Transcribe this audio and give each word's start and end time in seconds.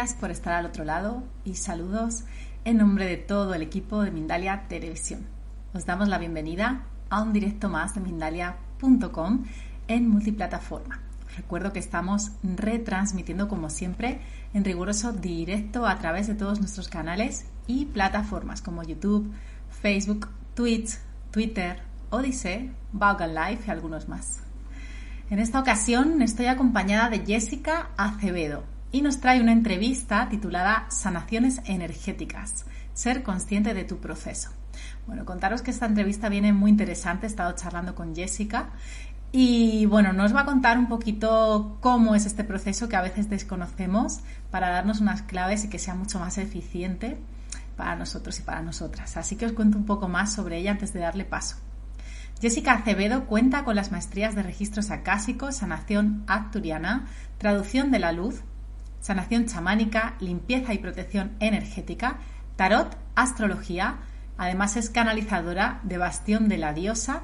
Por 0.00 0.30
estar 0.30 0.54
al 0.54 0.64
otro 0.64 0.82
lado 0.82 1.22
y 1.44 1.56
saludos 1.56 2.24
en 2.64 2.78
nombre 2.78 3.04
de 3.04 3.18
todo 3.18 3.52
el 3.52 3.60
equipo 3.60 4.00
de 4.02 4.10
Mindalia 4.10 4.64
Televisión. 4.66 5.26
Os 5.74 5.84
damos 5.84 6.08
la 6.08 6.16
bienvenida 6.16 6.86
a 7.10 7.20
un 7.20 7.34
directo 7.34 7.68
más 7.68 7.94
de 7.94 8.00
Mindalia.com 8.00 9.44
en 9.88 10.08
multiplataforma. 10.08 11.00
recuerdo 11.36 11.74
que 11.74 11.80
estamos 11.80 12.30
retransmitiendo 12.42 13.46
como 13.46 13.68
siempre 13.68 14.22
en 14.54 14.64
riguroso 14.64 15.12
directo 15.12 15.86
a 15.86 15.98
través 15.98 16.28
de 16.28 16.34
todos 16.34 16.60
nuestros 16.60 16.88
canales 16.88 17.44
y 17.66 17.84
plataformas 17.84 18.62
como 18.62 18.82
YouTube, 18.82 19.30
Facebook, 19.82 20.30
Twitch, 20.54 20.96
Twitter, 21.30 21.82
Odyssey, 22.08 22.72
Vaughan 22.92 23.34
Live 23.34 23.60
y 23.66 23.70
algunos 23.70 24.08
más. 24.08 24.40
En 25.28 25.40
esta 25.40 25.60
ocasión 25.60 26.22
estoy 26.22 26.46
acompañada 26.46 27.10
de 27.10 27.18
Jessica 27.18 27.90
Acevedo 27.98 28.79
y 28.92 29.02
nos 29.02 29.20
trae 29.20 29.40
una 29.40 29.52
entrevista 29.52 30.28
titulada 30.28 30.86
Sanaciones 30.90 31.60
energéticas, 31.64 32.64
ser 32.92 33.22
consciente 33.22 33.74
de 33.74 33.84
tu 33.84 33.98
proceso. 33.98 34.50
Bueno, 35.06 35.24
contaros 35.24 35.62
que 35.62 35.70
esta 35.70 35.86
entrevista 35.86 36.28
viene 36.28 36.52
muy 36.52 36.70
interesante, 36.70 37.26
he 37.26 37.28
estado 37.28 37.52
charlando 37.52 37.94
con 37.94 38.14
Jessica 38.14 38.70
y 39.32 39.86
bueno, 39.86 40.12
nos 40.12 40.34
va 40.34 40.40
a 40.40 40.44
contar 40.44 40.78
un 40.78 40.88
poquito 40.88 41.78
cómo 41.80 42.14
es 42.14 42.26
este 42.26 42.42
proceso 42.42 42.88
que 42.88 42.96
a 42.96 43.02
veces 43.02 43.30
desconocemos 43.30 44.20
para 44.50 44.70
darnos 44.70 45.00
unas 45.00 45.22
claves 45.22 45.64
y 45.64 45.68
que 45.68 45.78
sea 45.78 45.94
mucho 45.94 46.18
más 46.18 46.36
eficiente 46.38 47.18
para 47.76 47.94
nosotros 47.94 48.38
y 48.40 48.42
para 48.42 48.62
nosotras. 48.62 49.16
Así 49.16 49.36
que 49.36 49.46
os 49.46 49.52
cuento 49.52 49.78
un 49.78 49.86
poco 49.86 50.08
más 50.08 50.32
sobre 50.32 50.58
ella 50.58 50.72
antes 50.72 50.92
de 50.92 51.00
darle 51.00 51.24
paso. 51.24 51.56
Jessica 52.40 52.72
Acevedo 52.72 53.26
cuenta 53.26 53.64
con 53.64 53.76
las 53.76 53.92
maestrías 53.92 54.34
de 54.34 54.42
registros 54.42 54.90
acásicos, 54.90 55.56
sanación 55.56 56.24
acturiana, 56.26 57.06
traducción 57.38 57.90
de 57.90 57.98
la 57.98 58.12
luz, 58.12 58.42
sanación 59.00 59.46
chamánica, 59.46 60.14
limpieza 60.20 60.72
y 60.74 60.78
protección 60.78 61.32
energética, 61.40 62.18
tarot, 62.56 62.96
astrología, 63.14 63.96
además 64.38 64.76
es 64.76 64.90
canalizadora 64.90 65.80
de 65.82 65.98
Bastión 65.98 66.48
de 66.48 66.58
la 66.58 66.72
Diosa, 66.72 67.22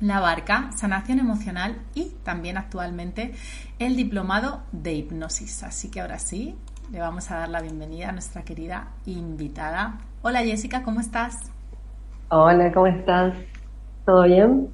la 0.00 0.20
barca, 0.20 0.70
sanación 0.76 1.18
emocional 1.18 1.76
y 1.94 2.14
también 2.22 2.56
actualmente 2.56 3.34
el 3.78 3.96
diplomado 3.96 4.62
de 4.72 4.94
hipnosis. 4.94 5.62
Así 5.62 5.90
que 5.90 6.00
ahora 6.00 6.18
sí, 6.18 6.56
le 6.90 7.00
vamos 7.00 7.30
a 7.30 7.38
dar 7.38 7.48
la 7.48 7.60
bienvenida 7.60 8.08
a 8.08 8.12
nuestra 8.12 8.42
querida 8.42 8.88
invitada. 9.06 9.98
Hola 10.22 10.40
Jessica, 10.40 10.82
¿cómo 10.82 11.00
estás? 11.00 11.50
Hola, 12.30 12.72
¿cómo 12.72 12.86
estás? 12.86 13.34
¿Todo 14.06 14.22
bien? 14.22 14.70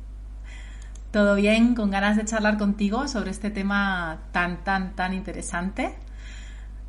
Todo 1.10 1.34
bien, 1.34 1.74
con 1.74 1.90
ganas 1.90 2.16
de 2.16 2.24
charlar 2.24 2.58
contigo 2.58 3.08
sobre 3.08 3.30
este 3.30 3.50
tema 3.50 4.18
tan, 4.32 4.64
tan, 4.64 4.94
tan 4.94 5.14
interesante. 5.14 5.94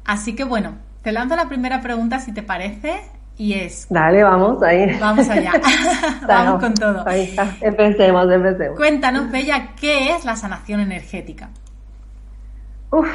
Así 0.08 0.36
que 0.36 0.46
bueno, 0.46 0.78
te 1.04 1.12
lanzo 1.12 1.36
la 1.36 1.50
primera 1.50 1.82
pregunta 1.82 2.20
si 2.20 2.34
te 2.34 2.42
parece 2.42 3.02
y 3.38 3.54
es... 3.54 3.88
Dale, 3.90 4.24
vamos, 4.24 4.64
ahí. 4.64 4.98
Vamos 5.00 5.30
allá. 5.30 5.52
vamos 6.28 6.64
con 6.64 6.74
todo. 6.74 7.04
Ahí 7.06 7.24
está, 7.24 7.54
empecemos, 7.60 8.32
empecemos. 8.32 8.78
Cuéntanos, 8.78 9.30
Bella, 9.30 9.76
¿qué 9.80 10.12
es 10.12 10.24
la 10.24 10.38
sanación 10.38 10.80
energética? 10.80 11.50
Uf, 12.90 13.06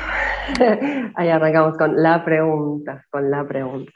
ahí 1.14 1.28
arrancamos 1.30 1.78
con 1.78 2.00
la 2.00 2.22
pregunta, 2.22 3.06
con 3.08 3.30
la 3.30 3.42
pregunta. 3.48 3.92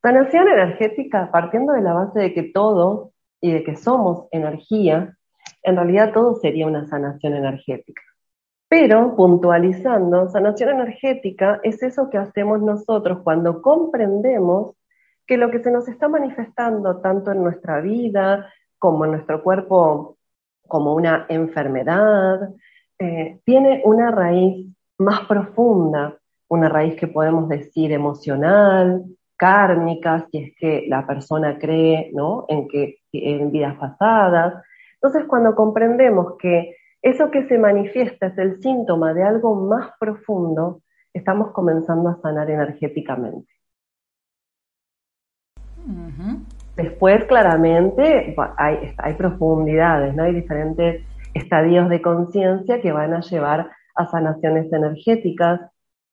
Sanación 0.00 0.46
energética, 0.46 1.28
partiendo 1.32 1.72
de 1.72 1.82
la 1.82 1.94
base 1.94 2.20
de 2.20 2.32
que 2.32 2.44
todo 2.44 3.10
y 3.40 3.52
de 3.52 3.64
que 3.64 3.74
somos 3.74 4.28
energía, 4.30 5.16
en 5.64 5.74
realidad 5.74 6.12
todo 6.14 6.36
sería 6.36 6.68
una 6.68 6.86
sanación 6.86 7.34
energética. 7.34 8.02
Pero 8.68 9.14
puntualizando, 9.14 10.28
sanación 10.28 10.70
energética 10.70 11.60
es 11.62 11.82
eso 11.82 12.10
que 12.10 12.18
hacemos 12.18 12.60
nosotros 12.60 13.20
cuando 13.22 13.62
comprendemos 13.62 14.74
que 15.26 15.36
lo 15.36 15.50
que 15.50 15.62
se 15.62 15.70
nos 15.70 15.88
está 15.88 16.08
manifestando 16.08 17.00
tanto 17.00 17.32
en 17.32 17.42
nuestra 17.42 17.80
vida 17.80 18.52
como 18.78 19.04
en 19.04 19.12
nuestro 19.12 19.42
cuerpo 19.42 20.16
como 20.66 20.94
una 20.94 21.26
enfermedad, 21.28 22.50
eh, 22.98 23.40
tiene 23.44 23.82
una 23.84 24.10
raíz 24.10 24.66
más 24.98 25.26
profunda, 25.26 26.16
una 26.48 26.68
raíz 26.68 26.96
que 26.96 27.06
podemos 27.06 27.48
decir 27.48 27.92
emocional, 27.92 29.04
kármica, 29.36 30.26
si 30.30 30.38
es 30.38 30.56
que 30.56 30.86
la 30.88 31.06
persona 31.06 31.58
cree 31.58 32.10
¿no? 32.12 32.46
en 32.48 32.66
que 32.68 32.98
en 33.12 33.50
vidas 33.52 33.76
pasadas. 33.76 34.62
Entonces, 34.94 35.24
cuando 35.28 35.54
comprendemos 35.54 36.36
que 36.38 36.76
eso 37.06 37.30
que 37.30 37.46
se 37.46 37.56
manifiesta 37.56 38.26
es 38.26 38.38
el 38.38 38.60
síntoma 38.60 39.14
de 39.14 39.22
algo 39.22 39.54
más 39.54 39.92
profundo, 40.00 40.82
estamos 41.12 41.52
comenzando 41.52 42.08
a 42.08 42.20
sanar 42.20 42.50
energéticamente. 42.50 43.48
Después, 46.74 47.24
claramente, 47.26 48.34
hay, 48.58 48.92
hay 48.98 49.14
profundidades, 49.14 50.16
¿no? 50.16 50.24
hay 50.24 50.34
diferentes 50.34 51.06
estadios 51.32 51.88
de 51.88 52.02
conciencia 52.02 52.80
que 52.80 52.90
van 52.90 53.14
a 53.14 53.20
llevar 53.20 53.70
a 53.94 54.06
sanaciones 54.06 54.72
energéticas 54.72 55.60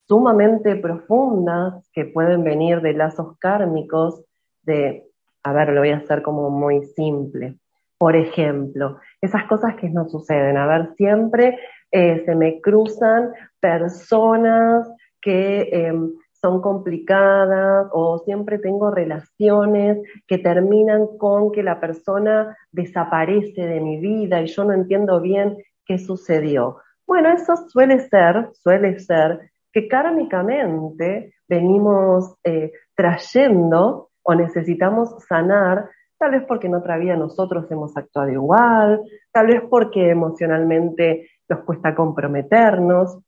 sumamente 0.06 0.76
profundas 0.76 1.90
que 1.92 2.04
pueden 2.04 2.44
venir 2.44 2.80
de 2.82 2.92
lazos 2.92 3.36
kármicos, 3.38 4.22
de 4.62 5.08
a 5.42 5.52
ver, 5.52 5.70
lo 5.70 5.80
voy 5.80 5.90
a 5.90 5.96
hacer 5.96 6.22
como 6.22 6.50
muy 6.50 6.84
simple. 6.84 7.58
Por 7.98 8.16
ejemplo, 8.16 8.98
esas 9.24 9.44
cosas 9.44 9.74
que 9.76 9.88
no 9.88 10.08
suceden. 10.08 10.56
A 10.56 10.66
ver, 10.66 10.94
siempre 10.96 11.58
eh, 11.90 12.22
se 12.24 12.34
me 12.34 12.60
cruzan 12.60 13.32
personas 13.60 14.88
que 15.20 15.68
em, 15.72 16.12
son 16.32 16.60
complicadas 16.60 17.88
o 17.92 18.18
siempre 18.18 18.58
tengo 18.58 18.90
relaciones 18.90 19.98
que 20.26 20.38
terminan 20.38 21.06
con 21.18 21.52
que 21.52 21.62
la 21.62 21.80
persona 21.80 22.56
desaparece 22.70 23.66
de 23.66 23.80
mi 23.80 23.98
vida 23.98 24.42
y 24.42 24.46
yo 24.46 24.64
no 24.64 24.74
entiendo 24.74 25.20
bien 25.20 25.56
qué 25.86 25.98
sucedió. 25.98 26.76
Bueno, 27.06 27.30
eso 27.30 27.56
suele 27.68 28.00
ser, 28.00 28.50
suele 28.52 28.98
ser 28.98 29.50
que 29.72 29.88
kármicamente 29.88 31.34
venimos 31.48 32.36
eh, 32.44 32.72
trayendo 32.94 34.10
o 34.22 34.34
necesitamos 34.34 35.14
sanar, 35.26 35.90
tal 36.18 36.32
vez 36.32 36.44
porque 36.46 36.66
en 36.66 36.74
otra 36.74 36.96
vida 36.98 37.16
nosotros 37.16 37.70
hemos 37.70 37.96
actuado 37.96 38.30
igual, 38.30 39.02
tal 39.32 39.46
vez 39.46 39.62
porque 39.68 40.10
emocionalmente 40.10 41.28
nos 41.48 41.60
cuesta 41.60 41.94
comprometernos. 41.94 43.18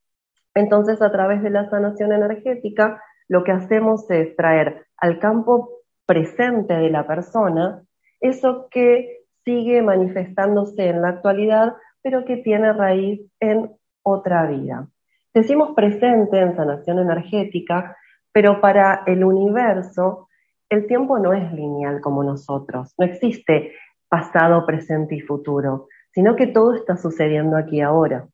Entonces, 0.55 1.03
a 1.03 1.13
través 1.13 1.43
de 1.43 1.51
la 1.51 1.69
sanación 1.69 2.13
energética, 2.13 3.03
lo 3.29 3.45
que 3.45 3.53
hacemos 3.53 4.11
es 4.11 4.35
traer 4.37 4.87
al 4.97 5.19
campo 5.19 5.71
presente 6.07 6.75
de 6.75 6.91
la 6.91 7.07
persona 7.07 7.83
eso 8.21 8.69
que 8.71 9.25
sigue 9.45 9.83
manifestándose 9.83 10.89
en 10.89 11.03
la 11.03 11.09
actualidad, 11.09 11.75
pero 12.03 12.25
que 12.25 12.39
tiene 12.39 12.73
raíz 12.73 13.21
en 13.41 13.71
otra 14.03 14.47
vida. 14.47 14.89
Decimos 15.35 15.73
presente 15.75 16.41
en 16.41 16.57
sanación 16.57 16.99
energética, 16.99 17.97
pero 18.33 18.61
para 18.61 19.03
el 19.07 19.23
universo 19.23 20.29
el 20.69 20.87
tiempo 20.87 21.19
no 21.19 21.33
es 21.33 21.53
lineal 21.53 22.01
como 22.01 22.25
nosotros, 22.25 22.95
no 22.99 23.07
existe 23.07 23.73
pasado, 24.09 24.65
presente 24.67 25.15
y 25.15 25.21
futuro, 25.21 25.89
sino 26.13 26.37
que 26.37 26.47
todo 26.47 26.75
está 26.75 26.97
sucediendo 26.97 27.57
aquí 27.57 27.81
ahora. 27.81 28.27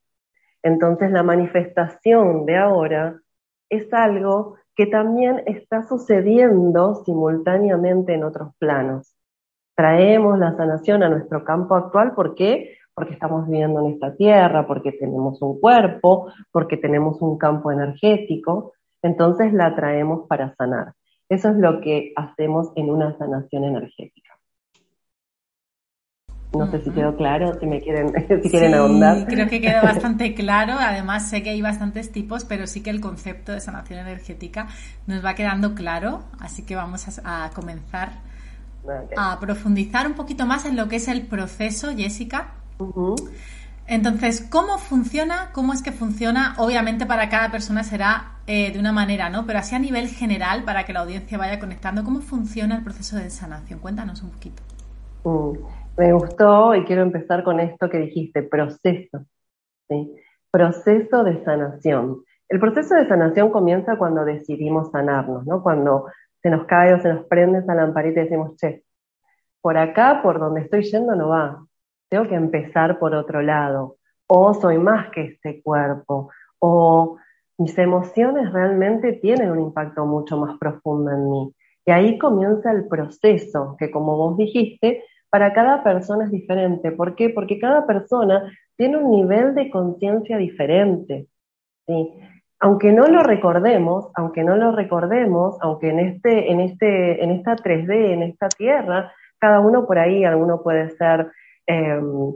Entonces 0.63 1.11
la 1.11 1.23
manifestación 1.23 2.45
de 2.45 2.57
ahora 2.57 3.19
es 3.69 3.91
algo 3.93 4.55
que 4.75 4.85
también 4.87 5.43
está 5.45 5.83
sucediendo 5.83 7.03
simultáneamente 7.05 8.13
en 8.13 8.23
otros 8.23 8.55
planos. 8.57 9.15
Traemos 9.75 10.39
la 10.39 10.55
sanación 10.55 11.03
a 11.03 11.09
nuestro 11.09 11.43
campo 11.43 11.75
actual, 11.75 12.13
¿por 12.13 12.35
qué? 12.35 12.77
Porque 12.93 13.13
estamos 13.13 13.47
viviendo 13.47 13.81
en 13.81 13.93
esta 13.93 14.15
tierra, 14.15 14.65
porque 14.67 14.91
tenemos 14.91 15.41
un 15.41 15.59
cuerpo, 15.59 16.31
porque 16.51 16.77
tenemos 16.77 17.21
un 17.21 17.37
campo 17.37 17.71
energético, 17.71 18.73
entonces 19.01 19.51
la 19.53 19.75
traemos 19.75 20.27
para 20.27 20.55
sanar. 20.55 20.93
Eso 21.33 21.49
es 21.49 21.55
lo 21.57 21.81
que 21.81 22.13
hacemos 22.15 22.71
en 22.75 22.91
una 22.91 23.17
sanación 23.17 23.63
energética. 23.63 24.37
No 26.55 26.69
sé 26.69 26.83
si 26.83 26.91
quedó 26.91 27.17
claro, 27.17 27.59
si 27.59 27.65
me 27.65 27.81
quieren, 27.81 28.13
si 28.43 28.49
quieren 28.51 28.75
ahondar. 28.75 29.25
Creo 29.25 29.47
que 29.47 29.59
quedó 29.59 29.81
bastante 29.81 30.33
claro. 30.35 30.73
Además, 30.79 31.27
sé 31.27 31.41
que 31.41 31.49
hay 31.49 31.63
bastantes 31.63 32.11
tipos, 32.11 32.45
pero 32.45 32.67
sí 32.67 32.83
que 32.83 32.91
el 32.91 33.01
concepto 33.01 33.51
de 33.51 33.61
sanación 33.61 33.97
energética 34.01 34.67
nos 35.07 35.25
va 35.25 35.33
quedando 35.33 35.73
claro. 35.73 36.21
Así 36.39 36.63
que 36.63 36.75
vamos 36.75 37.19
a, 37.23 37.49
comenzar 37.55 38.11
a 39.17 39.39
profundizar 39.39 40.05
un 40.05 40.13
poquito 40.13 40.45
más 40.45 40.65
en 40.65 40.75
lo 40.75 40.87
que 40.87 40.97
es 40.97 41.07
el 41.07 41.23
proceso, 41.23 41.95
Jessica. 41.97 42.51
Entonces, 43.87 44.47
¿cómo 44.49 44.77
funciona? 44.77 45.51
¿Cómo 45.53 45.73
es 45.73 45.81
que 45.81 45.91
funciona? 45.91 46.55
Obviamente 46.57 47.05
para 47.05 47.29
cada 47.29 47.51
persona 47.51 47.83
será 47.83 48.37
eh, 48.47 48.71
de 48.71 48.79
una 48.79 48.91
manera, 48.91 49.29
¿no? 49.29 49.45
Pero 49.45 49.59
así 49.59 49.75
a 49.75 49.79
nivel 49.79 50.07
general, 50.07 50.63
para 50.63 50.85
que 50.85 50.93
la 50.93 51.01
audiencia 51.01 51.37
vaya 51.37 51.59
conectando, 51.59 52.03
¿cómo 52.03 52.21
funciona 52.21 52.77
el 52.77 52.83
proceso 52.83 53.17
de 53.17 53.29
sanación? 53.29 53.79
Cuéntanos 53.79 54.23
un 54.23 54.31
poquito. 54.31 54.63
Mm, 55.25 55.57
me 55.97 56.13
gustó 56.13 56.75
y 56.75 56.85
quiero 56.85 57.01
empezar 57.01 57.43
con 57.43 57.59
esto 57.59 57.89
que 57.89 57.99
dijiste, 57.99 58.43
proceso. 58.43 59.25
¿sí? 59.89 60.15
Proceso 60.49 61.23
de 61.23 61.43
sanación. 61.43 62.23
El 62.47 62.59
proceso 62.59 62.95
de 62.95 63.07
sanación 63.07 63.51
comienza 63.51 63.97
cuando 63.97 64.23
decidimos 64.23 64.91
sanarnos, 64.91 65.45
¿no? 65.45 65.61
Cuando 65.61 66.05
se 66.41 66.49
nos 66.49 66.65
cae 66.65 66.93
o 66.93 67.01
se 67.01 67.11
nos 67.11 67.25
prende 67.25 67.59
esa 67.59 67.73
lamparita 67.73 68.21
y 68.21 68.23
decimos, 68.23 68.55
che, 68.57 68.83
por 69.61 69.77
acá, 69.77 70.21
por 70.21 70.39
donde 70.39 70.61
estoy 70.61 70.83
yendo, 70.83 71.15
no 71.15 71.29
va. 71.29 71.65
Tengo 72.13 72.29
que 72.29 72.35
empezar 72.35 72.99
por 72.99 73.15
otro 73.15 73.41
lado. 73.41 73.97
O 74.27 74.53
soy 74.53 74.77
más 74.77 75.09
que 75.09 75.21
este 75.21 75.63
cuerpo. 75.63 76.29
O 76.59 77.17
mis 77.57 77.75
emociones 77.79 78.53
realmente 78.53 79.13
tienen 79.13 79.49
un 79.49 79.59
impacto 79.59 80.05
mucho 80.05 80.37
más 80.37 80.55
profundo 80.59 81.09
en 81.09 81.31
mí. 81.31 81.55
Y 81.87 81.91
ahí 81.91 82.19
comienza 82.19 82.71
el 82.71 82.87
proceso, 82.87 83.75
que 83.79 83.89
como 83.89 84.15
vos 84.15 84.37
dijiste, 84.37 85.03
para 85.31 85.53
cada 85.53 85.83
persona 85.83 86.25
es 86.25 86.31
diferente. 86.31 86.91
¿Por 86.91 87.15
qué? 87.15 87.31
Porque 87.31 87.57
cada 87.57 87.87
persona 87.87 88.43
tiene 88.77 88.97
un 88.97 89.09
nivel 89.09 89.55
de 89.55 89.71
conciencia 89.71 90.37
diferente. 90.37 91.25
¿sí? 91.87 92.13
Aunque 92.59 92.91
no 92.91 93.07
lo 93.07 93.23
recordemos, 93.23 94.11
aunque 94.13 94.43
no 94.43 94.55
lo 94.55 94.71
recordemos, 94.71 95.57
aunque 95.61 95.89
en, 95.89 95.97
este, 95.97 96.51
en, 96.51 96.59
este, 96.59 97.23
en 97.23 97.31
esta 97.31 97.55
3D, 97.55 98.11
en 98.11 98.21
esta 98.21 98.49
tierra, 98.49 99.11
cada 99.39 99.61
uno 99.61 99.87
por 99.87 99.97
ahí, 99.97 100.23
alguno 100.23 100.61
puede 100.61 100.91
ser, 100.91 101.31
em, 101.67 102.33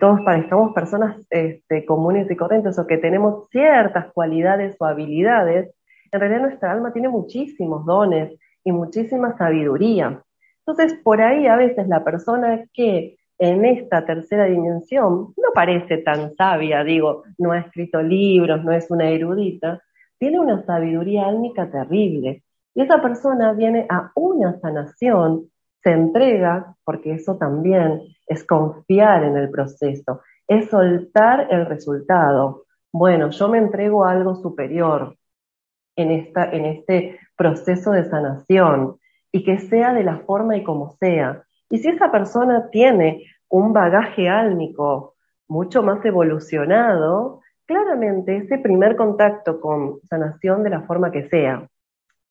todos 0.00 0.20
parezcamos 0.24 0.72
personas 0.72 1.16
este, 1.30 1.84
comunes 1.84 2.30
y 2.30 2.36
corrientes 2.36 2.78
o 2.78 2.86
que 2.86 2.98
tenemos 2.98 3.48
ciertas 3.50 4.12
cualidades 4.12 4.76
o 4.78 4.86
habilidades, 4.86 5.74
en 6.10 6.20
realidad 6.20 6.42
nuestra 6.42 6.72
alma 6.72 6.92
tiene 6.92 7.08
muchísimos 7.08 7.84
dones 7.84 8.38
y 8.64 8.72
muchísima 8.72 9.36
sabiduría. 9.36 10.22
Entonces, 10.66 10.98
por 11.02 11.20
ahí 11.20 11.46
a 11.46 11.56
veces 11.56 11.88
la 11.88 12.04
persona 12.04 12.64
que 12.72 13.16
en 13.38 13.64
esta 13.64 14.04
tercera 14.06 14.44
dimensión 14.44 15.34
no 15.36 15.48
parece 15.54 15.98
tan 15.98 16.34
sabia, 16.36 16.84
digo, 16.84 17.24
no 17.38 17.52
ha 17.52 17.58
escrito 17.58 18.00
libros, 18.00 18.62
no 18.62 18.72
es 18.72 18.90
una 18.90 19.10
erudita, 19.10 19.82
tiene 20.18 20.38
una 20.38 20.64
sabiduría 20.64 21.26
álmica 21.26 21.68
terrible. 21.70 22.44
Y 22.74 22.82
esa 22.82 23.02
persona 23.02 23.52
viene 23.52 23.86
a 23.90 24.12
una 24.14 24.58
sanación 24.60 25.50
se 25.82 25.90
entrega, 25.90 26.76
porque 26.84 27.12
eso 27.12 27.36
también 27.36 28.02
es 28.26 28.44
confiar 28.44 29.24
en 29.24 29.36
el 29.36 29.50
proceso, 29.50 30.20
es 30.46 30.70
soltar 30.70 31.48
el 31.50 31.66
resultado. 31.66 32.64
Bueno, 32.92 33.30
yo 33.30 33.48
me 33.48 33.58
entrego 33.58 34.04
a 34.04 34.12
algo 34.12 34.34
superior 34.36 35.16
en, 35.96 36.10
esta, 36.10 36.50
en 36.50 36.66
este 36.66 37.18
proceso 37.36 37.90
de 37.90 38.08
sanación 38.08 38.98
y 39.32 39.44
que 39.44 39.58
sea 39.58 39.92
de 39.92 40.04
la 40.04 40.18
forma 40.18 40.56
y 40.56 40.62
como 40.62 40.92
sea. 40.98 41.42
Y 41.68 41.78
si 41.78 41.88
esa 41.88 42.12
persona 42.12 42.68
tiene 42.70 43.24
un 43.48 43.72
bagaje 43.72 44.28
álmico 44.28 45.14
mucho 45.48 45.82
más 45.82 46.04
evolucionado, 46.04 47.40
claramente 47.66 48.36
ese 48.36 48.58
primer 48.58 48.96
contacto 48.96 49.60
con 49.60 50.00
sanación 50.08 50.62
de 50.62 50.70
la 50.70 50.82
forma 50.82 51.10
que 51.10 51.28
sea, 51.28 51.66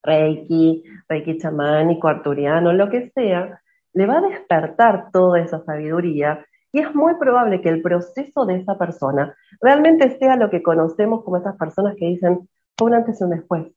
reiki, 0.04 0.84
reiki 1.08 1.38
chamánico, 1.38 2.08
arturiano, 2.08 2.74
lo 2.74 2.90
que 2.90 3.10
sea, 3.12 3.62
le 3.94 4.06
va 4.06 4.18
a 4.18 4.22
despertar 4.22 5.12
toda 5.12 5.40
esa 5.40 5.64
sabiduría 5.64 6.46
y 6.74 6.80
es 6.80 6.96
muy 6.96 7.16
probable 7.16 7.62
que 7.62 7.70
el 7.70 7.82
proceso 7.82 8.46
de 8.46 8.56
esa 8.58 8.78
persona 8.78 9.36
realmente 9.60 10.18
sea 10.18 10.38
lo 10.38 10.50
que 10.50 10.64
conocemos 10.64 11.24
como 11.24 11.38
esas 11.38 11.58
personas 11.58 11.96
que 11.98 12.06
dicen, 12.06 12.48
fue 12.78 12.88
un 12.88 12.94
antes 12.96 13.20
y 13.20 13.24
un 13.24 13.30
después. 13.32 13.68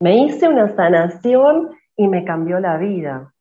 Me 0.00 0.18
hice 0.18 0.46
una 0.48 0.76
sanación 0.76 1.70
y 1.96 2.08
me 2.08 2.24
cambió 2.24 2.60
la 2.60 2.76
vida. 2.76 3.32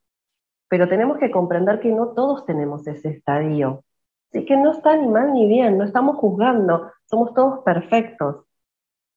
Pero 0.69 0.87
tenemos 0.87 1.17
que 1.17 1.31
comprender 1.31 1.81
que 1.81 1.91
no 1.91 2.13
todos 2.13 2.45
tenemos 2.45 2.87
ese 2.87 3.09
estadio. 3.09 3.83
Así 4.29 4.45
que 4.45 4.55
no 4.55 4.71
está 4.71 4.95
ni 4.95 5.07
mal 5.07 5.33
ni 5.33 5.47
bien, 5.47 5.77
no 5.77 5.83
estamos 5.83 6.15
juzgando, 6.17 6.91
somos 7.05 7.33
todos 7.33 7.59
perfectos 7.63 8.45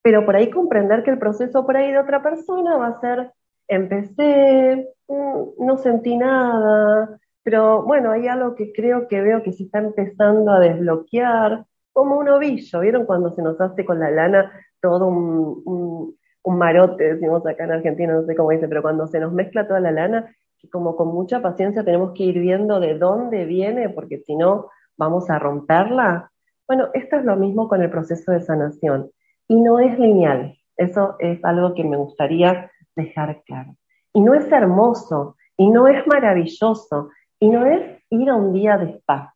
pero 0.08 0.25
por 0.25 0.37
ahí 0.37 0.49
comprender 0.49 1.02
que 1.02 1.10
el 1.10 1.19
proceso 1.19 1.66
por 1.66 1.76
ahí 1.76 1.93
de 1.93 1.99
otra 1.99 2.22
persona 2.22 2.78
va 2.78 2.87
a 2.87 3.00
ser, 3.02 3.31
empecé, 3.69 4.88
mm, 5.06 5.66
no 5.66 5.76
sentí 5.76 6.16
nada, 6.16 7.20
pero 7.43 7.82
bueno, 7.82 8.10
hay 8.12 8.26
algo 8.26 8.55
que 8.55 8.72
creo 8.72 9.06
que 9.06 9.20
veo 9.20 9.43
que 9.43 9.52
se 9.52 9.64
está 9.64 9.81
empezando 9.81 10.50
a 10.50 10.60
desbloquear, 10.60 11.66
como 11.93 12.16
un 12.16 12.26
ovillo, 12.31 12.81
¿vieron 12.81 13.05
cuando 13.05 13.34
se 13.34 13.43
nos 13.43 13.60
hace 13.60 13.84
con 13.84 14.00
la 14.00 14.10
lana 14.10 14.50
todo 14.81 15.08
un, 15.08 16.16
un, 16.43 16.56
marote, 16.56 17.12
decimos 17.12 17.46
acá 17.46 17.64
en 17.64 17.72
Argentina, 17.72 18.14
no 18.14 18.25
sé 18.25 18.34
cómo 18.34 18.52
dice, 18.52 18.66
pero 18.66 18.81
cuando 18.81 19.06
se 19.08 19.20
nos 19.20 19.34
mezcla 19.34 19.69
toda 19.69 19.81
la 19.81 19.93
lana, 19.93 20.34
que 20.58 20.70
como 20.70 20.96
con 20.96 21.08
mucha 21.08 21.43
paciencia 21.43 21.84
tenemos 21.84 22.14
que 22.14 22.22
ir 22.22 22.38
viendo 22.38 22.81
de 22.81 22.96
dónde 22.96 23.44
viene, 23.44 23.90
porque 23.90 24.20
si 24.20 24.37
no 24.37 24.70
vamos 24.96 25.28
a 25.28 25.38
romperla. 25.38 26.32
Bueno, 26.66 26.88
esto 26.94 27.16
es 27.16 27.26
lo 27.26 27.37
mismo 27.37 27.69
con 27.69 27.82
el 27.82 27.90
proceso 27.90 28.32
de 28.32 28.40
sanación 28.40 29.10
y 29.49 29.56
no 29.61 29.81
es 29.81 29.99
lineal. 29.99 30.56
Eso 30.77 31.17
es 31.19 31.45
algo 31.45 31.75
que 31.75 31.85
me 31.85 31.97
gustaría 31.97 32.71
dejar 32.95 33.43
claro. 33.45 33.77
Y 34.12 34.21
no 34.21 34.35
es 34.35 34.50
hermoso, 34.53 35.37
y 35.56 35.69
no 35.71 35.89
es 35.89 36.06
maravilloso, 36.06 37.11
y 37.41 37.50
no 37.50 37.67
es 37.67 38.03
ir 38.11 38.31
a 38.31 38.37
un 38.37 38.53
día 38.53 38.79
de 38.79 38.91
spa. 38.99 39.35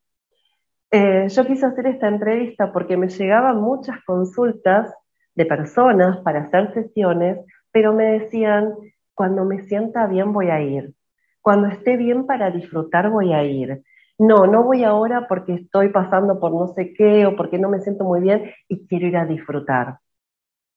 Eh, 0.90 1.26
yo 1.28 1.46
quise 1.46 1.66
hacer 1.66 1.86
esta 1.86 2.08
entrevista 2.08 2.72
porque 2.72 2.96
me 2.96 3.08
llegaban 3.08 3.60
muchas 3.60 4.04
consultas 4.04 4.94
de 5.34 5.46
personas 5.46 6.18
para 6.18 6.42
hacer 6.42 6.74
sesiones, 6.74 7.38
pero 7.70 7.94
me 7.94 8.18
decían, 8.18 8.74
cuando 9.14 9.44
me 9.44 9.62
sienta 9.62 10.06
bien 10.06 10.32
voy 10.32 10.50
a 10.50 10.60
ir, 10.60 10.92
cuando 11.40 11.68
esté 11.68 11.96
bien 11.96 12.26
para 12.26 12.50
disfrutar 12.50 13.08
voy 13.10 13.32
a 13.32 13.42
ir. 13.42 13.82
No, 14.22 14.46
no 14.46 14.62
voy 14.62 14.84
ahora 14.84 15.26
porque 15.28 15.54
estoy 15.54 15.88
pasando 15.88 16.38
por 16.38 16.52
no 16.52 16.68
sé 16.74 16.94
qué 16.94 17.26
o 17.26 17.36
porque 17.36 17.58
no 17.58 17.68
me 17.68 17.80
siento 17.80 18.04
muy 18.04 18.20
bien 18.20 18.52
y 18.68 18.86
quiero 18.86 19.06
ir 19.06 19.16
a 19.16 19.26
disfrutar 19.26 19.98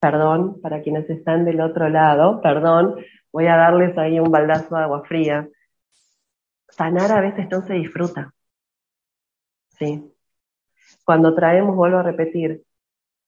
perdón, 0.06 0.62
para 0.62 0.84
quienes 0.84 1.10
están 1.10 1.46
del 1.46 1.62
otro 1.62 1.90
lado, 1.90 2.40
perdón, 2.40 2.96
voy 3.34 3.48
a 3.48 3.56
darles 3.56 3.98
ahí 3.98 4.20
un 4.20 4.30
baldazo 4.30 4.76
de 4.76 4.84
agua 4.84 5.04
fría. 5.04 5.50
Sanar 6.70 7.12
a 7.12 7.22
veces 7.22 7.48
no 7.50 7.62
se 7.64 7.74
disfruta. 7.74 8.32
Sí. 9.80 10.14
Cuando 11.04 11.34
traemos, 11.34 11.76
vuelvo 11.76 11.98
a 11.98 12.04
repetir, 12.04 12.62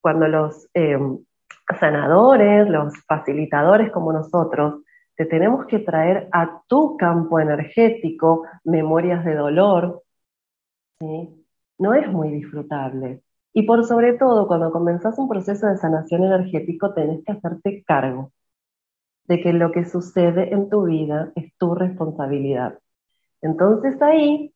cuando 0.01 0.27
los 0.27 0.69
em, 0.75 1.17
sanadores, 1.79 2.69
los 2.69 2.93
facilitadores 3.07 3.91
como 3.91 4.13
nosotros, 4.13 4.83
te 5.15 5.25
tenemos 5.25 5.65
que 5.65 5.79
traer 5.79 6.29
a 6.31 6.61
tu 6.67 6.95
campo 6.95 7.39
energético 7.39 8.43
memorias 8.63 9.25
de 9.25 9.33
dolor, 9.33 10.03
no 10.99 11.93
es 11.93 12.11
muy 12.11 12.29
disfrutable. 12.31 13.21
Y 13.53 13.63
por 13.63 13.85
sobre 13.85 14.13
todo, 14.13 14.47
cuando 14.47 14.71
comenzás 14.71 15.17
un 15.17 15.27
proceso 15.27 15.67
de 15.67 15.77
sanación 15.77 16.23
energético, 16.23 16.93
tenés 16.93 17.23
que 17.23 17.31
hacerte 17.31 17.83
cargo 17.85 18.31
de 19.25 19.41
que 19.41 19.53
lo 19.53 19.71
que 19.71 19.85
sucede 19.85 20.53
en 20.53 20.69
tu 20.69 20.85
vida 20.85 21.31
es 21.35 21.53
tu 21.57 21.75
responsabilidad. 21.75 22.79
Entonces 23.41 24.01
ahí 24.01 24.53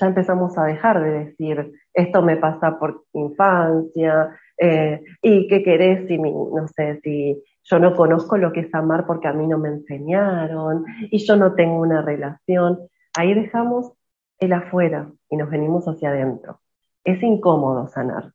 ya 0.00 0.06
empezamos 0.06 0.56
a 0.58 0.64
dejar 0.64 1.02
de 1.02 1.24
decir, 1.24 1.72
esto 1.92 2.22
me 2.22 2.36
pasa 2.36 2.78
por 2.78 3.04
infancia, 3.12 4.36
eh, 4.56 5.02
y 5.22 5.48
qué 5.48 5.62
querés 5.62 6.06
si, 6.08 6.18
no 6.18 6.66
sé, 6.68 7.00
si 7.02 7.42
yo 7.64 7.78
no 7.78 7.94
conozco 7.94 8.36
lo 8.38 8.52
que 8.52 8.60
es 8.60 8.74
amar 8.74 9.06
porque 9.06 9.28
a 9.28 9.32
mí 9.32 9.46
no 9.46 9.58
me 9.58 9.68
enseñaron, 9.68 10.84
y 11.10 11.18
yo 11.18 11.36
no 11.36 11.54
tengo 11.54 11.80
una 11.80 12.02
relación. 12.02 12.78
Ahí 13.16 13.34
dejamos 13.34 13.92
el 14.38 14.52
afuera 14.52 15.10
y 15.28 15.36
nos 15.36 15.50
venimos 15.50 15.86
hacia 15.86 16.10
adentro. 16.10 16.60
Es 17.04 17.22
incómodo 17.22 17.88
sanar. 17.88 18.32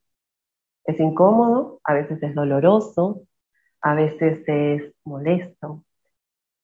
Es 0.85 0.99
incómodo, 0.99 1.79
a 1.83 1.93
veces 1.93 2.21
es 2.21 2.35
doloroso, 2.35 3.21
a 3.81 3.95
veces 3.95 4.43
es 4.47 4.93
molesto, 5.05 5.83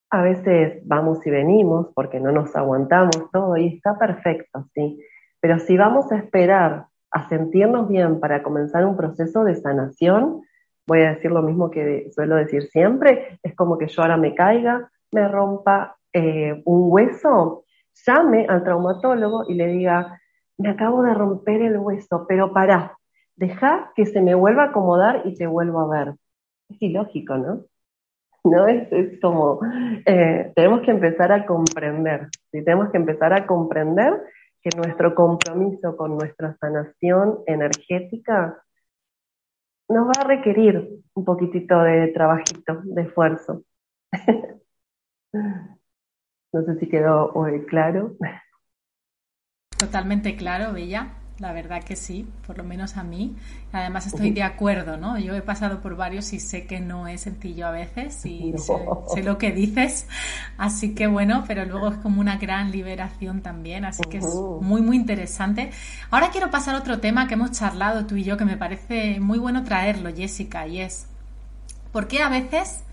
a 0.09 0.21
veces 0.21 0.81
vamos 0.85 1.25
y 1.25 1.29
venimos 1.29 1.87
porque 1.93 2.19
no 2.19 2.31
nos 2.31 2.55
aguantamos 2.55 3.29
todo 3.31 3.55
y 3.57 3.67
está 3.67 3.97
perfecto, 3.97 4.67
sí. 4.73 4.99
Pero 5.39 5.59
si 5.59 5.77
vamos 5.77 6.11
a 6.11 6.17
esperar 6.17 6.87
a 7.11 7.29
sentirnos 7.29 7.87
bien 7.87 8.19
para 8.19 8.43
comenzar 8.43 8.85
un 8.85 8.97
proceso 8.97 9.43
de 9.43 9.55
sanación, 9.55 10.41
voy 10.87 11.01
a 11.01 11.13
decir 11.13 11.31
lo 11.31 11.41
mismo 11.41 11.69
que 11.69 12.09
suelo 12.11 12.35
decir 12.35 12.63
siempre, 12.63 13.39
es 13.43 13.55
como 13.55 13.77
que 13.77 13.87
yo 13.87 14.01
ahora 14.01 14.17
me 14.17 14.35
caiga, 14.35 14.91
me 15.11 15.27
rompa 15.27 15.97
eh, 16.11 16.61
un 16.65 16.91
hueso, 16.91 17.65
llame 18.05 18.45
al 18.47 18.63
traumatólogo 18.63 19.45
y 19.47 19.55
le 19.55 19.67
diga, 19.67 20.19
me 20.57 20.69
acabo 20.69 21.03
de 21.03 21.13
romper 21.13 21.61
el 21.61 21.77
hueso, 21.77 22.25
pero 22.27 22.53
para, 22.53 22.97
deja 23.35 23.91
que 23.95 24.05
se 24.05 24.21
me 24.21 24.35
vuelva 24.35 24.63
a 24.63 24.65
acomodar 24.67 25.21
y 25.25 25.35
te 25.35 25.47
vuelvo 25.47 25.79
a 25.79 25.87
ver. 26.05 26.15
Es 26.69 26.81
ilógico, 26.81 27.37
¿no? 27.37 27.65
¿No? 28.43 28.67
Es, 28.67 28.91
es 28.91 29.19
como, 29.21 29.59
eh, 30.05 30.51
tenemos 30.55 30.81
que 30.81 30.91
empezar 30.91 31.31
a 31.31 31.45
comprender, 31.45 32.27
¿sí? 32.51 32.63
tenemos 32.63 32.89
que 32.91 32.97
empezar 32.97 33.33
a 33.33 33.45
comprender 33.45 34.21
que 34.61 34.69
nuestro 34.77 35.15
compromiso 35.15 35.95
con 35.95 36.17
nuestra 36.17 36.55
sanación 36.57 37.39
energética 37.45 38.61
nos 39.87 40.07
va 40.07 40.21
a 40.21 40.27
requerir 40.27 41.01
un 41.13 41.25
poquitito 41.25 41.81
de 41.81 42.09
trabajito, 42.09 42.81
de 42.83 43.01
esfuerzo. 43.01 43.63
no 46.51 46.63
sé 46.65 46.79
si 46.79 46.89
quedó 46.89 47.33
claro. 47.67 48.15
Totalmente 49.77 50.35
claro, 50.35 50.73
Bella. 50.73 51.13
la 51.37 51.53
verdad 51.53 51.81
que 51.81 51.95
sí, 51.95 52.27
por 52.45 52.57
lo 52.57 52.65
menos 52.65 52.97
a 52.97 53.03
mí. 53.03 53.37
Además 53.71 54.07
estoy 54.07 54.31
de 54.31 54.43
acuerdo, 54.43 54.97
¿no? 54.97 55.17
Yo 55.17 55.35
he 55.35 55.41
pasado 55.41 55.79
por 55.79 55.95
varios 55.95 56.33
y 56.33 56.39
sé 56.39 56.65
que 56.65 56.81
no 56.81 57.07
es 57.07 57.21
sencillo 57.21 57.67
a 57.67 57.71
veces 57.71 58.25
y 58.25 58.53
sé, 59.13 59.23
lo 59.23 59.37
que 59.37 59.51
dices, 59.51 60.07
así 60.57 60.95
que 60.95 61.07
bueno, 61.07 61.45
pero 61.47 61.63
luego 61.65 61.89
es 61.89 61.97
como 61.97 62.19
una 62.19 62.37
gran 62.37 62.71
liberación 62.71 63.41
también, 63.41 63.85
así 63.85 64.03
que 64.09 64.17
es 64.17 64.25
muy, 64.25 64.81
muy 64.81 64.97
interesante. 64.97 65.69
Ahora 66.11 66.29
quiero 66.31 66.49
pasar 66.49 66.75
a 66.75 66.79
otro 66.79 66.99
tema 66.99 67.27
que 67.27 67.35
hemos 67.35 67.51
charlado 67.51 68.05
tú 68.05 68.15
y 68.17 68.23
yo, 68.23 68.35
que 68.35 68.45
me 68.45 68.57
parece 68.57 69.19
muy 69.21 69.39
bueno 69.39 69.63
traerlo, 69.63 70.13
Jessica, 70.13 70.67
y 70.67 70.81
es, 70.81 71.07
¿por 71.93 72.07
qué 72.07 72.21
a 72.21 72.27
veces 72.27 72.83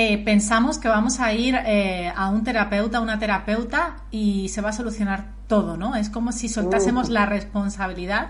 eh, 0.00 0.22
pensamos 0.24 0.78
que 0.78 0.86
vamos 0.86 1.18
a 1.18 1.32
ir 1.32 1.56
eh, 1.66 2.12
a 2.14 2.30
un 2.30 2.44
terapeuta, 2.44 2.98
a 2.98 3.00
una 3.00 3.18
terapeuta 3.18 3.96
y 4.12 4.48
se 4.48 4.60
va 4.60 4.68
a 4.68 4.72
solucionar 4.72 5.24
todo, 5.48 5.76
¿no? 5.76 5.96
Es 5.96 6.08
como 6.08 6.30
si 6.30 6.48
soltásemos 6.48 7.10
la 7.10 7.26
responsabilidad 7.26 8.28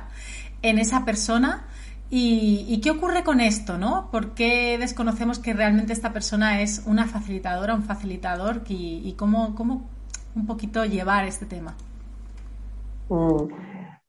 en 0.63 0.79
esa 0.79 1.05
persona. 1.05 1.67
¿Y, 2.09 2.81
qué 2.83 2.91
ocurre 2.91 3.23
con 3.23 3.43
esto, 3.43 3.77
no? 3.77 4.09
¿Por 4.11 4.33
qué 4.33 4.79
desconocemos 4.79 5.41
que 5.41 5.53
realmente 5.53 5.93
esta 5.93 6.11
persona 6.11 6.63
es 6.63 6.85
una 6.87 7.05
facilitadora, 7.05 7.75
un 7.75 7.83
facilitador? 7.83 8.63
¿Y, 8.67 9.15
cómo, 9.19 9.55
cómo, 9.55 9.91
un 10.35 10.47
poquito 10.47 10.87
llevar 10.87 11.27
este 11.27 11.45
tema? 11.45 11.75
Mm, 13.11 13.45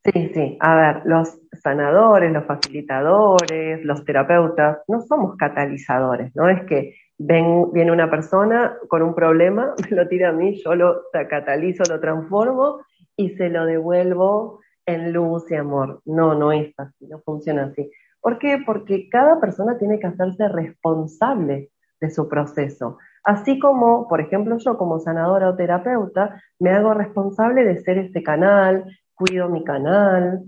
sí, 0.05 0.31
sí. 0.33 0.57
A 0.61 0.75
ver, 0.75 1.01
los 1.03 1.37
sanadores, 1.61 2.31
los 2.31 2.45
facilitadores, 2.45 3.83
los 3.83 4.05
terapeutas, 4.05 4.77
no 4.87 5.01
somos 5.01 5.35
catalizadores, 5.35 6.33
¿no? 6.35 6.47
Es 6.47 6.65
que 6.65 6.93
Ven, 7.21 7.71
viene 7.73 7.91
una 7.91 8.09
persona 8.09 8.77
con 8.87 9.01
un 9.01 9.13
problema, 9.13 9.75
me 9.91 9.97
lo 9.97 10.07
tira 10.07 10.29
a 10.29 10.31
mí, 10.31 10.55
yo 10.63 10.73
lo 10.73 11.03
catalizo, 11.29 11.83
lo 11.89 11.99
transformo 11.99 12.79
y 13.15 13.31
se 13.31 13.49
lo 13.49 13.65
devuelvo 13.65 14.61
en 14.85 15.11
luz 15.11 15.51
y 15.51 15.55
amor. 15.55 16.01
No, 16.05 16.33
no 16.33 16.51
es 16.53 16.73
así, 16.77 17.07
no 17.07 17.19
funciona 17.19 17.65
así. 17.65 17.91
¿Por 18.21 18.39
qué? 18.39 18.59
Porque 18.65 19.09
cada 19.09 19.39
persona 19.39 19.77
tiene 19.77 19.99
que 19.99 20.07
hacerse 20.07 20.47
responsable 20.47 21.71
de 21.99 22.09
su 22.09 22.29
proceso. 22.29 22.97
Así 23.23 23.59
como, 23.59 24.07
por 24.07 24.21
ejemplo, 24.21 24.57
yo 24.57 24.77
como 24.77 24.99
sanadora 24.99 25.49
o 25.49 25.55
terapeuta, 25.55 26.41
me 26.57 26.71
hago 26.71 26.93
responsable 26.93 27.65
de 27.65 27.81
ser 27.81 27.97
este 27.97 28.23
canal, 28.23 28.85
cuido 29.13 29.49
mi 29.49 29.63
canal, 29.65 30.43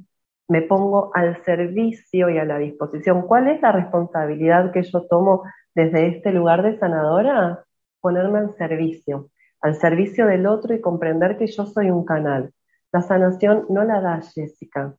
me 0.48 0.62
pongo 0.62 1.12
al 1.14 1.44
servicio 1.44 2.30
y 2.30 2.38
a 2.38 2.46
la 2.46 2.58
disposición. 2.58 3.24
¿Cuál 3.24 3.50
es 3.50 3.62
la 3.62 3.72
responsabilidad 3.72 4.72
que 4.72 4.84
yo 4.84 5.06
tomo 5.08 5.44
desde 5.76 6.08
este 6.08 6.32
lugar 6.32 6.64
de 6.64 6.78
sanadora, 6.78 7.64
ponerme 8.00 8.40
al 8.40 8.56
servicio, 8.56 9.30
al 9.62 9.76
servicio 9.76 10.26
del 10.26 10.48
otro 10.48 10.74
y 10.74 10.82
comprender 10.82 11.38
que 11.38 11.48
yo 11.48 11.66
soy 11.66 11.92
un 11.92 12.06
canal. 12.06 12.52
La 12.92 13.02
sanación 13.02 13.66
no 13.70 13.84
la 13.84 14.02
da 14.02 14.22
Jessica, 14.22 14.96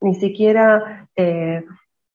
ni 0.00 0.14
siquiera, 0.14 1.08
eh, 1.16 1.64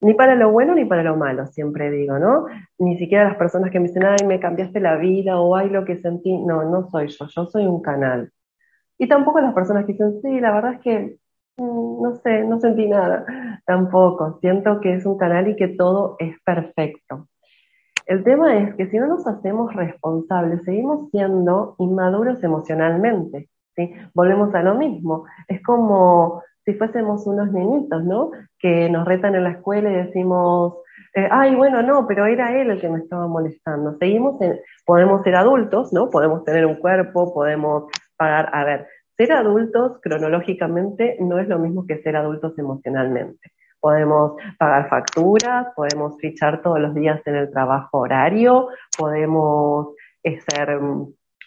ni 0.02 0.14
para 0.14 0.36
lo 0.36 0.52
bueno 0.52 0.76
ni 0.76 0.86
para 0.86 1.04
lo 1.04 1.18
malo, 1.18 1.46
siempre 1.48 1.92
digo, 1.92 2.18
¿no? 2.20 2.46
Ni 2.78 2.98
siquiera 2.98 3.26
las 3.26 3.38
personas 3.38 3.72
que 3.72 3.80
me 3.80 3.88
dicen, 3.88 4.06
ay, 4.06 4.26
me 4.26 4.40
cambiaste 4.40 4.80
la 4.80 4.96
vida 4.96 5.40
o 5.40 5.56
ay, 5.56 5.70
lo 5.70 5.86
que 5.86 5.98
sentí. 5.98 6.38
No, 6.38 6.64
no 6.64 6.90
soy 6.90 7.10
yo, 7.10 7.28
yo 7.28 7.46
soy 7.48 7.66
un 7.68 7.82
canal. 7.82 8.32
Y 8.98 9.08
tampoco 9.08 9.40
las 9.42 9.54
personas 9.54 9.86
que 9.86 9.94
dicen, 9.94 10.22
sí, 10.22 10.40
la 10.40 10.52
verdad 10.52 10.74
es 10.76 10.80
que 10.82 11.18
mm, 11.58 12.04
no 12.04 12.16
sé, 12.16 12.44
no 12.44 12.60
sentí 12.60 12.88
nada. 12.88 13.26
Tampoco, 13.66 14.40
siento 14.42 14.80
que 14.80 14.94
es 14.96 15.06
un 15.06 15.18
canal 15.18 15.48
y 15.50 15.56
que 15.56 15.70
todo 15.70 16.16
es 16.20 16.36
perfecto. 16.44 17.28
El 18.10 18.24
tema 18.24 18.58
es 18.58 18.74
que 18.74 18.90
si 18.90 18.98
no 18.98 19.06
nos 19.06 19.28
hacemos 19.28 19.72
responsables, 19.76 20.64
seguimos 20.64 21.12
siendo 21.12 21.76
inmaduros 21.78 22.44
emocionalmente. 22.44 23.50
¿sí? 23.76 23.94
Volvemos 24.16 24.52
a 24.56 24.64
lo 24.64 24.74
mismo. 24.74 25.26
Es 25.48 25.62
como 25.62 26.42
si 26.66 26.74
fuésemos 26.74 27.28
unos 27.28 27.52
niñitos, 27.52 28.04
¿no? 28.04 28.32
Que 28.58 28.90
nos 28.90 29.06
retan 29.06 29.36
en 29.36 29.44
la 29.44 29.52
escuela 29.52 29.92
y 29.92 30.08
decimos, 30.08 30.78
eh, 31.14 31.28
ay, 31.30 31.54
bueno, 31.54 31.84
no, 31.84 32.08
pero 32.08 32.26
era 32.26 32.60
él 32.60 32.72
el 32.72 32.82
que 32.82 32.90
me 32.90 32.98
estaba 32.98 33.28
molestando. 33.28 33.96
Seguimos, 34.00 34.42
en, 34.42 34.60
podemos 34.88 35.22
ser 35.22 35.36
adultos, 35.36 35.94
¿no? 35.94 36.10
Podemos 36.10 36.44
tener 36.44 36.66
un 36.66 36.78
cuerpo, 36.78 37.32
podemos 37.32 37.92
pagar, 38.18 38.50
a 38.54 38.64
ver, 38.64 38.88
ser 39.18 39.34
adultos 39.34 40.00
cronológicamente 40.02 41.18
no 41.20 41.38
es 41.38 41.48
lo 41.48 41.60
mismo 41.60 41.86
que 41.86 42.02
ser 42.02 42.16
adultos 42.16 42.58
emocionalmente 42.58 43.52
podemos 43.80 44.34
pagar 44.58 44.90
facturas, 44.90 45.68
podemos 45.76 46.18
fichar 46.20 46.62
todos 46.62 46.80
los 46.80 46.94
días 46.94 47.22
en 47.26 47.36
el 47.36 47.52
trabajo 47.52 48.00
horario, 48.00 48.70
podemos 48.98 49.96
eh, 50.24 50.40
ser 50.40 50.80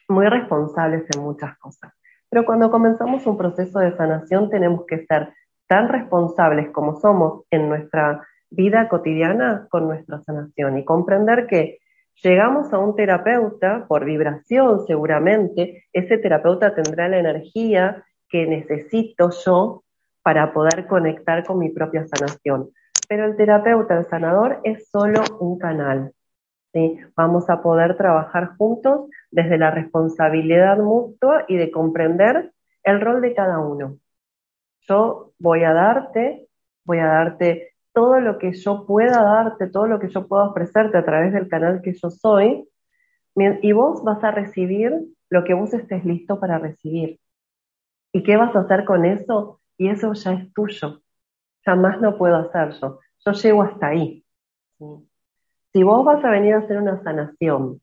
muy 0.08 0.26
responsables 0.26 1.04
en 1.14 1.22
muchas 1.22 1.56
cosas. 1.58 1.92
Pero 2.30 2.44
cuando 2.44 2.70
comenzamos 2.70 3.26
un 3.26 3.36
proceso 3.36 3.78
de 3.78 3.96
sanación 3.96 4.48
tenemos 4.48 4.86
que 4.86 5.04
ser 5.06 5.34
tan 5.66 5.88
responsables 5.88 6.70
como 6.70 6.98
somos 7.00 7.44
en 7.50 7.68
nuestra 7.68 8.26
vida 8.50 8.88
cotidiana 8.88 9.66
con 9.70 9.86
nuestra 9.86 10.20
sanación 10.20 10.78
y 10.78 10.84
comprender 10.84 11.46
que 11.46 11.78
llegamos 12.22 12.72
a 12.72 12.78
un 12.78 12.94
terapeuta 12.94 13.86
por 13.88 14.04
vibración 14.04 14.86
seguramente, 14.86 15.84
ese 15.92 16.18
terapeuta 16.18 16.74
tendrá 16.74 17.08
la 17.08 17.18
energía 17.18 18.04
que 18.28 18.46
necesito 18.46 19.30
yo 19.44 19.81
para 20.22 20.52
poder 20.52 20.86
conectar 20.86 21.44
con 21.44 21.58
mi 21.58 21.70
propia 21.70 22.06
sanación. 22.06 22.70
Pero 23.08 23.26
el 23.26 23.36
terapeuta, 23.36 23.98
el 23.98 24.06
sanador, 24.06 24.60
es 24.64 24.88
solo 24.88 25.22
un 25.40 25.58
canal. 25.58 26.12
¿sí? 26.72 26.98
Vamos 27.16 27.50
a 27.50 27.62
poder 27.62 27.96
trabajar 27.96 28.56
juntos 28.56 29.10
desde 29.30 29.58
la 29.58 29.70
responsabilidad 29.70 30.78
mutua 30.78 31.44
y 31.48 31.56
de 31.56 31.70
comprender 31.70 32.52
el 32.84 33.00
rol 33.00 33.20
de 33.20 33.34
cada 33.34 33.58
uno. 33.58 33.98
Yo 34.88 35.32
voy 35.38 35.64
a 35.64 35.72
darte, 35.72 36.48
voy 36.84 36.98
a 36.98 37.06
darte 37.06 37.72
todo 37.92 38.20
lo 38.20 38.38
que 38.38 38.52
yo 38.52 38.86
pueda 38.86 39.22
darte, 39.22 39.68
todo 39.68 39.86
lo 39.86 39.98
que 40.00 40.08
yo 40.08 40.26
pueda 40.26 40.44
ofrecerte 40.44 40.96
a 40.96 41.04
través 41.04 41.32
del 41.32 41.48
canal 41.48 41.82
que 41.82 41.92
yo 41.92 42.10
soy, 42.10 42.68
y 43.34 43.72
vos 43.72 44.02
vas 44.02 44.22
a 44.24 44.30
recibir 44.30 44.92
lo 45.30 45.44
que 45.44 45.54
vos 45.54 45.72
estés 45.72 46.04
listo 46.04 46.38
para 46.38 46.58
recibir. 46.58 47.18
¿Y 48.12 48.22
qué 48.22 48.36
vas 48.36 48.54
a 48.54 48.60
hacer 48.60 48.84
con 48.84 49.04
eso? 49.04 49.60
Y 49.82 49.88
eso 49.88 50.12
ya 50.12 50.34
es 50.34 50.52
tuyo. 50.54 51.02
Jamás 51.64 52.00
no 52.00 52.16
puedo 52.16 52.36
hacer 52.36 52.70
yo. 52.80 53.00
Yo 53.26 53.32
llego 53.32 53.62
hasta 53.62 53.88
ahí. 53.88 54.24
Si 55.72 55.82
vos 55.82 56.04
vas 56.04 56.24
a 56.24 56.30
venir 56.30 56.54
a 56.54 56.58
hacer 56.58 56.78
una 56.78 57.02
sanación, 57.02 57.80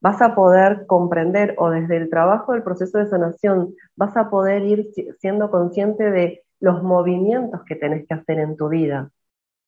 vas 0.00 0.20
a 0.22 0.34
poder 0.34 0.86
comprender 0.86 1.54
o 1.58 1.70
desde 1.70 1.98
el 1.98 2.10
trabajo 2.10 2.52
del 2.52 2.64
proceso 2.64 2.98
de 2.98 3.06
sanación 3.06 3.76
vas 3.94 4.16
a 4.16 4.28
poder 4.28 4.64
ir 4.64 4.88
siendo 5.20 5.52
consciente 5.52 6.10
de 6.10 6.42
los 6.58 6.82
movimientos 6.82 7.62
que 7.64 7.76
tenés 7.76 8.08
que 8.08 8.14
hacer 8.14 8.40
en 8.40 8.56
tu 8.56 8.68
vida, 8.68 9.10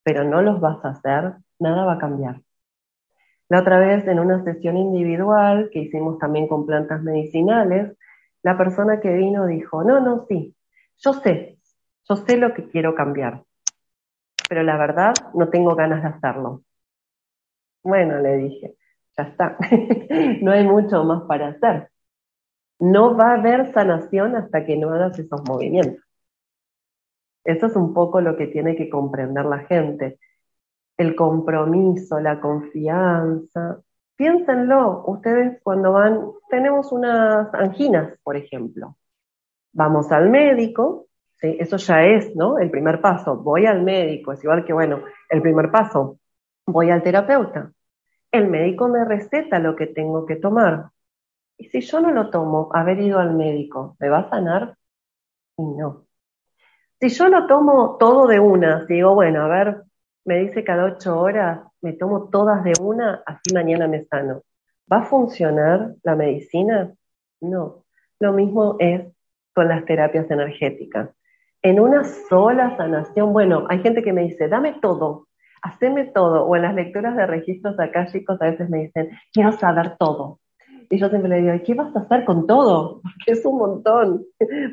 pero 0.03 0.25
no 0.25 0.43
los 0.43 0.61
vas 0.61 0.85
a 0.85 0.91
hacer, 0.91 1.35
nada 1.61 1.85
va 1.85 1.93
a 1.93 1.99
cambiar. 1.99 2.41
La 3.49 3.61
otra 3.61 3.79
vez 3.79 4.05
en 4.09 4.19
una 4.19 4.43
sesión 4.43 4.77
individual 4.77 5.71
que 5.73 5.79
hicimos 5.81 6.19
también 6.19 6.49
con 6.49 6.67
plantas 6.67 7.03
medicinales, 7.03 7.97
la 8.43 8.59
persona 8.59 9.01
que 9.01 9.13
vino 9.13 9.47
dijo, 9.47 9.85
no, 9.85 10.01
no, 10.01 10.27
sí, 10.29 10.57
yo 10.99 11.13
sé, 11.15 11.58
yo 12.09 12.17
sé 12.17 12.37
lo 12.37 12.55
que 12.55 12.69
quiero 12.69 12.95
cambiar, 12.95 13.45
pero 14.49 14.63
la 14.63 14.77
verdad 14.77 15.15
no 15.35 15.49
tengo 15.49 15.75
ganas 15.75 16.03
de 16.03 16.09
hacerlo. 16.09 16.63
Bueno, 17.83 18.19
le 18.19 18.37
dije, 18.37 18.77
ya 19.17 19.25
está, 19.25 19.57
no 20.43 20.53
hay 20.53 20.67
mucho 20.67 21.05
más 21.05 21.23
para 21.25 21.49
hacer. 21.49 21.91
No 22.81 23.17
va 23.17 23.33
a 23.33 23.35
haber 23.35 23.73
sanación 23.73 24.37
hasta 24.37 24.65
que 24.65 24.77
no 24.77 24.93
hagas 24.93 25.19
esos 25.19 25.43
movimientos. 25.49 26.05
Eso 27.45 27.67
es 27.67 27.77
un 27.77 27.95
poco 27.95 28.21
lo 28.21 28.37
que 28.37 28.47
tiene 28.47 28.77
que 28.77 28.91
comprender 28.91 29.45
la 29.47 29.61
gente. 29.61 30.19
El 30.97 31.17
compromiso, 31.17 32.21
la 32.21 32.41
confianza. 32.41 33.81
Piénsenlo, 34.17 35.05
ustedes 35.07 35.61
cuando 35.63 35.93
van, 35.93 36.21
tenemos 36.51 36.93
unas 36.93 37.53
anginas, 37.55 38.19
por 38.23 38.37
ejemplo. 38.37 38.97
Vamos 39.73 40.13
al 40.13 40.29
médico, 40.31 41.08
eso 41.41 41.77
ya 41.77 42.05
es, 42.05 42.35
¿no? 42.35 42.59
El 42.59 42.71
primer 42.71 43.01
paso, 43.01 43.37
voy 43.37 43.67
al 43.67 43.83
médico, 43.83 44.33
es 44.33 44.43
igual 44.43 44.65
que, 44.65 44.73
bueno, 44.73 45.03
el 45.29 45.41
primer 45.41 45.71
paso, 45.71 46.19
voy 46.67 46.91
al 46.91 47.03
terapeuta. 47.03 47.73
El 48.31 48.49
médico 48.49 48.89
me 48.89 49.05
receta 49.05 49.59
lo 49.59 49.77
que 49.77 49.87
tengo 49.87 50.27
que 50.27 50.37
tomar. 50.37 50.91
Y 51.57 51.69
si 51.69 51.81
yo 51.81 52.01
no 52.01 52.11
lo 52.11 52.31
tomo, 52.31 52.71
haber 52.73 53.01
ido 53.01 53.19
al 53.19 53.35
médico, 53.35 53.97
¿me 54.01 54.09
va 54.09 54.19
a 54.19 54.31
sanar? 54.31 54.77
Y 55.57 55.63
no. 55.63 56.07
Si 57.01 57.09
yo 57.09 57.29
lo 57.29 57.47
tomo 57.47 57.97
todo 57.99 58.27
de 58.27 58.41
una, 58.41 58.85
digo, 58.87 59.15
bueno, 59.15 59.43
a 59.43 59.49
ver, 59.49 59.83
me 60.25 60.41
dice 60.41 60.65
cada 60.65 60.85
ocho 60.85 61.19
horas, 61.21 61.61
me 61.81 61.93
tomo 61.93 62.29
todas 62.29 62.65
de 62.65 62.73
una, 62.81 63.23
así 63.25 63.55
mañana 63.55 63.87
me 63.87 64.05
sano. 64.05 64.43
¿Va 64.91 64.99
a 64.99 65.05
funcionar 65.05 65.95
la 66.03 66.17
medicina? 66.17 66.93
No. 67.41 67.85
Lo 68.19 68.33
mismo 68.33 68.77
es 68.81 69.07
con 69.55 69.69
las 69.69 69.85
terapias 69.85 70.31
energéticas 70.31 71.11
en 71.63 71.81
una 71.81 72.05
sola 72.05 72.77
sanación. 72.77 73.33
Bueno, 73.33 73.67
hay 73.69 73.81
gente 73.81 74.03
que 74.03 74.13
me 74.13 74.23
dice, 74.23 74.49
dame 74.49 74.79
todo, 74.81 75.29
haceme 75.63 76.07
todo. 76.07 76.45
O 76.45 76.57
en 76.57 76.63
las 76.63 76.75
lecturas 76.75 77.17
de 77.17 77.27
registros 77.27 77.79
acá, 77.79 78.07
chicos, 78.07 78.41
a 78.41 78.51
veces 78.51 78.69
me 78.71 78.85
dicen, 78.85 79.11
quiero 79.33 79.53
saber 79.53 79.97
todo. 79.99 80.41
Y 80.91 80.99
yo 80.99 81.09
siempre 81.09 81.29
le 81.29 81.43
digo, 81.43 81.65
¿qué 81.65 81.75
vas 81.75 81.95
a 81.95 82.01
hacer 82.01 82.25
con 82.25 82.47
todo? 82.47 83.01
Porque 83.03 83.33
es 83.33 83.45
un 83.45 83.59
montón. 83.59 84.25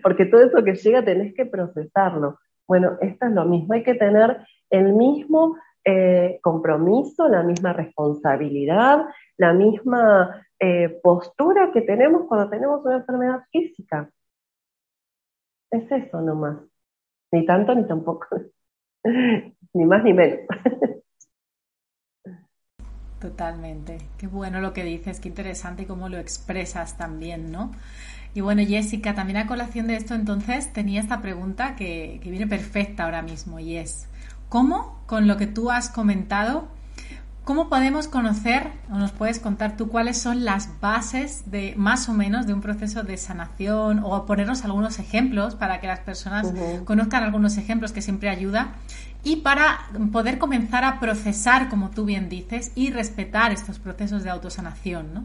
Porque 0.01 0.25
todo 0.25 0.43
eso 0.43 0.63
que 0.63 0.75
llega 0.75 1.03
tenés 1.03 1.33
que 1.33 1.45
procesarlo. 1.45 2.39
Bueno, 2.67 2.97
esto 3.01 3.27
es 3.27 3.31
lo 3.31 3.45
mismo, 3.45 3.73
hay 3.73 3.83
que 3.83 3.93
tener 3.93 4.37
el 4.71 4.93
mismo 4.93 5.55
eh, 5.83 6.39
compromiso, 6.41 7.27
la 7.27 7.43
misma 7.43 7.73
responsabilidad, 7.73 9.05
la 9.37 9.53
misma 9.53 10.43
eh, 10.59 10.99
postura 11.03 11.71
que 11.71 11.81
tenemos 11.81 12.23
cuando 12.27 12.49
tenemos 12.49 12.83
una 12.83 12.97
enfermedad 12.97 13.41
física. 13.51 14.09
Es 15.69 15.91
eso 15.91 16.21
nomás. 16.21 16.57
Ni 17.35 17.45
tanto 17.45 17.75
ni 17.75 17.85
tampoco. 17.85 18.27
ni 19.73 19.85
más 19.85 20.01
ni 20.05 20.13
menos. 20.13 20.39
Totalmente. 23.19 23.97
Qué 24.17 24.27
bueno 24.27 24.61
lo 24.61 24.71
que 24.71 24.85
dices, 24.85 25.19
qué 25.19 25.27
interesante 25.27 25.83
y 25.83 25.85
cómo 25.85 26.07
lo 26.07 26.17
expresas 26.17 26.97
también, 26.97 27.51
¿no? 27.51 27.71
Y 28.33 28.39
bueno, 28.39 28.61
Jessica, 28.65 29.15
también 29.15 29.35
a 29.35 29.47
colación 29.47 29.87
de 29.87 29.97
esto, 29.97 30.13
entonces 30.13 30.71
tenía 30.71 31.01
esta 31.01 31.21
pregunta 31.21 31.75
que, 31.75 32.21
que 32.23 32.29
viene 32.29 32.47
perfecta 32.47 33.03
ahora 33.03 33.21
mismo 33.21 33.59
y 33.59 33.75
es, 33.75 34.07
¿Cómo, 34.47 35.03
con 35.05 35.27
lo 35.27 35.35
que 35.35 35.47
tú 35.47 35.71
has 35.71 35.89
comentado, 35.89 36.69
cómo 37.45 37.69
podemos 37.69 38.07
conocer 38.07 38.71
o 38.91 38.95
nos 38.95 39.11
puedes 39.11 39.39
contar 39.39 39.77
tú 39.77 39.87
cuáles 39.87 40.19
son 40.19 40.43
las 40.43 40.81
bases 40.81 41.49
de 41.49 41.75
más 41.77 42.09
o 42.09 42.13
menos 42.13 42.47
de 42.47 42.53
un 42.53 42.61
proceso 42.61 43.03
de 43.03 43.17
sanación 43.17 44.01
o 44.03 44.25
ponernos 44.25 44.65
algunos 44.65 44.97
ejemplos 44.99 45.55
para 45.55 45.79
que 45.79 45.87
las 45.87 45.99
personas 45.99 46.51
conozcan 46.85 47.23
algunos 47.23 47.57
ejemplos 47.57 47.93
que 47.93 48.01
siempre 48.01 48.29
ayuda. 48.29 48.73
Y 49.23 49.37
para 49.37 49.79
poder 50.11 50.37
comenzar 50.37 50.83
a 50.83 50.99
procesar, 50.99 51.69
como 51.69 51.91
tú 51.91 52.05
bien 52.05 52.29
dices, 52.29 52.71
y 52.75 52.91
respetar 52.91 53.51
estos 53.51 53.79
procesos 53.79 54.23
de 54.23 54.29
autosanación, 54.31 55.13
¿no? 55.13 55.23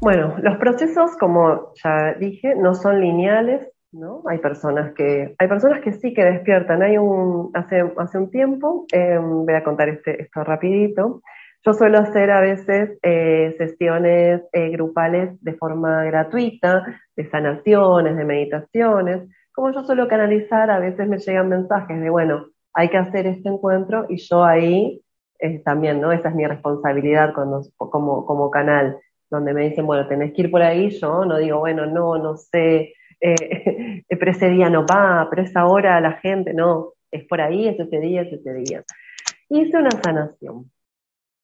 Bueno, 0.00 0.34
los 0.42 0.58
procesos, 0.58 1.12
como 1.18 1.72
ya 1.82 2.14
dije, 2.18 2.54
no 2.56 2.74
son 2.74 3.00
lineales, 3.00 3.68
¿no? 3.92 4.22
Hay 4.26 4.38
personas 4.38 4.94
que, 4.94 5.34
hay 5.38 5.48
personas 5.48 5.80
que 5.80 5.92
sí 5.92 6.14
que 6.14 6.24
despiertan. 6.24 6.82
Hay 6.82 6.98
un, 6.98 7.50
hace, 7.54 7.84
hace 7.98 8.18
un 8.18 8.30
tiempo, 8.30 8.86
em, 8.92 9.44
voy 9.44 9.54
a 9.54 9.62
contar 9.62 9.88
este, 9.88 10.22
esto 10.22 10.42
rapidito. 10.44 11.22
Yo 11.64 11.74
suelo 11.74 11.98
hacer 11.98 12.30
a 12.30 12.40
veces 12.40 12.98
eh, 13.02 13.54
sesiones 13.56 14.42
eh, 14.52 14.70
grupales 14.70 15.40
de 15.42 15.54
forma 15.54 16.04
gratuita, 16.04 16.84
de 17.14 17.30
sanaciones, 17.30 18.16
de 18.16 18.24
meditaciones. 18.24 19.28
Como 19.52 19.70
yo 19.72 19.84
suelo 19.84 20.08
canalizar, 20.08 20.70
a 20.70 20.80
veces 20.80 21.06
me 21.06 21.18
llegan 21.18 21.48
mensajes 21.48 22.00
de, 22.00 22.10
bueno, 22.10 22.46
hay 22.74 22.88
que 22.88 22.96
hacer 22.96 23.26
este 23.26 23.48
encuentro 23.48 24.06
y 24.08 24.16
yo 24.16 24.42
ahí 24.44 25.02
eh, 25.38 25.60
también, 25.60 26.00
¿no? 26.00 26.10
Esa 26.10 26.30
es 26.30 26.34
mi 26.34 26.46
responsabilidad 26.46 27.32
como, 27.32 28.26
como 28.26 28.50
canal, 28.50 28.98
donde 29.30 29.54
me 29.54 29.68
dicen, 29.68 29.86
bueno, 29.86 30.08
tenés 30.08 30.32
que 30.32 30.42
ir 30.42 30.50
por 30.50 30.62
ahí, 30.62 30.90
yo 30.90 31.24
no 31.24 31.38
digo, 31.38 31.60
bueno, 31.60 31.86
no, 31.86 32.16
no 32.16 32.36
sé, 32.36 32.94
pero 34.16 34.30
ese 34.30 34.48
día 34.48 34.68
no 34.70 34.84
va, 34.86 35.26
pero 35.30 35.42
esa 35.42 35.66
hora 35.66 36.00
la 36.00 36.12
gente, 36.12 36.54
no, 36.54 36.92
es 37.10 37.24
por 37.26 37.40
ahí, 37.40 37.68
es 37.68 37.78
ese 37.78 37.98
día, 37.98 38.22
es 38.22 38.32
ese 38.32 38.54
día. 38.54 38.82
Hice 39.48 39.76
una 39.76 39.90
sanación. 39.90 40.70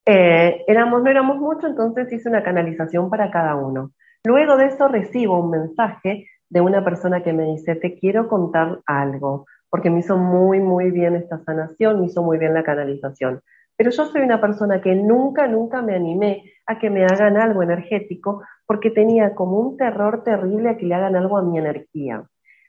Eh, 0.07 0.65
éramos, 0.67 1.03
no 1.03 1.11
éramos 1.11 1.37
mucho, 1.37 1.67
entonces 1.67 2.13
hice 2.13 2.29
una 2.29 2.43
canalización 2.43 3.11
para 3.11 3.31
cada 3.31 3.55
uno. 3.57 3.93
Luego 4.25 4.57
de 4.57 4.67
eso 4.67 4.89
recibo 4.89 5.39
un 5.41 5.51
mensaje 5.51 6.27
de 6.49 6.61
una 6.61 6.83
persona 6.85 7.23
que 7.23 7.33
me 7.33 7.45
dice, 7.45 7.77
te 7.77 7.99
quiero 7.99 8.29
contar 8.29 8.81
algo, 8.87 9.47
porque 9.69 9.91
me 9.91 10.01
hizo 10.01 10.17
muy, 10.17 10.61
muy 10.61 10.91
bien 10.91 11.15
esta 11.15 11.39
sanación, 11.45 12.01
me 12.01 12.07
hizo 12.07 12.23
muy 12.23 12.39
bien 12.39 12.55
la 12.55 12.65
canalización. 12.65 13.43
Pero 13.77 13.91
yo 13.91 14.07
soy 14.07 14.23
una 14.23 14.41
persona 14.41 14.81
que 14.81 14.95
nunca, 14.95 15.47
nunca 15.47 15.83
me 15.83 15.95
animé 15.95 16.53
a 16.67 16.79
que 16.79 16.91
me 16.91 17.05
hagan 17.05 17.37
algo 17.37 17.63
energético 17.63 18.43
porque 18.67 18.91
tenía 18.91 19.35
como 19.35 19.59
un 19.59 19.77
terror 19.77 20.25
terrible 20.25 20.71
a 20.71 20.77
que 20.77 20.87
le 20.87 20.95
hagan 20.95 21.17
algo 21.17 21.39
a 21.39 21.43
mi 21.43 21.59
energía. 21.59 22.25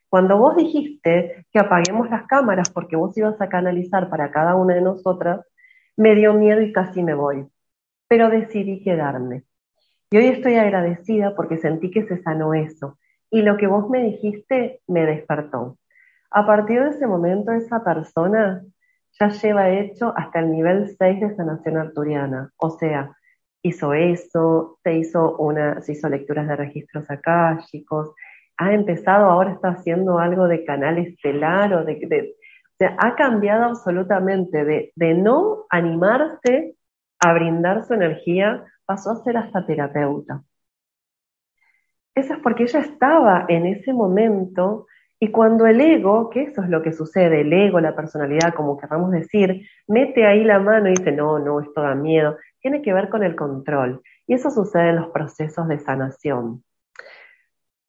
Cuando 0.09 0.37
vos 0.37 0.55
dijiste 0.55 1.45
que 1.51 1.59
apaguemos 1.59 2.09
las 2.09 2.25
cámaras 2.25 2.69
porque 2.71 2.95
vos 2.95 3.15
ibas 3.17 3.39
a 3.39 3.49
canalizar 3.49 4.09
para 4.09 4.31
cada 4.31 4.55
una 4.55 4.75
de 4.75 4.81
nosotras, 4.81 5.45
me 5.95 6.15
dio 6.15 6.33
miedo 6.33 6.61
y 6.61 6.73
casi 6.73 7.03
me 7.03 7.13
voy. 7.13 7.47
Pero 8.07 8.29
decidí 8.29 8.83
quedarme. 8.83 9.43
Y 10.09 10.17
hoy 10.17 10.27
estoy 10.27 10.55
agradecida 10.55 11.35
porque 11.35 11.57
sentí 11.57 11.91
que 11.91 12.07
se 12.07 12.21
sanó 12.23 12.55
eso. 12.55 12.97
Y 13.29 13.43
lo 13.43 13.57
que 13.57 13.67
vos 13.67 13.87
me 13.89 14.03
dijiste 14.03 14.81
me 14.87 15.05
despertó. 15.05 15.77
A 16.31 16.45
partir 16.47 16.83
de 16.83 16.89
ese 16.89 17.05
momento, 17.05 17.51
esa 17.51 17.83
persona 17.83 18.63
ya 19.19 19.29
lleva 19.29 19.69
hecho 19.69 20.13
hasta 20.15 20.39
el 20.39 20.51
nivel 20.51 20.95
6 20.97 21.19
de 21.19 21.35
sanación 21.35 21.77
arturiana. 21.77 22.51
O 22.57 22.71
sea, 22.71 23.15
hizo 23.61 23.93
eso, 23.93 24.79
se 24.83 24.93
hizo, 24.97 25.37
una, 25.37 25.79
hizo 25.87 26.09
lecturas 26.09 26.47
de 26.47 26.55
registros 26.55 27.09
akáshicos, 27.09 28.13
ha 28.59 28.73
empezado, 28.73 29.29
ahora 29.29 29.53
está 29.53 29.69
haciendo 29.69 30.19
algo 30.19 30.47
de 30.49 30.65
canal 30.65 30.97
estelar 30.97 31.73
o 31.73 31.85
de, 31.85 31.95
o 31.95 32.75
sea, 32.77 32.95
ha 32.99 33.15
cambiado 33.15 33.63
absolutamente 33.63 34.65
de, 34.65 34.91
de 34.95 35.13
no 35.13 35.65
animarse 35.69 36.75
a 37.19 37.33
brindar 37.33 37.85
su 37.85 37.93
energía, 37.93 38.65
pasó 38.85 39.11
a 39.11 39.23
ser 39.23 39.37
hasta 39.37 39.65
terapeuta. 39.65 40.43
Eso 42.13 42.33
es 42.33 42.39
porque 42.41 42.63
ella 42.63 42.81
estaba 42.81 43.45
en 43.47 43.65
ese 43.65 43.93
momento 43.93 44.87
y 45.21 45.31
cuando 45.31 45.65
el 45.65 45.79
ego, 45.79 46.29
que 46.29 46.43
eso 46.43 46.61
es 46.61 46.69
lo 46.69 46.81
que 46.81 46.91
sucede, 46.91 47.41
el 47.41 47.53
ego, 47.53 47.79
la 47.79 47.95
personalidad, 47.95 48.53
como 48.53 48.77
queramos 48.77 49.11
decir, 49.11 49.65
mete 49.87 50.25
ahí 50.25 50.43
la 50.43 50.59
mano 50.59 50.87
y 50.87 50.95
dice, 50.95 51.13
no, 51.13 51.39
no, 51.39 51.61
esto 51.61 51.81
da 51.81 51.95
miedo, 51.95 52.35
tiene 52.61 52.81
que 52.81 52.93
ver 52.93 53.07
con 53.07 53.23
el 53.23 53.37
control. 53.37 54.01
Y 54.27 54.33
eso 54.33 54.51
sucede 54.51 54.89
en 54.89 54.97
los 54.97 55.07
procesos 55.11 55.67
de 55.69 55.79
sanación. 55.79 56.63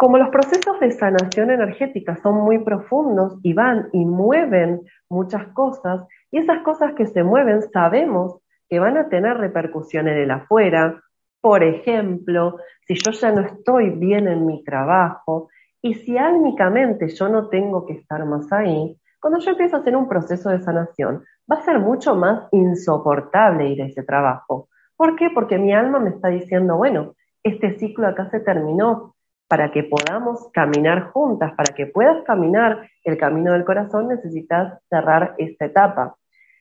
Como 0.00 0.16
los 0.16 0.30
procesos 0.30 0.80
de 0.80 0.92
sanación 0.92 1.50
energética 1.50 2.16
son 2.22 2.36
muy 2.36 2.64
profundos 2.64 3.38
y 3.42 3.52
van 3.52 3.90
y 3.92 4.06
mueven 4.06 4.80
muchas 5.10 5.48
cosas, 5.48 6.06
y 6.30 6.38
esas 6.38 6.62
cosas 6.62 6.94
que 6.94 7.06
se 7.06 7.22
mueven 7.22 7.60
sabemos 7.70 8.38
que 8.66 8.78
van 8.78 8.96
a 8.96 9.10
tener 9.10 9.36
repercusión 9.36 10.08
en 10.08 10.16
el 10.16 10.30
afuera. 10.30 10.98
Por 11.42 11.62
ejemplo, 11.62 12.56
si 12.86 12.94
yo 12.94 13.10
ya 13.10 13.30
no 13.30 13.42
estoy 13.42 13.90
bien 13.90 14.26
en 14.26 14.46
mi 14.46 14.64
trabajo 14.64 15.50
y 15.82 15.92
si 15.92 16.16
álmicamente 16.16 17.08
yo 17.08 17.28
no 17.28 17.50
tengo 17.50 17.84
que 17.84 17.92
estar 17.92 18.24
más 18.24 18.50
ahí, 18.54 18.98
cuando 19.20 19.38
yo 19.40 19.50
empiezo 19.50 19.76
a 19.76 19.80
hacer 19.80 19.94
un 19.94 20.08
proceso 20.08 20.48
de 20.48 20.62
sanación, 20.62 21.24
va 21.52 21.56
a 21.56 21.62
ser 21.62 21.78
mucho 21.78 22.14
más 22.14 22.48
insoportable 22.52 23.68
ir 23.68 23.82
a 23.82 23.86
ese 23.86 24.02
trabajo. 24.02 24.70
¿Por 24.96 25.14
qué? 25.16 25.28
Porque 25.28 25.58
mi 25.58 25.74
alma 25.74 25.98
me 25.98 26.08
está 26.08 26.28
diciendo, 26.28 26.78
bueno, 26.78 27.16
este 27.42 27.78
ciclo 27.78 28.06
acá 28.06 28.30
se 28.30 28.40
terminó. 28.40 29.14
Para 29.50 29.72
que 29.72 29.82
podamos 29.82 30.48
caminar 30.52 31.10
juntas, 31.10 31.52
para 31.56 31.74
que 31.74 31.86
puedas 31.86 32.22
caminar 32.22 32.88
el 33.02 33.18
camino 33.18 33.52
del 33.52 33.64
corazón, 33.64 34.06
necesitas 34.06 34.80
cerrar 34.88 35.34
esta 35.38 35.64
etapa. 35.64 36.14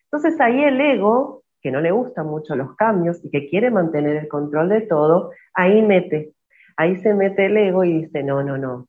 Entonces 0.05 0.41
ahí 0.41 0.63
el 0.63 0.81
ego, 0.81 1.43
que 1.61 1.69
no 1.71 1.81
le 1.81 1.91
gustan 1.91 2.25
mucho 2.25 2.55
los 2.55 2.75
cambios 2.75 3.23
y 3.23 3.29
que 3.29 3.47
quiere 3.47 3.69
mantener 3.69 4.15
el 4.15 4.27
control 4.27 4.69
de 4.69 4.81
todo, 4.81 5.31
ahí 5.53 5.83
mete, 5.83 6.33
ahí 6.77 6.97
se 6.97 7.13
mete 7.13 7.45
el 7.45 7.57
ego 7.57 7.83
y 7.83 8.05
dice, 8.05 8.23
no, 8.23 8.41
no, 8.41 8.57
no, 8.57 8.87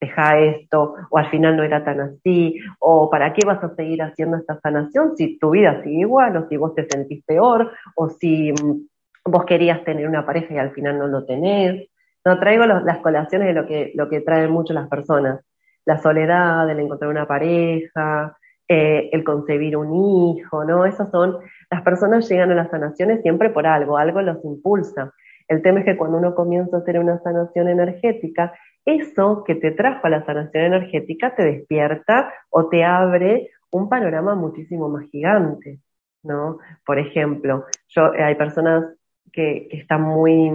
deja 0.00 0.38
esto, 0.38 0.94
o 1.10 1.18
al 1.18 1.30
final 1.30 1.56
no 1.56 1.62
era 1.62 1.84
tan 1.84 2.00
así, 2.00 2.58
o 2.80 3.10
para 3.10 3.32
qué 3.32 3.46
vas 3.46 3.62
a 3.62 3.74
seguir 3.74 4.02
haciendo 4.02 4.36
esta 4.36 4.58
sanación 4.60 5.16
si 5.16 5.38
tu 5.38 5.50
vida 5.50 5.82
sigue 5.82 6.00
igual, 6.00 6.36
o 6.36 6.48
si 6.48 6.56
vos 6.56 6.74
te 6.74 6.86
sentís 6.88 7.22
peor, 7.24 7.70
o 7.94 8.08
si 8.08 8.52
mm, 8.52 9.30
vos 9.30 9.44
querías 9.44 9.84
tener 9.84 10.08
una 10.08 10.24
pareja 10.24 10.54
y 10.54 10.58
al 10.58 10.72
final 10.72 10.98
no 10.98 11.06
lo 11.06 11.26
tenés. 11.26 11.88
No 12.24 12.38
traigo 12.38 12.66
las 12.66 12.98
colaciones 12.98 13.48
de 13.48 13.54
lo 13.54 13.66
que, 13.66 13.92
lo 13.94 14.08
que 14.08 14.20
traen 14.20 14.50
mucho 14.50 14.72
las 14.72 14.88
personas. 14.88 15.40
La 15.86 15.98
soledad, 15.98 16.68
el 16.68 16.80
encontrar 16.80 17.10
una 17.10 17.26
pareja, 17.26 18.36
eh, 18.68 19.08
el 19.12 19.24
concebir 19.24 19.76
un 19.76 19.94
hijo, 20.36 20.64
¿no? 20.64 20.84
Esas 20.84 21.10
son, 21.10 21.38
las 21.70 21.82
personas 21.82 22.28
llegan 22.28 22.52
a 22.52 22.54
las 22.54 22.70
sanaciones 22.70 23.22
siempre 23.22 23.50
por 23.50 23.66
algo, 23.66 23.96
algo 23.96 24.22
los 24.22 24.44
impulsa. 24.44 25.12
El 25.48 25.62
tema 25.62 25.80
es 25.80 25.84
que 25.84 25.96
cuando 25.96 26.18
uno 26.18 26.34
comienza 26.34 26.76
a 26.76 26.80
hacer 26.80 26.98
una 26.98 27.18
sanación 27.22 27.68
energética, 27.68 28.52
eso 28.84 29.42
que 29.44 29.56
te 29.56 29.72
trajo 29.72 30.06
a 30.06 30.10
la 30.10 30.24
sanación 30.24 30.64
energética 30.64 31.34
te 31.34 31.42
despierta 31.42 32.32
o 32.50 32.68
te 32.68 32.84
abre 32.84 33.50
un 33.72 33.88
panorama 33.88 34.34
muchísimo 34.34 34.88
más 34.88 35.08
gigante, 35.10 35.80
¿no? 36.22 36.58
Por 36.86 36.98
ejemplo, 36.98 37.64
yo, 37.88 38.12
hay 38.12 38.34
personas 38.36 38.84
que, 39.32 39.68
están 39.72 40.02
muy, 40.02 40.52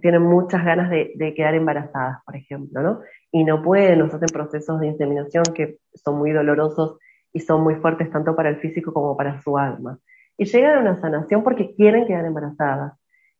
tienen 0.00 0.22
muchas 0.22 0.64
ganas 0.64 0.90
de, 0.90 1.34
quedar 1.34 1.54
embarazadas, 1.54 2.18
por 2.24 2.36
ejemplo, 2.36 2.82
¿no? 2.82 3.00
Y 3.32 3.44
no 3.44 3.62
pueden, 3.62 4.00
nos 4.00 4.12
hacen 4.12 4.28
procesos 4.28 4.80
de 4.80 4.88
inseminación 4.88 5.44
que 5.54 5.78
son 5.94 6.18
muy 6.18 6.32
dolorosos 6.32 6.98
y 7.32 7.40
son 7.40 7.62
muy 7.62 7.76
fuertes 7.76 8.10
tanto 8.10 8.36
para 8.36 8.50
el 8.50 8.56
físico 8.56 8.92
como 8.92 9.16
para 9.16 9.40
su 9.42 9.56
alma. 9.56 9.98
Y 10.36 10.44
llegan 10.44 10.78
a 10.78 10.80
una 10.80 11.00
sanación 11.00 11.42
porque 11.42 11.74
quieren 11.74 12.06
quedar 12.06 12.24
embarazadas. 12.24 12.92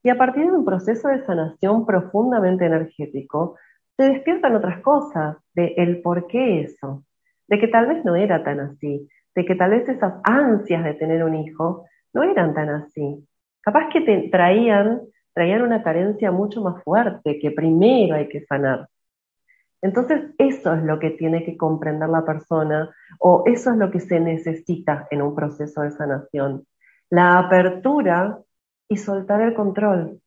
Y 0.02 0.10
a 0.10 0.16
partir 0.16 0.44
de 0.44 0.56
un 0.56 0.64
proceso 0.64 1.08
de 1.08 1.24
sanación 1.24 1.84
profundamente 1.84 2.64
energético, 2.66 3.56
se 3.96 4.04
despiertan 4.04 4.54
otras 4.54 4.80
cosas 4.80 5.36
de 5.54 5.74
el 5.76 6.00
por 6.02 6.26
qué 6.28 6.60
eso, 6.60 7.04
de 7.48 7.58
que 7.58 7.68
tal 7.68 7.86
vez 7.86 8.04
no 8.04 8.14
era 8.14 8.44
tan 8.44 8.60
así, 8.60 9.08
de 9.34 9.44
que 9.44 9.54
tal 9.56 9.70
vez 9.70 9.88
esas 9.88 10.14
ansias 10.24 10.84
de 10.84 10.94
tener 10.94 11.24
un 11.24 11.34
hijo 11.34 11.84
no 12.14 12.22
eran 12.22 12.54
tan 12.54 12.68
así. 12.68 13.26
Capaz 13.60 13.88
que 13.92 14.00
te 14.00 14.28
traían, 14.30 15.00
traían 15.38 15.62
una 15.62 15.84
carencia 15.84 16.32
mucho 16.32 16.60
más 16.60 16.82
fuerte 16.82 17.38
que 17.38 17.52
primero 17.52 18.16
hay 18.16 18.28
que 18.28 18.44
sanar. 18.44 18.88
Entonces, 19.80 20.34
eso 20.36 20.74
es 20.74 20.82
lo 20.82 20.98
que 20.98 21.10
tiene 21.10 21.44
que 21.44 21.56
comprender 21.56 22.08
la 22.08 22.24
persona 22.24 22.92
o 23.20 23.44
eso 23.46 23.70
es 23.70 23.76
lo 23.76 23.88
que 23.92 24.00
se 24.00 24.18
necesita 24.18 25.06
en 25.12 25.22
un 25.22 25.36
proceso 25.36 25.82
de 25.82 25.92
sanación. 25.92 26.66
La 27.08 27.38
apertura 27.38 28.40
y 28.88 28.96
soltar 28.96 29.40
el 29.42 29.54
control. 29.54 30.20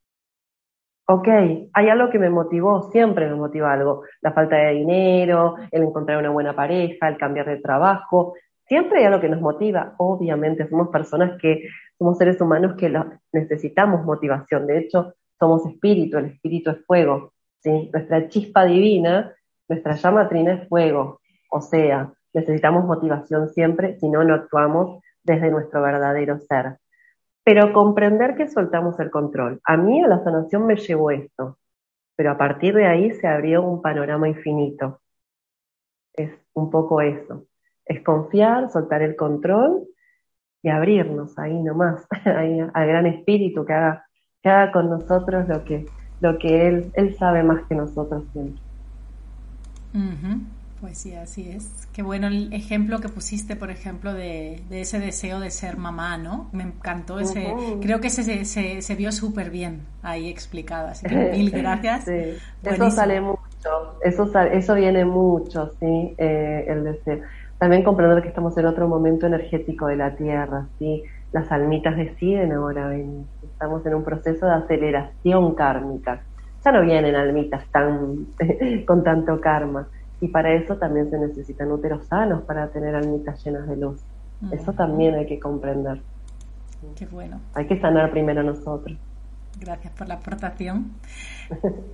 Ok, 1.08 1.28
hay 1.74 1.90
algo 1.90 2.10
que 2.10 2.18
me 2.18 2.30
motivó, 2.30 2.90
siempre 2.90 3.30
me 3.30 3.36
motiva 3.36 3.74
algo, 3.74 4.04
la 4.22 4.32
falta 4.32 4.56
de 4.56 4.76
dinero, 4.76 5.58
el 5.72 5.84
encontrar 5.84 6.20
una 6.20 6.30
buena 6.30 6.56
pareja, 6.56 7.10
el 7.10 7.18
cambiar 7.18 7.48
de 7.48 7.58
trabajo, 7.58 8.36
siempre 8.72 9.00
hay 9.00 9.06
algo 9.06 9.20
que 9.20 9.28
nos 9.28 9.42
motiva. 9.42 9.96
Obviamente 9.98 10.66
somos 10.70 10.88
personas 10.88 11.38
que 11.42 11.68
somos 11.98 12.18
seres 12.18 12.40
humanos 12.40 12.78
que 12.78 12.90
necesitamos 13.34 14.06
motivación, 14.06 14.66
de 14.66 14.80
hecho 14.80 15.14
somos 15.38 15.66
espíritu, 15.66 16.18
el 16.18 16.28
espíritu 16.28 16.70
es 16.70 16.86
fuego, 16.86 17.34
¿sí? 17.60 17.90
Nuestra 17.92 18.30
chispa 18.30 18.64
divina 18.64 19.36
nuestra 19.68 19.96
llama 19.96 20.30
trina 20.30 20.54
es 20.54 20.70
fuego, 20.70 21.20
o 21.50 21.60
sea, 21.60 22.14
necesitamos 22.34 22.86
motivación 22.86 23.50
siempre, 23.50 24.00
si 24.00 24.08
no, 24.08 24.24
no 24.24 24.36
actuamos 24.36 25.02
desde 25.22 25.52
nuestro 25.52 25.82
verdadero 25.82 26.40
ser. 26.40 26.78
Pero 27.44 27.74
comprender 27.74 28.36
que 28.36 28.48
soltamos 28.48 28.98
el 29.02 29.12
control. 29.12 29.60
A 29.66 29.76
mí 29.76 30.02
a 30.02 30.08
la 30.08 30.24
sanación 30.24 30.66
me 30.66 30.78
llevó 30.78 31.12
esto, 31.12 31.58
pero 32.16 32.32
a 32.32 32.38
partir 32.38 32.74
de 32.74 32.86
ahí 32.86 33.12
se 33.12 33.28
abrió 33.28 33.64
un 33.64 33.82
panorama 33.82 34.30
infinito. 34.30 35.02
Es 36.14 36.32
un 36.54 36.70
poco 36.70 37.02
eso. 37.02 37.46
Es 37.92 38.04
confiar, 38.04 38.70
soltar 38.72 39.02
el 39.02 39.16
control 39.16 39.84
y 40.64 40.70
abrirnos 40.70 41.38
ahí 41.38 41.62
nomás, 41.62 42.08
ahí, 42.26 42.60
al 42.74 42.88
gran 42.88 43.06
espíritu 43.06 43.66
que 43.66 43.74
haga, 43.74 44.06
que 44.42 44.50
haga 44.50 44.72
con 44.72 44.90
nosotros 44.90 45.48
lo 45.48 45.64
que, 45.66 45.86
lo 46.22 46.38
que 46.38 46.68
él, 46.68 46.92
él 46.94 47.16
sabe 47.18 47.44
más 47.44 47.66
que 47.68 47.76
nosotros 47.76 48.24
siempre. 48.32 48.62
Pues 50.82 50.98
sí, 50.98 51.14
así 51.14 51.48
es. 51.48 51.88
Qué 51.94 52.02
bueno 52.02 52.26
el 52.26 52.52
ejemplo 52.54 53.00
que 53.02 53.08
pusiste, 53.08 53.56
por 53.56 53.70
ejemplo, 53.70 54.14
de, 54.14 54.64
ese 54.72 55.00
deseo 55.00 55.40
de 55.40 55.52
ser 55.52 55.78
mamá, 55.78 56.18
¿no? 56.18 56.50
Me 56.54 56.64
encantó 56.64 57.20
ese. 57.20 57.54
Creo 57.82 58.02
que 58.02 58.10
se, 58.10 58.46
se, 58.46 58.82
se 58.82 58.96
vio 58.96 59.12
súper 59.12 59.52
bien 59.52 59.82
ahí 60.02 60.28
explicado. 60.28 60.88
Así 60.88 61.06
que 61.06 61.34
mil 61.34 61.52
gracias. 61.52 62.08
Eso 62.08 62.90
sale 62.90 63.22
mucho, 63.22 64.00
eso, 64.04 64.32
eso 64.40 64.74
viene 64.74 65.06
mucho, 65.06 65.72
sí, 65.80 66.16
eh, 66.18 66.66
el 66.68 66.84
deseo. 66.84 67.22
También 67.62 67.84
comprender 67.84 68.24
que 68.24 68.30
estamos 68.30 68.58
en 68.58 68.66
otro 68.66 68.88
momento 68.88 69.28
energético 69.28 69.86
de 69.86 69.96
la 69.96 70.16
Tierra, 70.16 70.66
sí. 70.80 71.04
Las 71.32 71.52
almitas 71.52 71.96
deciden 71.96 72.52
ahora 72.52 72.88
venir. 72.88 73.24
Estamos 73.44 73.86
en 73.86 73.94
un 73.94 74.04
proceso 74.04 74.48
de 74.48 74.54
aceleración 74.54 75.54
kármica 75.54 76.22
ya 76.64 76.72
no 76.72 76.82
vienen 76.82 77.16
almitas 77.16 77.66
tan, 77.72 78.28
con 78.86 79.04
tanto 79.04 79.40
karma. 79.42 79.88
Y 80.20 80.28
para 80.28 80.54
eso 80.54 80.78
también 80.78 81.10
se 81.10 81.18
necesitan 81.18 81.72
úteros 81.72 82.06
sanos 82.06 82.44
para 82.44 82.68
tener 82.68 82.96
almitas 82.96 83.44
llenas 83.44 83.68
de 83.68 83.78
luz. 83.78 84.00
Eso 84.52 84.74
también 84.74 85.16
hay 85.16 85.26
que 85.26 85.40
comprender. 85.40 86.02
Qué 86.96 87.06
bueno. 87.08 87.40
Hay 87.54 87.68
que 87.68 87.80
sanar 87.80 88.12
primero 88.12 88.44
nosotros. 88.44 88.98
Gracias 89.60 89.94
por 89.94 90.08
la 90.08 90.16
aportación. 90.16 90.94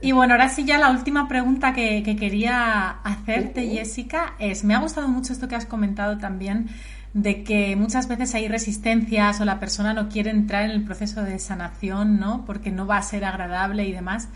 Y 0.01 0.11
bueno, 0.11 0.33
ahora 0.33 0.49
sí 0.49 0.65
ya 0.65 0.77
la 0.77 0.91
última 0.91 1.27
pregunta 1.27 1.73
que, 1.73 2.03
que 2.03 2.15
quería 2.15 2.89
hacerte, 3.03 3.67
Jessica, 3.67 4.35
es, 4.39 4.63
me 4.63 4.75
ha 4.75 4.79
gustado 4.79 5.07
mucho 5.07 5.33
esto 5.33 5.47
que 5.47 5.55
has 5.55 5.65
comentado 5.65 6.17
también 6.17 6.69
de 7.13 7.43
que 7.43 7.75
muchas 7.75 8.07
veces 8.07 8.35
hay 8.35 8.47
resistencias 8.47 9.41
o 9.41 9.45
la 9.45 9.59
persona 9.59 9.93
no 9.93 10.07
quiere 10.07 10.29
entrar 10.29 10.65
en 10.65 10.71
el 10.71 10.83
proceso 10.83 11.23
de 11.23 11.39
sanación, 11.39 12.19
¿no? 12.19 12.45
Porque 12.45 12.71
no 12.71 12.85
va 12.85 12.97
a 12.97 13.01
ser 13.01 13.25
agradable 13.25 13.85
y 13.85 13.91
demás. 13.91 14.29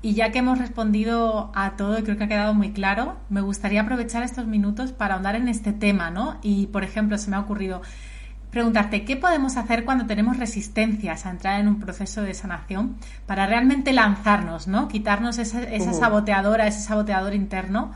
Y 0.00 0.14
ya 0.14 0.30
que 0.30 0.38
hemos 0.38 0.58
respondido 0.58 1.50
a 1.56 1.76
todo 1.76 1.98
y 1.98 2.02
creo 2.04 2.16
que 2.16 2.24
ha 2.24 2.28
quedado 2.28 2.54
muy 2.54 2.70
claro, 2.70 3.16
me 3.28 3.40
gustaría 3.40 3.80
aprovechar 3.80 4.22
estos 4.22 4.46
minutos 4.46 4.92
para 4.92 5.14
ahondar 5.14 5.34
en 5.34 5.48
este 5.48 5.72
tema, 5.72 6.10
¿no? 6.10 6.38
Y, 6.40 6.68
por 6.68 6.84
ejemplo, 6.84 7.18
se 7.18 7.28
me 7.30 7.36
ha 7.36 7.40
ocurrido 7.40 7.82
preguntarte 8.50 9.04
qué 9.04 9.16
podemos 9.16 9.56
hacer 9.56 9.84
cuando 9.84 10.06
tenemos 10.06 10.38
resistencias 10.38 11.26
a 11.26 11.30
entrar 11.30 11.60
en 11.60 11.68
un 11.68 11.80
proceso 11.80 12.22
de 12.22 12.34
sanación 12.34 12.96
para 13.26 13.46
realmente 13.46 13.92
lanzarnos, 13.92 14.68
¿no? 14.68 14.88
Quitarnos 14.88 15.38
esa, 15.38 15.92
saboteadora, 15.92 16.66
ese 16.66 16.80
saboteador 16.80 17.34
interno 17.34 17.92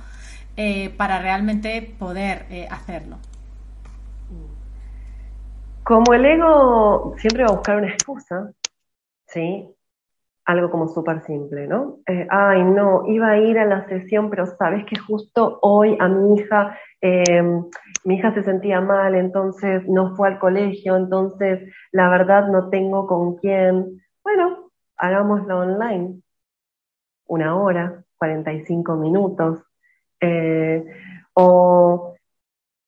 eh, 0.57 0.91
para 0.91 1.19
realmente 1.19 1.95
poder 1.99 2.47
eh, 2.51 2.69
hacerlo. 2.71 3.17
Como 5.85 6.15
el 6.15 6.25
ego 6.25 7.15
siempre 7.19 7.43
va 7.43 7.51
a 7.51 7.55
buscar 7.57 7.77
una 7.77 7.89
excusa, 7.89 8.53
¿sí? 9.27 9.69
Algo 10.45 10.71
como 10.71 10.89
súper 10.89 11.23
simple, 11.23 11.67
¿no? 11.67 11.99
Eh, 12.07 12.27
ay, 12.31 12.63
no, 12.63 13.05
iba 13.07 13.31
a 13.31 13.39
ir 13.39 13.59
a 13.59 13.65
la 13.65 13.87
sesión, 13.89 14.31
pero 14.31 14.47
sabes 14.47 14.85
que 14.85 14.97
justo 14.97 15.59
hoy 15.63 15.97
a 15.99 16.09
mi 16.09 16.35
hija, 16.35 16.79
em, 17.01 17.65
mi 18.05 18.17
hija 18.17 18.35
se 18.35 18.43
sentía 18.43 18.81
mal, 18.81 19.15
entonces 19.15 19.89
no 19.89 20.17
fue 20.17 20.29
al 20.29 20.39
colegio, 20.39 20.97
entonces 20.97 21.73
la 21.93 22.09
verdad 22.09 22.49
no 22.49 22.69
tengo 22.71 23.07
con 23.07 23.37
quién. 23.37 24.03
Bueno, 24.25 24.71
hagámoslo 24.97 25.61
online. 25.61 26.21
Una 27.27 27.57
hora, 27.57 28.05
45 28.19 28.97
minutos. 28.97 29.63
Eh, 30.21 30.85
o, 31.35 32.15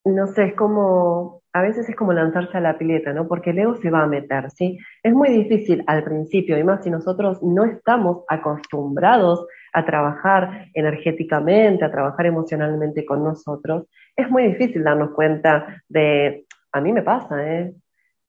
no 0.05 0.27
sé, 0.27 0.45
es 0.45 0.55
como 0.55 1.41
a 1.55 1.61
veces 1.61 1.87
es 1.87 1.95
como 1.95 2.11
lanzarse 2.11 2.57
a 2.57 2.59
la 2.59 2.77
pileta, 2.77 3.13
¿no? 3.13 3.29
Porque 3.29 3.51
el 3.51 3.59
ego 3.59 3.77
se 3.77 3.89
va 3.89 4.03
a 4.03 4.07
meter, 4.07 4.51
¿sí? 4.51 4.77
Es 5.01 5.13
muy 5.13 5.29
difícil 5.29 5.85
al 5.87 6.03
principio, 6.03 6.57
y 6.57 6.65
más 6.65 6.83
si 6.83 6.89
nosotros 6.89 7.41
no 7.41 7.63
estamos 7.63 8.25
acostumbrados 8.27 9.47
a 9.75 9.85
trabajar 9.85 10.69
energéticamente, 10.73 11.83
a 11.83 11.91
trabajar 11.91 12.25
emocionalmente 12.25 13.05
con 13.05 13.23
nosotros, 13.23 13.87
es 14.15 14.29
muy 14.29 14.43
difícil 14.47 14.83
darnos 14.83 15.11
cuenta 15.11 15.83
de, 15.89 16.45
a 16.71 16.79
mí 16.81 16.93
me 16.93 17.03
pasa, 17.03 17.35
¿eh? 17.45 17.73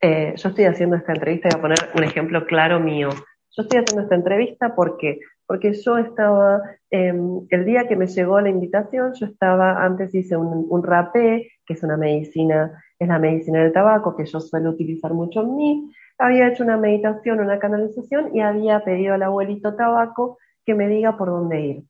eh 0.00 0.34
yo 0.36 0.48
estoy 0.48 0.64
haciendo 0.64 0.96
esta 0.96 1.12
entrevista, 1.12 1.48
voy 1.48 1.58
a 1.58 1.62
poner 1.62 1.78
un 1.94 2.04
ejemplo 2.04 2.44
claro 2.46 2.80
mío. 2.80 3.10
Yo 3.56 3.62
estoy 3.62 3.78
haciendo 3.80 4.02
esta 4.02 4.16
entrevista 4.16 4.74
porque 4.74 5.20
porque 5.48 5.74
yo 5.74 5.96
estaba, 5.96 6.60
em, 6.90 7.46
el 7.50 7.64
día 7.64 7.86
que 7.86 7.94
me 7.94 8.08
llegó 8.08 8.40
la 8.40 8.48
invitación, 8.48 9.14
yo 9.14 9.26
estaba, 9.26 9.84
antes 9.84 10.12
hice 10.12 10.36
un, 10.36 10.66
un 10.68 10.82
rapé, 10.82 11.52
que 11.64 11.74
es 11.74 11.84
una 11.84 11.96
medicina 11.96 12.82
es 12.98 13.08
la 13.08 13.18
medicina 13.18 13.62
del 13.62 13.72
tabaco, 13.72 14.16
que 14.16 14.24
yo 14.24 14.40
suelo 14.40 14.70
utilizar 14.70 15.12
mucho 15.12 15.42
en 15.42 15.56
mí. 15.56 15.92
Había 16.18 16.48
hecho 16.48 16.64
una 16.64 16.76
meditación, 16.76 17.40
una 17.40 17.58
canalización 17.58 18.34
y 18.34 18.40
había 18.40 18.80
pedido 18.80 19.14
al 19.14 19.22
abuelito 19.22 19.76
tabaco 19.76 20.38
que 20.66 20.74
me 20.74 20.88
diga 20.88 21.16
por 21.16 21.28
dónde 21.28 21.60
ir. 21.60 21.84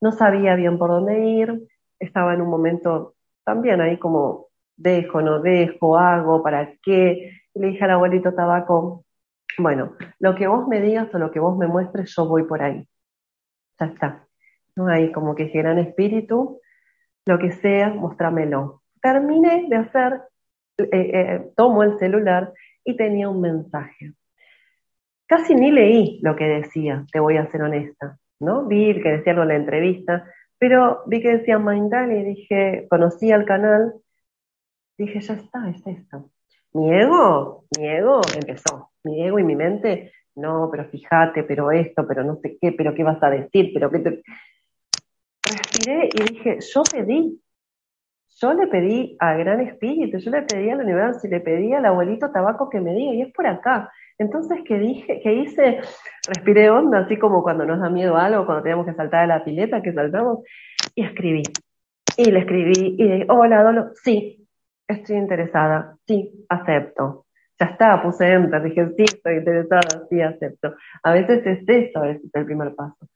No 0.00 0.12
sabía 0.12 0.54
bien 0.54 0.78
por 0.78 0.90
dónde 0.90 1.18
ir, 1.26 1.68
estaba 1.98 2.34
en 2.34 2.40
un 2.40 2.48
momento 2.48 3.14
también 3.44 3.80
ahí 3.80 3.98
como 3.98 4.46
dejo, 4.76 5.20
no 5.20 5.40
dejo, 5.40 5.98
hago, 5.98 6.42
para 6.42 6.74
qué. 6.82 7.32
le 7.54 7.68
dije 7.68 7.84
al 7.84 7.90
abuelito 7.90 8.32
tabaco, 8.32 9.04
bueno, 9.58 9.96
lo 10.18 10.34
que 10.34 10.46
vos 10.46 10.66
me 10.68 10.80
digas 10.80 11.14
o 11.14 11.18
lo 11.18 11.30
que 11.30 11.40
vos 11.40 11.56
me 11.58 11.66
muestres, 11.66 12.14
yo 12.16 12.26
voy 12.26 12.44
por 12.44 12.62
ahí. 12.62 12.86
Ya 13.78 13.86
está. 13.86 14.26
¿No? 14.76 14.88
Ahí 14.88 15.12
como 15.12 15.34
que 15.34 15.46
gran 15.46 15.78
espíritu, 15.78 16.60
lo 17.26 17.38
que 17.38 17.52
sea, 17.52 17.90
mostrámelo. 17.90 18.82
Terminé 19.00 19.66
de 19.68 19.76
hacer 19.76 20.22
eh, 20.78 20.88
eh, 20.90 21.52
tomo 21.56 21.82
el 21.82 21.98
celular 21.98 22.52
y 22.84 22.96
tenía 22.96 23.28
un 23.28 23.40
mensaje. 23.40 24.14
Casi 25.26 25.54
ni 25.54 25.70
leí 25.70 26.20
lo 26.22 26.36
que 26.36 26.44
decía, 26.44 27.04
te 27.10 27.20
voy 27.20 27.36
a 27.36 27.50
ser 27.50 27.62
honesta, 27.62 28.18
¿no? 28.40 28.66
Vi 28.66 29.00
que 29.02 29.10
decía 29.10 29.32
algo 29.32 29.42
en 29.42 29.48
la 29.48 29.56
entrevista, 29.56 30.30
pero 30.58 31.02
vi 31.06 31.22
que 31.22 31.38
decía 31.38 31.58
Mindal 31.58 32.12
y 32.12 32.24
dije, 32.24 32.86
conocí 32.88 33.32
al 33.32 33.44
canal, 33.44 33.94
dije, 34.98 35.20
ya 35.20 35.34
está, 35.34 35.68
es 35.70 35.86
esto. 35.86 36.30
Mi 36.72 36.92
ego, 36.92 37.64
mi 37.78 37.88
ego 37.88 38.20
empezó, 38.34 38.90
mi 39.04 39.24
ego 39.24 39.38
y 39.38 39.44
mi 39.44 39.56
mente, 39.56 40.12
no, 40.36 40.68
pero 40.70 40.84
fíjate, 40.86 41.44
pero 41.44 41.70
esto, 41.70 42.06
pero 42.06 42.24
no 42.24 42.36
sé 42.36 42.58
qué, 42.60 42.72
pero 42.72 42.94
qué 42.94 43.04
vas 43.04 43.22
a 43.22 43.30
decir, 43.30 43.70
pero 43.72 43.90
qué 43.90 43.98
te... 44.00 44.22
Respiré 45.42 46.08
y 46.12 46.22
dije, 46.32 46.58
yo 46.60 46.82
pedí, 46.82 47.40
yo 48.36 48.52
le 48.52 48.66
pedí 48.66 49.16
a 49.20 49.34
Gran 49.34 49.60
Espíritu, 49.60 50.18
yo 50.18 50.30
le 50.30 50.42
pedí 50.42 50.70
al 50.70 50.80
universo 50.80 51.26
y 51.26 51.30
le 51.30 51.40
pedí 51.40 51.72
al 51.72 51.86
abuelito 51.86 52.30
tabaco 52.32 52.68
que 52.68 52.80
me 52.80 52.92
diga, 52.92 53.14
y 53.14 53.22
es 53.22 53.32
por 53.32 53.46
acá. 53.46 53.92
Entonces, 54.18 54.60
¿qué 54.66 54.78
dije? 54.78 55.20
¿Qué 55.22 55.32
hice? 55.32 55.80
Respiré 56.26 56.70
onda, 56.70 57.00
así 57.00 57.18
como 57.18 57.42
cuando 57.42 57.64
nos 57.64 57.80
da 57.80 57.90
miedo 57.90 58.16
algo, 58.16 58.46
cuando 58.46 58.62
tenemos 58.62 58.86
que 58.86 58.94
saltar 58.94 59.22
de 59.22 59.26
la 59.28 59.44
pileta, 59.44 59.82
que 59.82 59.92
saltamos, 59.92 60.40
y 60.94 61.04
escribí. 61.04 61.42
Y 62.16 62.30
le 62.30 62.40
escribí, 62.40 62.96
y 62.98 63.02
dije, 63.02 63.26
hola, 63.28 63.62
Dolo, 63.62 63.90
sí, 64.02 64.46
estoy 64.86 65.16
interesada, 65.16 65.96
sí, 66.06 66.44
acepto. 66.48 67.26
Ya 67.58 67.66
está, 67.66 68.02
puse 68.02 68.32
enter, 68.32 68.62
dije, 68.62 68.88
sí, 68.96 69.04
estoy 69.04 69.36
interesada, 69.36 70.06
sí, 70.08 70.20
acepto. 70.20 70.74
A 71.02 71.12
veces 71.12 71.46
es 71.46 71.68
eso, 71.68 72.04
es 72.04 72.20
el 72.32 72.44
primer 72.44 72.74
paso. 72.74 73.08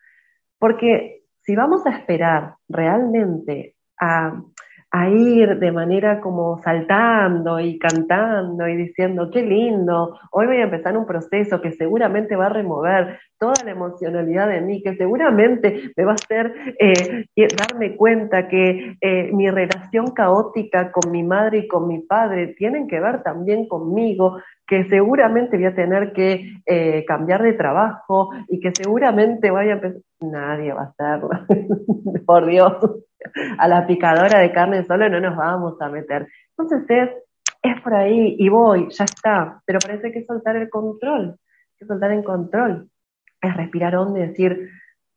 Porque 0.58 1.22
si 1.42 1.56
vamos 1.56 1.86
a 1.86 1.90
esperar 1.90 2.54
realmente 2.68 3.74
a 4.00 4.40
a 4.90 5.08
ir 5.10 5.58
de 5.58 5.70
manera 5.70 6.20
como 6.20 6.62
saltando 6.62 7.60
y 7.60 7.78
cantando 7.78 8.66
y 8.66 8.76
diciendo, 8.76 9.30
qué 9.30 9.42
lindo, 9.42 10.18
hoy 10.30 10.46
voy 10.46 10.56
a 10.58 10.64
empezar 10.64 10.96
un 10.96 11.06
proceso 11.06 11.60
que 11.60 11.72
seguramente 11.72 12.36
va 12.36 12.46
a 12.46 12.50
remover 12.50 13.18
toda 13.38 13.54
la 13.64 13.72
emocionalidad 13.72 14.48
de 14.48 14.62
mí, 14.62 14.82
que 14.82 14.96
seguramente 14.96 15.92
me 15.94 16.04
va 16.04 16.12
a 16.12 16.14
hacer 16.14 16.54
eh, 16.78 17.26
darme 17.56 17.96
cuenta 17.96 18.48
que 18.48 18.96
eh, 19.00 19.30
mi 19.32 19.50
relación 19.50 20.12
caótica 20.12 20.90
con 20.90 21.12
mi 21.12 21.22
madre 21.22 21.58
y 21.58 21.68
con 21.68 21.86
mi 21.86 22.00
padre 22.00 22.54
tienen 22.56 22.88
que 22.88 22.98
ver 22.98 23.22
también 23.22 23.68
conmigo, 23.68 24.38
que 24.66 24.88
seguramente 24.88 25.58
voy 25.58 25.66
a 25.66 25.74
tener 25.74 26.12
que 26.12 26.60
eh, 26.64 27.04
cambiar 27.06 27.42
de 27.42 27.52
trabajo 27.52 28.30
y 28.48 28.58
que 28.58 28.72
seguramente 28.74 29.50
vaya 29.50 29.72
a 29.72 29.74
empezar... 29.74 30.02
Nadie 30.20 30.72
va 30.72 30.82
a 30.82 30.86
hacerlo, 30.86 31.30
por 32.26 32.44
Dios 32.46 32.74
a 33.58 33.68
la 33.68 33.86
picadora 33.86 34.40
de 34.40 34.52
carne 34.52 34.84
solo 34.84 35.08
no 35.08 35.20
nos 35.20 35.36
vamos 35.36 35.80
a 35.80 35.88
meter. 35.88 36.28
Entonces 36.56 36.84
es, 36.88 37.10
es 37.62 37.80
por 37.82 37.94
ahí 37.94 38.36
y 38.38 38.48
voy, 38.48 38.88
ya 38.90 39.04
está. 39.04 39.60
Pero 39.64 39.78
parece 39.78 40.12
que 40.12 40.24
soltar 40.24 40.56
el 40.56 40.68
control, 40.68 41.38
que 41.78 41.86
soltar 41.86 42.12
el 42.12 42.24
control. 42.24 42.88
Es 43.40 43.56
respirar 43.56 43.94
hondo 43.96 44.18
y 44.18 44.26
decir, 44.26 44.68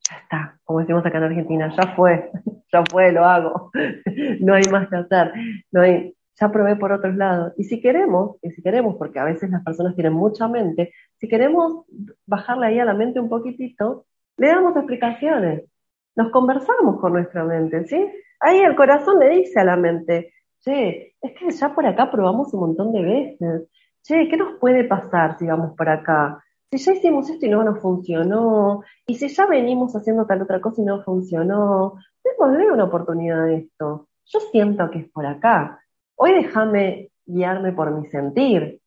ya 0.10 0.16
está, 0.18 0.60
como 0.64 0.80
decimos 0.80 1.06
acá 1.06 1.18
en 1.18 1.24
Argentina, 1.26 1.74
ya 1.76 1.96
fue, 1.96 2.30
ya 2.72 2.84
fue, 2.90 3.12
lo 3.12 3.26
hago. 3.26 3.72
no 4.42 4.54
hay 4.54 4.64
más 4.72 4.90
que 4.90 4.98
hacer. 4.98 5.34
No 5.72 5.82
hay, 5.82 6.16
ya 6.40 6.52
probé 6.52 6.76
por 6.76 6.92
otros 6.92 7.16
lados. 7.16 7.54
Y 7.58 7.64
si 7.64 7.82
queremos, 7.82 8.38
y 8.42 8.52
si 8.52 8.62
queremos, 8.62 8.96
porque 8.98 9.20
a 9.20 9.26
veces 9.26 9.50
las 9.50 9.64
personas 9.64 9.96
tienen 9.96 10.14
mucha 10.14 10.48
mente, 10.48 10.94
si 11.20 11.28
queremos 11.28 11.86
bajarle 12.26 12.68
ahí 12.68 12.80
a 12.80 12.86
la 12.86 12.94
mente 12.94 13.20
un 13.20 13.30
poquitito, 13.30 14.06
le 14.38 14.48
damos 14.48 14.76
explicaciones 14.76 15.71
nos 16.16 16.32
conversamos 16.32 17.00
con 17.00 17.14
nuestra 17.14 17.44
mente, 17.44 17.86
¿sí? 17.86 18.10
Ahí 18.40 18.60
el 18.60 18.76
corazón 18.76 19.20
le 19.20 19.30
dice 19.30 19.60
a 19.60 19.64
la 19.64 19.78
mente, 19.78 20.34
che, 20.60 21.16
es 21.22 21.32
que 21.38 21.52
ya 21.52 21.74
por 21.74 21.86
acá 21.86 22.12
probamos 22.12 22.54
un 22.54 22.62
montón 22.62 22.92
de 22.92 23.02
veces, 23.02 23.68
che, 24.04 24.28
¿qué 24.28 24.38
nos 24.38 24.60
puede 24.60 24.84
pasar 24.86 25.38
si 25.38 25.46
vamos 25.48 25.76
por 25.76 25.90
acá? 25.90 26.44
Si 26.72 26.78
ya 26.78 26.94
hicimos 26.94 27.30
esto 27.30 27.46
y 27.46 27.50
no 27.50 27.64
nos 27.64 27.80
funcionó, 27.82 28.84
y 29.06 29.16
si 29.16 29.28
ya 29.28 29.46
venimos 29.46 29.96
haciendo 29.96 30.26
tal 30.26 30.42
otra 30.42 30.62
cosa 30.62 30.82
y 30.82 30.86
no 30.86 31.04
funcionó, 31.04 31.96
démosle 32.24 32.72
una 32.72 32.86
oportunidad 32.86 33.44
a 33.44 33.54
esto. 33.54 34.08
Yo 34.26 34.40
siento 34.52 34.90
que 34.90 35.00
es 35.00 35.10
por 35.10 35.26
acá. 35.26 35.82
Hoy 36.16 36.34
déjame 36.34 37.12
guiarme 37.26 37.74
por 37.74 37.92
mi 37.92 38.08
sentir. 38.08 38.80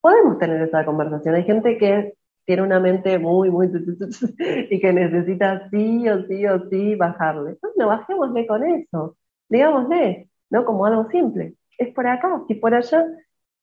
Podemos 0.00 0.38
tener 0.38 0.60
esa 0.62 0.84
conversación. 0.84 1.34
Hay 1.34 1.44
gente 1.44 1.78
que 1.78 2.14
tiene 2.48 2.62
una 2.62 2.80
mente 2.80 3.18
muy, 3.18 3.50
muy, 3.50 3.70
y 4.70 4.80
que 4.80 4.90
necesita 4.90 5.68
sí 5.68 6.08
o 6.08 6.26
sí 6.26 6.46
o 6.46 6.66
sí 6.70 6.94
bajarle. 6.94 7.58
Bueno, 7.60 7.88
bajémosle 7.88 8.46
con 8.46 8.64
eso, 8.64 9.18
digámosle, 9.50 10.30
¿no? 10.48 10.64
Como 10.64 10.86
algo 10.86 11.10
simple. 11.10 11.56
Es 11.76 11.92
por 11.92 12.06
acá, 12.06 12.42
si 12.48 12.54
por 12.54 12.74
allá, 12.74 13.04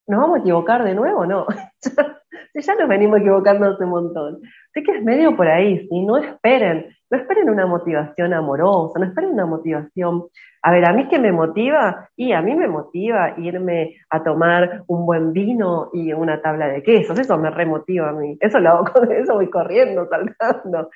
¿nos 0.05 0.19
vamos 0.19 0.37
a 0.37 0.41
equivocar 0.41 0.83
de 0.83 0.93
nuevo? 0.93 1.25
No. 1.25 1.47
si 2.53 2.61
ya 2.61 2.75
nos 2.75 2.87
venimos 2.87 3.21
equivocando 3.21 3.71
hace 3.71 3.85
un 3.85 3.89
montón. 3.89 4.41
Así 4.75 4.83
que 4.83 4.97
es 4.97 5.03
medio 5.05 5.37
por 5.37 5.47
ahí, 5.47 5.87
¿sí? 5.87 6.05
No 6.05 6.17
esperen, 6.17 6.93
no 7.09 7.17
esperen 7.17 7.49
una 7.49 7.65
motivación 7.65 8.33
amorosa, 8.33 8.99
no 8.99 9.05
esperen 9.05 9.31
una 9.31 9.45
motivación. 9.45 10.25
A 10.61 10.71
ver, 10.71 10.85
a 10.85 10.91
mí 10.91 11.07
que 11.07 11.17
me 11.17 11.31
motiva, 11.31 12.09
y 12.17 12.33
a 12.33 12.41
mí 12.41 12.53
me 12.55 12.67
motiva 12.67 13.35
irme 13.37 13.95
a 14.09 14.21
tomar 14.21 14.83
un 14.87 15.05
buen 15.05 15.31
vino 15.31 15.91
y 15.93 16.11
una 16.11 16.41
tabla 16.41 16.67
de 16.67 16.83
quesos, 16.83 17.17
eso 17.17 17.37
me 17.37 17.51
remotiva 17.51 18.09
a 18.09 18.11
mí, 18.11 18.37
eso 18.41 18.59
lo 18.59 18.69
hago 18.69 18.85
con 18.91 19.09
eso, 19.13 19.35
voy 19.35 19.49
corriendo, 19.49 20.09
saltando. 20.09 20.89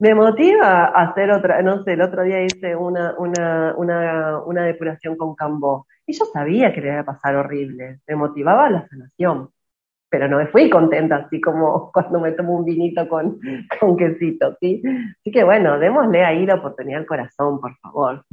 Me 0.00 0.12
motiva 0.12 0.86
hacer 0.86 1.30
otra, 1.30 1.62
no 1.62 1.84
sé, 1.84 1.92
el 1.92 2.02
otro 2.02 2.24
día 2.24 2.42
hice 2.42 2.74
una, 2.74 3.14
una, 3.16 3.74
una, 3.76 4.42
una 4.44 4.64
depuración 4.64 5.16
con 5.16 5.36
cambó, 5.36 5.86
y 6.04 6.14
yo 6.14 6.24
sabía 6.24 6.72
que 6.72 6.80
le 6.80 6.88
iba 6.88 7.00
a 7.00 7.04
pasar 7.04 7.36
horrible, 7.36 8.00
me 8.08 8.16
motivaba 8.16 8.68
la 8.70 8.88
sanación, 8.88 9.50
pero 10.10 10.28
no 10.28 10.38
me 10.38 10.48
fui 10.48 10.68
contenta 10.68 11.16
así 11.16 11.40
como 11.40 11.90
cuando 11.94 12.20
me 12.20 12.32
tomo 12.32 12.58
un 12.58 12.64
vinito 12.64 13.08
con, 13.08 13.38
con 13.80 13.96
quesito, 13.96 14.56
¿sí? 14.60 14.82
Así 15.20 15.30
que 15.30 15.44
bueno, 15.44 15.78
démosle 15.78 16.24
ahí 16.24 16.44
la 16.44 16.56
oportunidad 16.56 17.00
al 17.00 17.06
corazón, 17.06 17.60
por 17.60 17.76
favor. 17.78 18.24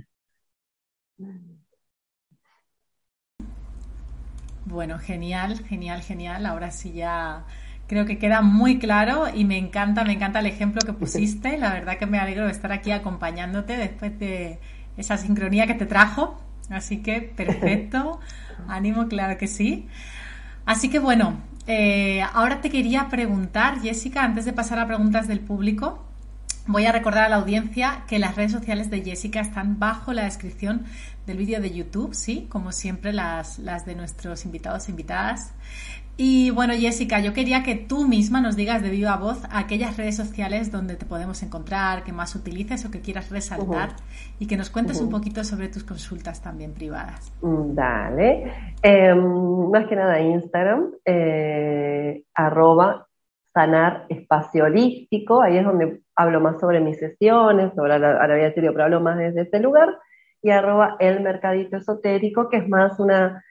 Bueno, 4.66 5.00
genial, 5.00 5.60
genial, 5.60 6.02
genial. 6.02 6.46
Ahora 6.46 6.72
sí 6.72 6.92
ya 6.92 7.46
creo 7.88 8.06
que 8.06 8.18
queda 8.18 8.42
muy 8.42 8.80
claro 8.80 9.26
y 9.34 9.46
me 9.46 9.58
encanta, 9.58 10.04
me 10.04 10.13
encanta 10.13 10.40
el 10.40 10.48
ejemplo 10.48 10.82
que 10.86 10.94
pusiste. 10.94 11.58
La 11.58 11.74
verdad 11.74 11.98
que 11.98 12.06
me 12.06 12.20
alegro 12.20 12.46
de 12.46 12.52
estar 12.52 12.72
aquí 12.72 12.92
acompañándote 12.92 13.78
después 13.78 14.20
de 14.20 14.60
esa 14.98 15.18
sincronía 15.18 15.68
que 15.68 15.74
te 15.74 15.86
trajo. 15.86 16.42
Así 16.70 17.02
que 17.02 17.22
perfecto, 17.22 18.20
ánimo, 18.68 19.08
claro 19.08 19.38
que 19.38 19.48
sí. 19.48 19.88
Así 20.66 20.90
que 20.90 21.00
bueno, 21.00 21.38
eh, 21.67 22.21
ahora 22.34 22.62
te 22.62 22.69
quería 22.69 23.10
preguntar, 23.10 23.82
Jessica, 23.82 24.23
antes 24.23 24.45
de 24.45 24.53
pasar 24.53 24.80
a 24.80 24.88
preguntas 24.88 25.27
del 25.27 25.41
público, 25.41 26.08
Voy 26.69 26.86
a 26.86 26.91
recordar 26.91 27.23
a 27.23 27.30
la 27.30 27.38
audiencia 27.38 28.03
que 28.10 28.19
las 28.19 28.36
redes 28.36 28.51
sociales 28.51 28.89
de 28.89 29.01
Jessica 29.01 29.39
están 29.39 29.80
bajo 29.80 30.12
la 30.12 30.25
descripción 30.25 30.84
del 31.25 31.38
vídeo 31.38 31.62
de 31.62 31.73
YouTube, 31.73 32.13
sí, 32.13 32.45
como 32.49 32.73
siempre 32.73 33.13
las, 33.13 33.58
las 33.60 33.86
de 33.86 33.95
nuestros 33.95 34.43
invitados 34.43 34.89
e 34.89 34.91
invitadas. 34.91 35.53
Y 36.19 36.49
bueno, 36.49 36.73
Jessica, 36.73 37.19
yo 37.19 37.32
quería 37.32 37.62
que 37.62 37.75
tú 37.75 38.08
misma 38.08 38.41
nos 38.41 38.56
digas 38.56 38.82
de 38.82 38.89
viva 38.89 39.15
voz 39.17 39.43
aquellas 39.51 39.97
redes 39.97 40.15
sociales 40.15 40.71
donde 40.71 40.95
te 40.95 41.06
podemos 41.06 41.43
encontrar, 41.43 42.03
que 42.03 42.12
más 42.12 42.36
utilices 42.36 42.84
o 42.86 42.91
que 42.91 43.01
quieras 43.01 43.30
resaltar 43.30 43.89
y 44.39 44.47
que 44.47 44.58
nos 44.58 44.71
cuentes 44.71 44.99
un 44.99 45.12
poquito 45.12 45.43
sobre 45.43 45.67
tus 45.69 45.84
consultas 45.84 46.41
también 46.41 46.73
privadas. 46.73 47.32
Mm, 47.41 47.75
dale. 47.75 48.51
Em, 48.82 49.69
más 49.69 49.86
que 49.88 49.95
nada 49.95 50.19
Instagram, 50.19 50.91
eh, 51.06 52.23
arroba 52.34 53.06
sanar 53.53 54.06
espacio 54.10 54.65
holístico, 54.65 55.43
ahí 55.43 55.58
es 55.58 55.65
donde 55.65 56.01
hablo 56.15 56.41
más 56.41 56.60
sobre 56.60 56.80
mis 56.80 56.97
sesiones, 56.97 57.73
sobre 57.75 57.99
la, 57.99 58.27
la 58.27 58.36
vida 58.36 58.51
pero 58.56 58.84
hablo 58.84 59.01
más 59.01 59.19
desde 59.19 59.41
este 59.41 59.60
lugar, 59.60 59.99
y 60.41 60.49
arroba 60.49 60.95
el 60.99 61.21
mercadito 61.21 61.77
esotérico, 61.77 62.49
que 62.49 62.58
es 62.58 62.67
más 62.67 62.99
una, 62.99 63.43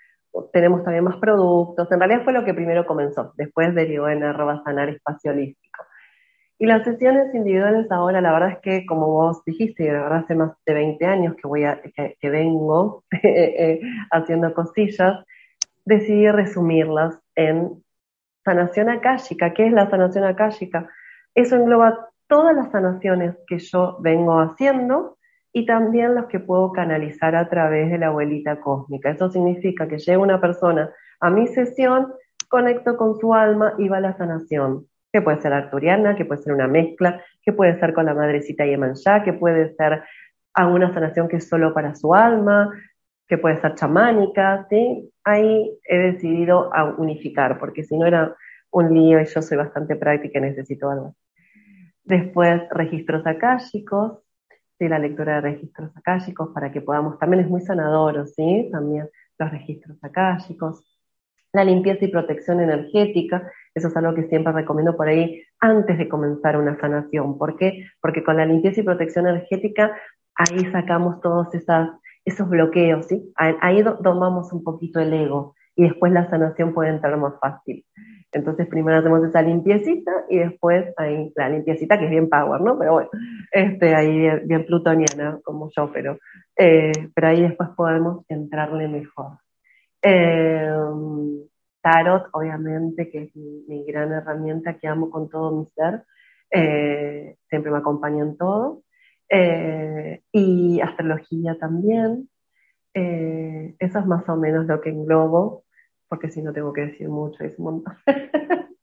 tenemos 0.52 0.84
también 0.84 1.04
más 1.04 1.16
productos, 1.16 1.90
en 1.90 1.98
realidad 1.98 2.24
fue 2.24 2.32
lo 2.32 2.44
que 2.44 2.54
primero 2.54 2.86
comenzó, 2.86 3.32
después 3.36 3.74
derivó 3.74 4.08
en 4.08 4.22
arroba 4.22 4.62
sanar 4.64 4.88
espacio 4.88 5.32
holístico. 5.32 5.84
Y 6.58 6.66
las 6.66 6.84
sesiones 6.84 7.34
individuales 7.34 7.90
ahora, 7.90 8.22
la 8.22 8.32
verdad 8.32 8.52
es 8.52 8.58
que, 8.60 8.86
como 8.86 9.08
vos 9.08 9.44
dijiste, 9.44 9.84
y 9.84 9.88
la 9.88 10.02
verdad 10.02 10.18
hace 10.20 10.34
más 10.34 10.52
de 10.64 10.72
20 10.72 11.04
años 11.04 11.34
que, 11.36 11.46
voy 11.46 11.64
a, 11.64 11.82
que, 11.82 12.30
vengo 12.30 13.04
eh, 13.22 13.80
haciendo 14.10 14.54
cosillas, 14.54 15.22
decidí 15.84 16.28
resumirlas 16.30 17.18
en 17.34 17.84
sanación 18.42 18.88
akáshica. 18.88 19.52
¿Qué 19.52 19.66
es 19.66 19.72
la 19.72 19.90
sanación 19.90 20.24
akáshica? 20.24 20.88
Eso 21.34 21.56
engloba 21.56 22.08
todas 22.26 22.56
las 22.56 22.70
sanaciones 22.70 23.36
que 23.46 23.58
yo 23.58 23.98
vengo 24.00 24.40
haciendo 24.40 25.15
y 25.56 25.64
también 25.64 26.14
las 26.14 26.26
que 26.26 26.38
puedo 26.38 26.70
canalizar 26.70 27.34
a 27.34 27.48
través 27.48 27.90
de 27.90 27.96
la 27.96 28.08
abuelita 28.08 28.60
cósmica. 28.60 29.08
Eso 29.08 29.30
significa 29.30 29.88
que 29.88 29.96
llega 29.96 30.18
una 30.18 30.38
persona 30.38 30.90
a 31.18 31.30
mi 31.30 31.46
sesión, 31.46 32.12
conecto 32.50 32.98
con 32.98 33.18
su 33.18 33.32
alma 33.32 33.72
y 33.78 33.88
va 33.88 33.96
a 33.96 34.00
la 34.02 34.14
sanación, 34.18 34.86
que 35.10 35.22
puede 35.22 35.40
ser 35.40 35.54
arturiana, 35.54 36.14
que 36.14 36.26
puede 36.26 36.42
ser 36.42 36.52
una 36.52 36.68
mezcla, 36.68 37.22
que 37.40 37.54
puede 37.54 37.80
ser 37.80 37.94
con 37.94 38.04
la 38.04 38.12
madrecita 38.12 38.66
Yemanjá, 38.66 39.24
que 39.24 39.32
puede 39.32 39.74
ser 39.76 40.02
alguna 40.52 40.92
sanación 40.92 41.26
que 41.26 41.36
es 41.36 41.48
solo 41.48 41.72
para 41.72 41.94
su 41.94 42.12
alma, 42.14 42.70
que 43.26 43.38
puede 43.38 43.58
ser 43.58 43.76
chamánica, 43.76 44.66
¿sí? 44.68 45.10
Ahí 45.24 45.70
he 45.88 45.96
decidido 45.96 46.70
unificar, 46.98 47.58
porque 47.58 47.82
si 47.82 47.96
no 47.96 48.04
era 48.04 48.36
un 48.72 48.92
lío 48.92 49.22
y 49.22 49.24
yo 49.24 49.40
soy 49.40 49.56
bastante 49.56 49.96
práctica 49.96 50.38
y 50.38 50.42
necesito 50.42 50.90
algo. 50.90 51.14
Después, 52.04 52.60
registros 52.72 53.26
akáshicos, 53.26 54.18
¿sí? 54.78 54.88
la 54.88 54.98
lectura 54.98 55.36
de 55.36 55.40
registros 55.52 55.96
akáshicos 55.96 56.50
para 56.54 56.72
que 56.72 56.80
podamos, 56.80 57.18
también 57.18 57.44
es 57.44 57.50
muy 57.50 57.60
sanador, 57.60 58.26
¿sí? 58.28 58.68
También 58.72 59.08
los 59.38 59.50
registros 59.50 59.98
akáshicos. 60.02 60.84
La 61.52 61.64
limpieza 61.64 62.04
y 62.04 62.08
protección 62.08 62.60
energética, 62.60 63.50
eso 63.74 63.88
es 63.88 63.96
algo 63.96 64.14
que 64.14 64.28
siempre 64.28 64.52
recomiendo 64.52 64.96
por 64.96 65.08
ahí 65.08 65.42
antes 65.60 65.96
de 65.96 66.08
comenzar 66.08 66.56
una 66.58 66.78
sanación. 66.78 67.38
¿Por 67.38 67.56
qué? 67.56 67.86
Porque 68.00 68.22
con 68.22 68.36
la 68.36 68.44
limpieza 68.44 68.80
y 68.80 68.84
protección 68.84 69.26
energética, 69.26 69.96
ahí 70.34 70.70
sacamos 70.70 71.20
todos 71.20 71.54
esas 71.54 71.90
esos 72.26 72.48
bloqueos, 72.48 73.06
¿sí? 73.06 73.32
Ahí 73.36 73.82
domamos 73.82 74.52
un 74.52 74.62
poquito 74.64 75.00
el 75.00 75.12
ego 75.14 75.54
y 75.76 75.84
después 75.84 76.12
la 76.12 76.28
sanación 76.28 76.74
puede 76.74 76.90
entrar 76.90 77.16
más 77.16 77.34
fácil. 77.40 77.86
Entonces 78.36 78.66
primero 78.66 78.98
hacemos 78.98 79.24
esa 79.24 79.40
limpiecita 79.40 80.12
y 80.28 80.38
después 80.38 80.92
ahí 80.98 81.32
la 81.34 81.48
limpiecita 81.48 81.98
que 81.98 82.04
es 82.04 82.10
bien 82.10 82.28
power, 82.28 82.60
¿no? 82.60 82.78
Pero 82.78 82.92
bueno, 82.92 83.10
este, 83.50 83.94
ahí 83.94 84.28
bien, 84.44 84.66
plutoniana 84.66 85.40
como 85.42 85.70
yo, 85.74 85.90
pero, 85.92 86.18
eh, 86.56 86.92
pero 87.14 87.28
ahí 87.28 87.40
después 87.40 87.70
podemos 87.76 88.24
entrarle 88.28 88.88
mejor. 88.88 89.38
Em, 90.02 91.40
tarot, 91.80 92.28
obviamente, 92.32 93.10
que 93.10 93.22
es 93.24 93.36
mi, 93.36 93.84
gran 93.86 94.12
herramienta 94.12 94.78
que 94.78 94.86
amo 94.86 95.08
con 95.10 95.28
todo 95.30 95.56
mi 95.58 95.66
ser, 95.74 96.04
eh, 96.50 97.36
siempre 97.48 97.70
me 97.70 97.78
acompaña 97.78 98.22
en 98.22 98.36
todo. 98.36 98.82
Eh, 99.28 100.20
y 100.30 100.80
astrología 100.80 101.58
también. 101.58 102.28
Eh, 102.94 103.74
eso 103.78 103.98
es 103.98 104.06
más 104.06 104.28
o 104.28 104.36
menos 104.36 104.66
lo 104.66 104.80
que 104.80 104.90
englobo, 104.90 105.64
porque 106.08 106.30
si 106.30 106.42
no 106.42 106.52
tengo 106.52 106.72
que 106.72 106.82
decir 106.82 107.08
mucho, 107.08 107.44
es 107.44 107.58
un 107.58 107.64
montón. 107.64 107.94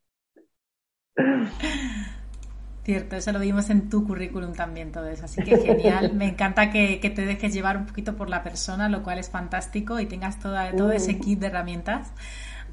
Cierto, 2.84 3.16
eso 3.16 3.32
lo 3.32 3.40
vimos 3.40 3.70
en 3.70 3.90
tu 3.90 4.06
currículum 4.06 4.54
también 4.54 4.92
todo 4.92 5.08
eso, 5.08 5.24
así 5.24 5.42
que 5.42 5.58
genial. 5.58 6.14
Me 6.14 6.28
encanta 6.28 6.70
que, 6.70 6.98
te 6.98 7.26
dejes 7.26 7.54
llevar 7.54 7.78
un 7.78 7.86
poquito 7.86 8.18
por 8.18 8.30
la 8.30 8.44
persona, 8.44 8.90
lo 8.90 9.04
cual 9.04 9.20
es 9.20 9.30
fantástico 9.30 10.02
y 10.02 10.06
tengas 10.06 10.40
toda, 10.40 10.76
todo 10.76 10.92
ese 10.92 11.14
mm. 11.14 11.20
kit 11.22 11.40
de 11.40 11.48
herramientas. 11.48 12.12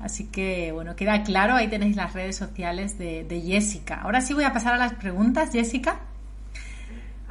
Así 0.00 0.26
que, 0.28 0.72
bueno, 0.72 0.96
queda 0.96 1.22
claro, 1.22 1.54
ahí 1.54 1.68
tenéis 1.68 1.94
las 1.94 2.14
redes 2.14 2.34
sociales 2.34 2.98
de, 2.98 3.22
de 3.22 3.40
Jessica. 3.40 4.00
Ahora 4.02 4.20
sí 4.20 4.34
voy 4.34 4.44
a 4.44 4.52
pasar 4.52 4.74
a 4.74 4.78
las 4.78 4.94
preguntas, 4.94 5.52
Jessica. 5.52 6.00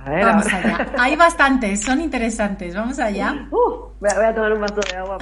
Vamos 0.06 0.48
allá. 0.48 0.88
Hay 0.98 1.16
bastantes, 1.16 1.82
son 1.82 2.02
interesantes. 2.02 2.76
Vamos 2.76 3.00
allá. 3.00 3.48
Uh, 3.60 3.92
voy 4.00 4.26
a 4.26 4.34
tomar 4.34 4.54
un 4.54 4.62
vaso 4.62 4.76
de 4.76 4.96
agua. 4.96 5.18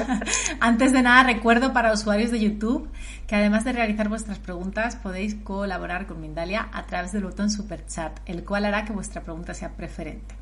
Antes 0.60 0.92
de 0.92 1.02
nada, 1.02 1.22
recuerdo 1.22 1.72
para 1.72 1.92
usuarios 1.92 2.32
de 2.32 2.40
YouTube 2.40 2.90
que 3.26 3.36
además 3.36 3.64
de 3.64 3.72
realizar 3.72 4.08
vuestras 4.08 4.38
preguntas, 4.38 4.96
podéis 4.96 5.34
colaborar 5.34 6.06
con 6.06 6.20
Mindalia 6.20 6.68
a 6.72 6.86
través 6.86 7.12
del 7.12 7.24
botón 7.24 7.50
Super 7.50 7.86
Chat, 7.86 8.20
el 8.26 8.44
cual 8.44 8.64
hará 8.64 8.84
que 8.84 8.92
vuestra 8.92 9.22
pregunta 9.22 9.54
sea 9.54 9.70
preferente. 9.70 10.34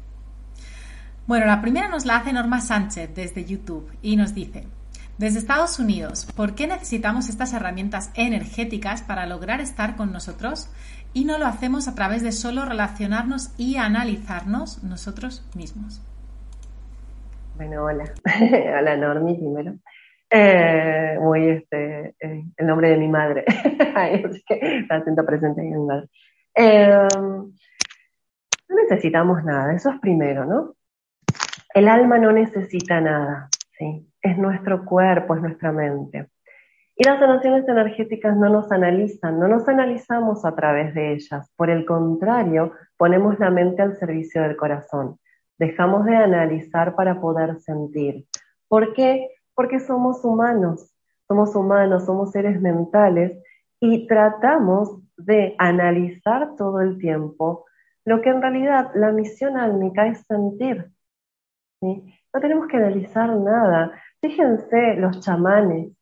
Bueno, 1.27 1.47
la 1.47 1.61
primera 1.62 1.88
nos 1.88 2.05
la 2.05 2.16
hace 2.16 2.33
Norma 2.33 2.61
Sánchez 2.61 3.14
desde 3.14 3.44
YouTube 3.44 3.90
y 4.03 4.16
nos 4.16 4.35
dice, 4.35 4.66
desde 5.16 5.38
Estados 5.38 5.79
Unidos, 5.79 6.27
¿por 6.35 6.55
qué 6.55 6.66
necesitamos 6.66 7.29
estas 7.29 7.53
herramientas 7.55 8.11
energéticas 8.14 9.01
para 9.01 9.27
lograr 9.27 9.61
estar 9.61 9.97
con 9.97 10.12
nosotros 10.12 10.68
y 11.14 11.24
no 11.24 11.38
lo 11.38 11.46
hacemos 11.46 11.88
a 11.88 11.94
través 11.94 12.22
de 12.22 12.33
solo 12.33 12.64
relacionarnos 12.64 13.55
y 13.57 13.77
analizarnos 13.77 14.83
nosotros 14.83 15.48
mismos? 15.57 16.03
Bueno, 17.57 17.85
hola. 17.85 18.05
hola 18.79 18.96
Normi 18.96 19.38
primero. 19.38 19.77
Eh, 20.29 21.16
muy 21.20 21.48
este, 21.48 22.16
eh, 22.18 22.44
el 22.57 22.66
nombre 22.66 22.90
de 22.90 22.96
mi 22.96 23.09
madre. 23.09 23.44
Así 23.94 24.42
que 24.44 24.79
está 24.81 24.96
atento 24.96 25.24
presente 25.24 25.62
en 25.62 25.88
el 25.88 26.11
eh, 26.57 27.09
No 27.16 28.77
necesitamos 28.83 29.44
nada, 29.44 29.72
eso 29.72 29.90
es 29.90 30.00
primero, 30.00 30.44
¿no? 30.44 30.74
El 31.72 31.88
alma 31.88 32.18
no 32.18 32.33
necesita 32.33 33.00
nada, 33.00 33.48
¿sí? 33.79 34.09
Es 34.20 34.37
nuestro 34.37 34.85
cuerpo, 34.85 35.37
es 35.37 35.42
nuestra 35.42 35.70
mente. 35.70 36.29
Y 36.97 37.05
las 37.05 37.19
sanaciones 37.19 37.69
energéticas 37.69 38.37
no 38.37 38.49
nos 38.49 38.71
analizan, 38.71 39.41
no 39.41 39.49
nos 39.49 39.69
analizamos 39.69 40.45
a 40.45 40.55
través 40.55 40.95
de 40.95 41.15
ellas. 41.15 41.51
Por 41.57 41.71
el 41.71 41.85
contrario, 41.85 42.73
ponemos 42.97 43.39
la 43.41 43.51
mente 43.51 43.83
al 43.83 43.97
servicio 43.97 44.43
del 44.43 44.57
corazón. 44.57 45.19
Dejamos 45.59 46.05
de 46.05 46.17
analizar 46.17 46.95
para 46.95 47.21
poder 47.21 47.61
sentir. 47.61 48.27
¿Por 48.69 48.95
qué? 48.95 49.29
Porque 49.55 49.81
somos 49.81 50.25
humanos, 50.25 50.95
somos 51.27 51.55
humanos, 51.57 52.05
somos 52.05 52.31
seres 52.31 52.61
mentales 52.61 53.43
y 53.81 54.07
tratamos 54.07 55.01
de 55.17 55.55
analizar 55.59 56.55
todo 56.57 56.81
el 56.81 56.99
tiempo 56.99 57.65
lo 58.05 58.21
que 58.21 58.31
en 58.31 58.43
realidad 58.43 58.91
la 58.95 59.13
misión 59.13 59.57
álmica 59.57 60.07
es 60.07 60.25
sentir. 60.27 60.91
No 61.81 62.41
tenemos 62.41 62.67
que 62.69 62.77
analizar 62.77 63.35
nada. 63.37 63.93
Fíjense 64.21 64.97
los 64.97 65.21
chamanes, 65.21 65.93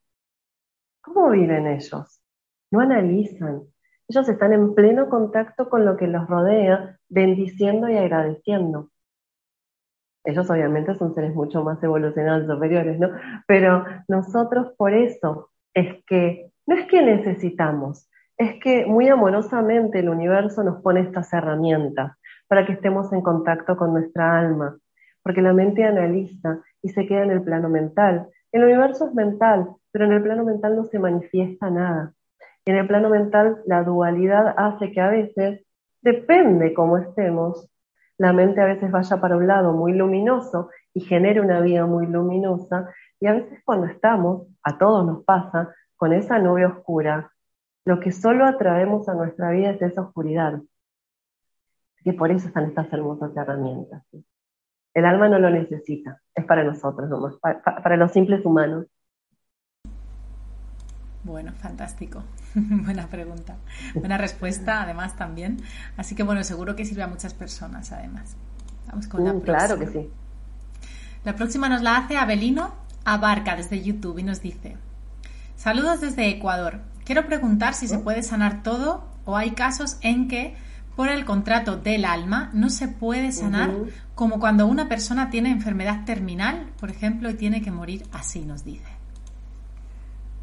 ¿cómo 1.02 1.30
viven 1.30 1.66
ellos? 1.66 2.22
No 2.70 2.80
analizan. 2.80 3.62
Ellos 4.08 4.28
están 4.28 4.52
en 4.52 4.74
pleno 4.74 5.08
contacto 5.08 5.68
con 5.68 5.84
lo 5.84 5.96
que 5.96 6.06
los 6.06 6.26
rodea, 6.26 6.98
bendiciendo 7.08 7.88
y 7.88 7.96
agradeciendo. 7.96 8.90
Ellos 10.24 10.48
obviamente 10.50 10.94
son 10.94 11.14
seres 11.14 11.34
mucho 11.34 11.64
más 11.64 11.82
evolucionados, 11.82 12.46
superiores, 12.46 12.98
¿no? 12.98 13.10
Pero 13.46 13.84
nosotros 14.08 14.72
por 14.76 14.94
eso 14.94 15.50
es 15.74 16.04
que, 16.06 16.52
no 16.66 16.76
es 16.76 16.86
que 16.86 17.02
necesitamos, 17.02 18.08
es 18.36 18.60
que 18.60 18.86
muy 18.86 19.08
amorosamente 19.08 19.98
el 19.98 20.08
universo 20.08 20.62
nos 20.62 20.80
pone 20.82 21.00
estas 21.00 21.32
herramientas 21.32 22.12
para 22.46 22.66
que 22.66 22.72
estemos 22.72 23.12
en 23.12 23.22
contacto 23.22 23.76
con 23.76 23.92
nuestra 23.92 24.38
alma, 24.38 24.78
porque 25.22 25.42
la 25.42 25.52
mente 25.52 25.84
analiza 25.84 26.60
y 26.82 26.90
se 26.90 27.06
queda 27.06 27.22
en 27.22 27.30
el 27.30 27.42
plano 27.42 27.68
mental. 27.68 28.28
El 28.52 28.64
universo 28.64 29.06
es 29.08 29.14
mental, 29.14 29.74
pero 29.90 30.04
en 30.04 30.12
el 30.12 30.22
plano 30.22 30.44
mental 30.44 30.76
no 30.76 30.84
se 30.84 30.98
manifiesta 30.98 31.70
nada. 31.70 32.12
En 32.64 32.76
el 32.76 32.86
plano 32.86 33.08
mental 33.08 33.62
la 33.66 33.82
dualidad 33.82 34.54
hace 34.56 34.92
que 34.92 35.00
a 35.00 35.08
veces, 35.08 35.64
depende 36.02 36.74
cómo 36.74 36.98
estemos, 36.98 37.68
la 38.18 38.32
mente 38.32 38.60
a 38.60 38.66
veces 38.66 38.90
vaya 38.90 39.20
para 39.20 39.36
un 39.36 39.46
lado 39.46 39.72
muy 39.72 39.94
luminoso 39.94 40.70
y 40.92 41.00
genere 41.00 41.40
una 41.40 41.60
vida 41.60 41.86
muy 41.86 42.06
luminosa, 42.06 42.92
y 43.20 43.26
a 43.26 43.32
veces 43.32 43.60
cuando 43.64 43.86
estamos, 43.86 44.46
a 44.62 44.78
todos 44.78 45.06
nos 45.06 45.24
pasa, 45.24 45.74
con 45.96 46.12
esa 46.12 46.38
nube 46.38 46.66
oscura, 46.66 47.32
lo 47.84 48.00
que 48.00 48.12
solo 48.12 48.44
atraemos 48.44 49.08
a 49.08 49.14
nuestra 49.14 49.50
vida 49.50 49.70
es 49.70 49.82
esa 49.82 50.02
oscuridad. 50.02 50.60
Y 52.04 52.12
por 52.12 52.30
eso 52.30 52.48
están 52.48 52.64
estas 52.64 52.92
hermosas 52.92 53.36
herramientas. 53.36 54.04
El 54.94 55.06
alma 55.06 55.28
no 55.28 55.38
lo 55.38 55.48
necesita, 55.50 56.20
es 56.34 56.44
para 56.44 56.64
nosotros 56.64 57.08
nomás, 57.08 57.34
para, 57.40 57.96
los 57.96 58.12
simples 58.12 58.44
humanos. 58.44 58.86
Bueno, 61.24 61.52
fantástico. 61.52 62.22
Buena 62.54 63.06
pregunta. 63.06 63.56
Buena 63.94 64.18
respuesta, 64.18 64.82
además, 64.82 65.16
también. 65.16 65.58
Así 65.96 66.14
que, 66.14 66.24
bueno, 66.24 66.42
seguro 66.42 66.76
que 66.76 66.84
sirve 66.84 67.02
a 67.02 67.06
muchas 67.06 67.32
personas, 67.32 67.92
además. 67.92 68.36
Vamos 68.88 69.06
con 69.06 69.24
la 69.24 69.32
mm, 69.32 69.40
próxima. 69.40 69.66
Claro 69.66 69.78
que 69.78 69.86
sí. 69.86 70.10
La 71.24 71.36
próxima 71.36 71.68
nos 71.68 71.82
la 71.82 71.96
hace 71.96 72.16
Abelino 72.16 72.74
Abarca 73.04 73.56
desde 73.56 73.80
YouTube 73.80 74.18
y 74.18 74.24
nos 74.24 74.42
dice: 74.42 74.76
Saludos 75.56 76.00
desde 76.00 76.28
Ecuador. 76.28 76.80
Quiero 77.04 77.24
preguntar 77.26 77.74
si 77.74 77.86
se 77.86 77.96
oh. 77.96 78.02
puede 78.02 78.22
sanar 78.22 78.62
todo 78.62 79.04
o 79.24 79.36
hay 79.36 79.52
casos 79.52 79.98
en 80.02 80.28
que 80.28 80.56
por 80.96 81.08
el 81.08 81.24
contrato 81.24 81.76
del 81.76 82.04
alma 82.04 82.50
no 82.52 82.68
se 82.68 82.88
puede 82.88 83.32
sanar, 83.32 83.70
como 84.14 84.38
cuando 84.38 84.66
una 84.66 84.88
persona 84.88 85.30
tiene 85.30 85.50
enfermedad 85.50 86.04
terminal, 86.04 86.66
por 86.78 86.90
ejemplo, 86.90 87.30
y 87.30 87.34
tiene 87.34 87.62
que 87.62 87.70
morir 87.70 88.02
así, 88.12 88.44
nos 88.44 88.64
dice. 88.64 88.92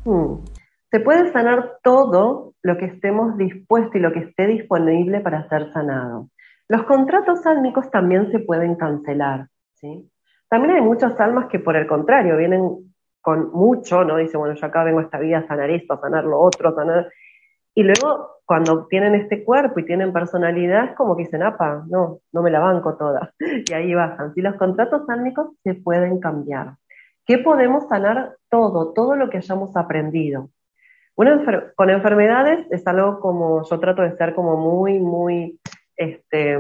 Hmm. 0.06 0.44
Se 0.92 1.00
puede 1.00 1.32
sanar 1.32 1.78
todo 1.84 2.54
lo 2.64 2.78
que 2.78 2.86
estemos 2.86 3.38
dispuestos 3.38 3.96
y 3.96 4.00
lo 4.00 4.12
que 4.12 4.20
esté 4.20 4.48
disponible 4.48 5.22
para 5.22 5.48
ser 5.48 5.72
sanado. 5.72 6.30
Los 6.68 6.84
contratos 6.84 7.46
álmicos 7.46 7.90
también 7.92 8.32
se 8.32 8.40
pueden 8.40 8.76
cancelar, 8.76 9.48
¿sí? 9.76 10.10
También 10.50 10.76
hay 10.76 10.82
muchas 10.82 11.20
almas 11.20 11.48
que 11.48 11.60
por 11.60 11.76
el 11.76 11.86
contrario 11.86 12.38
vienen 12.38 12.94
con 13.22 13.52
mucho, 13.52 14.04
¿no? 14.04 14.18
Dice, 14.18 14.38
bueno, 14.38 14.56
yo 14.56 14.66
acá 14.66 14.84
vengo 14.84 15.00
a 15.00 15.04
esta 15.04 15.20
vida 15.20 15.40
a 15.40 15.48
sanar 15.48 15.70
esto, 15.70 15.94
a 15.94 16.02
sanar 16.02 16.24
lo 16.24 16.40
otro, 16.40 16.70
a 16.70 16.76
sanar... 16.76 17.08
Y 17.80 17.84
luego 17.84 18.42
cuando 18.44 18.88
tienen 18.88 19.16
este 19.16 19.46
cuerpo 19.46 19.80
y 19.80 19.86
tienen 19.86 20.12
personalidad, 20.12 20.84
es 20.84 20.96
como 20.98 21.16
que 21.16 21.24
dicen, 21.24 21.44
apa, 21.44 21.86
no, 21.88 22.20
no 22.34 22.42
me 22.42 22.52
la 22.52 22.60
banco 22.60 22.98
toda. 22.98 23.34
Y 23.40 23.72
ahí 23.72 23.94
bajan. 23.94 24.34
Si 24.34 24.42
los 24.42 24.58
contratos 24.58 25.10
álmicos 25.10 25.52
se 25.64 25.76
pueden 25.76 26.20
cambiar. 26.20 26.74
¿Qué 27.26 27.38
podemos 27.38 27.88
sanar? 27.88 28.36
Todo, 28.50 28.92
todo 28.92 29.16
lo 29.16 29.30
que 29.30 29.38
hayamos 29.38 29.78
aprendido. 29.78 30.50
con 31.16 31.90
enfermedades 31.90 32.68
es 32.70 32.86
algo 32.86 33.22
como, 33.22 33.64
yo 33.64 33.80
trato 33.80 34.02
de 34.02 34.18
ser 34.18 34.36
como 34.36 34.58
muy, 34.58 35.00
muy, 35.00 35.58
este, 35.96 36.60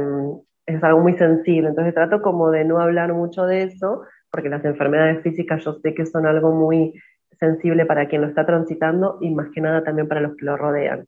es 0.67 0.81
algo 0.81 1.01
muy 1.01 1.17
sensible, 1.17 1.67
entonces 1.67 1.93
trato 1.93 2.21
como 2.21 2.49
de 2.49 2.63
no 2.63 2.79
hablar 2.79 3.11
mucho 3.11 3.45
de 3.45 3.63
eso, 3.63 4.03
porque 4.31 4.47
las 4.47 4.63
enfermedades 4.63 5.21
físicas 5.21 5.65
yo 5.65 5.73
sé 5.73 5.93
que 5.93 6.05
son 6.05 6.25
algo 6.25 6.53
muy 6.53 6.93
sensible 7.39 7.85
para 7.85 8.07
quien 8.07 8.21
lo 8.21 8.27
está 8.27 8.45
transitando 8.45 9.17
y 9.21 9.33
más 9.33 9.49
que 9.53 9.61
nada 9.61 9.83
también 9.83 10.07
para 10.07 10.21
los 10.21 10.35
que 10.35 10.45
lo 10.45 10.57
rodean. 10.57 11.07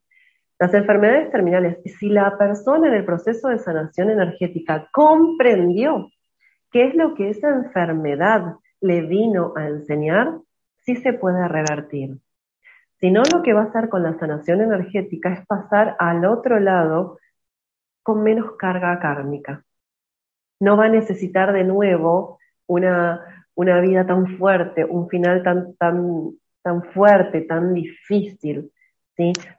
Las 0.59 0.73
enfermedades 0.73 1.31
terminales, 1.31 1.77
si 1.97 2.09
la 2.09 2.37
persona 2.37 2.87
en 2.87 2.93
el 2.93 3.05
proceso 3.05 3.49
de 3.49 3.57
sanación 3.57 4.11
energética 4.11 4.87
comprendió 4.91 6.09
qué 6.71 6.85
es 6.85 6.95
lo 6.95 7.15
que 7.15 7.29
esa 7.29 7.49
enfermedad 7.49 8.55
le 8.79 9.01
vino 9.01 9.53
a 9.55 9.67
enseñar, 9.67 10.37
sí 10.85 10.95
se 10.97 11.13
puede 11.13 11.47
revertir. 11.47 12.17
Si 12.99 13.09
no, 13.09 13.23
lo 13.33 13.41
que 13.41 13.53
va 13.53 13.61
a 13.61 13.65
hacer 13.65 13.89
con 13.89 14.03
la 14.03 14.17
sanación 14.19 14.61
energética 14.61 15.33
es 15.33 15.45
pasar 15.47 15.95
al 15.97 16.23
otro 16.25 16.59
lado 16.59 17.17
con 18.03 18.21
menos 18.21 18.51
carga 18.57 18.99
kármica. 18.99 19.63
No 20.59 20.77
va 20.77 20.85
a 20.85 20.89
necesitar 20.89 21.53
de 21.53 21.63
nuevo 21.63 22.37
una, 22.67 23.40
una 23.55 23.79
vida 23.81 24.05
tan 24.05 24.37
fuerte, 24.37 24.85
un 24.85 25.09
final 25.09 25.43
tan, 25.43 25.75
tan, 25.75 26.31
tan 26.61 26.83
fuerte, 26.83 27.41
tan 27.41 27.73
difícil, 27.73 28.71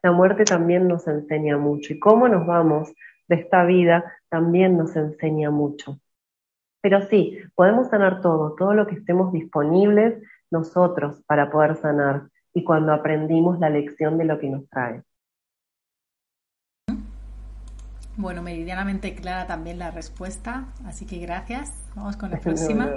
la 0.03 0.12
muerte 0.12 0.45
también 0.45 0.88
nos 0.88 1.07
enseña 1.07 1.57
mucho 1.57 1.93
y 1.93 1.99
cómo 1.99 2.28
nos 2.28 2.47
vamos 2.47 2.93
de 3.28 3.36
esta 3.36 3.64
vida 3.64 4.05
también 4.28 4.76
nos 4.76 4.97
enseña 4.97 5.51
mucho. 5.51 5.99
Pero 6.80 7.03
sí, 7.03 7.38
podemos 7.55 7.88
sanar 7.88 8.20
todo, 8.20 8.55
todo 8.57 8.74
lo 8.74 8.86
que 8.86 8.97
estemos 8.97 9.32
disponibles 9.32 10.20
nosotros 10.51 11.22
para 11.26 11.51
poder 11.51 11.76
sanar 11.76 12.28
y 12.53 12.64
cuando 12.64 12.93
aprendimos 12.93 13.61
la 13.61 13.70
lección 13.70 14.18
de 14.18 14.24
lo 14.24 14.38
que 14.38 14.51
nos 14.51 14.68
trae. 14.68 15.03
Bueno, 18.23 18.41
meridianamente 18.41 19.16
clara 19.16 19.49
también 19.49 19.81
la 19.81 19.91
respuesta, 19.91 20.66
así 20.87 21.07
que 21.07 21.18
gracias. 21.18 21.73
Vamos 21.97 22.16
con 22.16 22.31
la 22.31 22.39
próxima. 22.41 22.89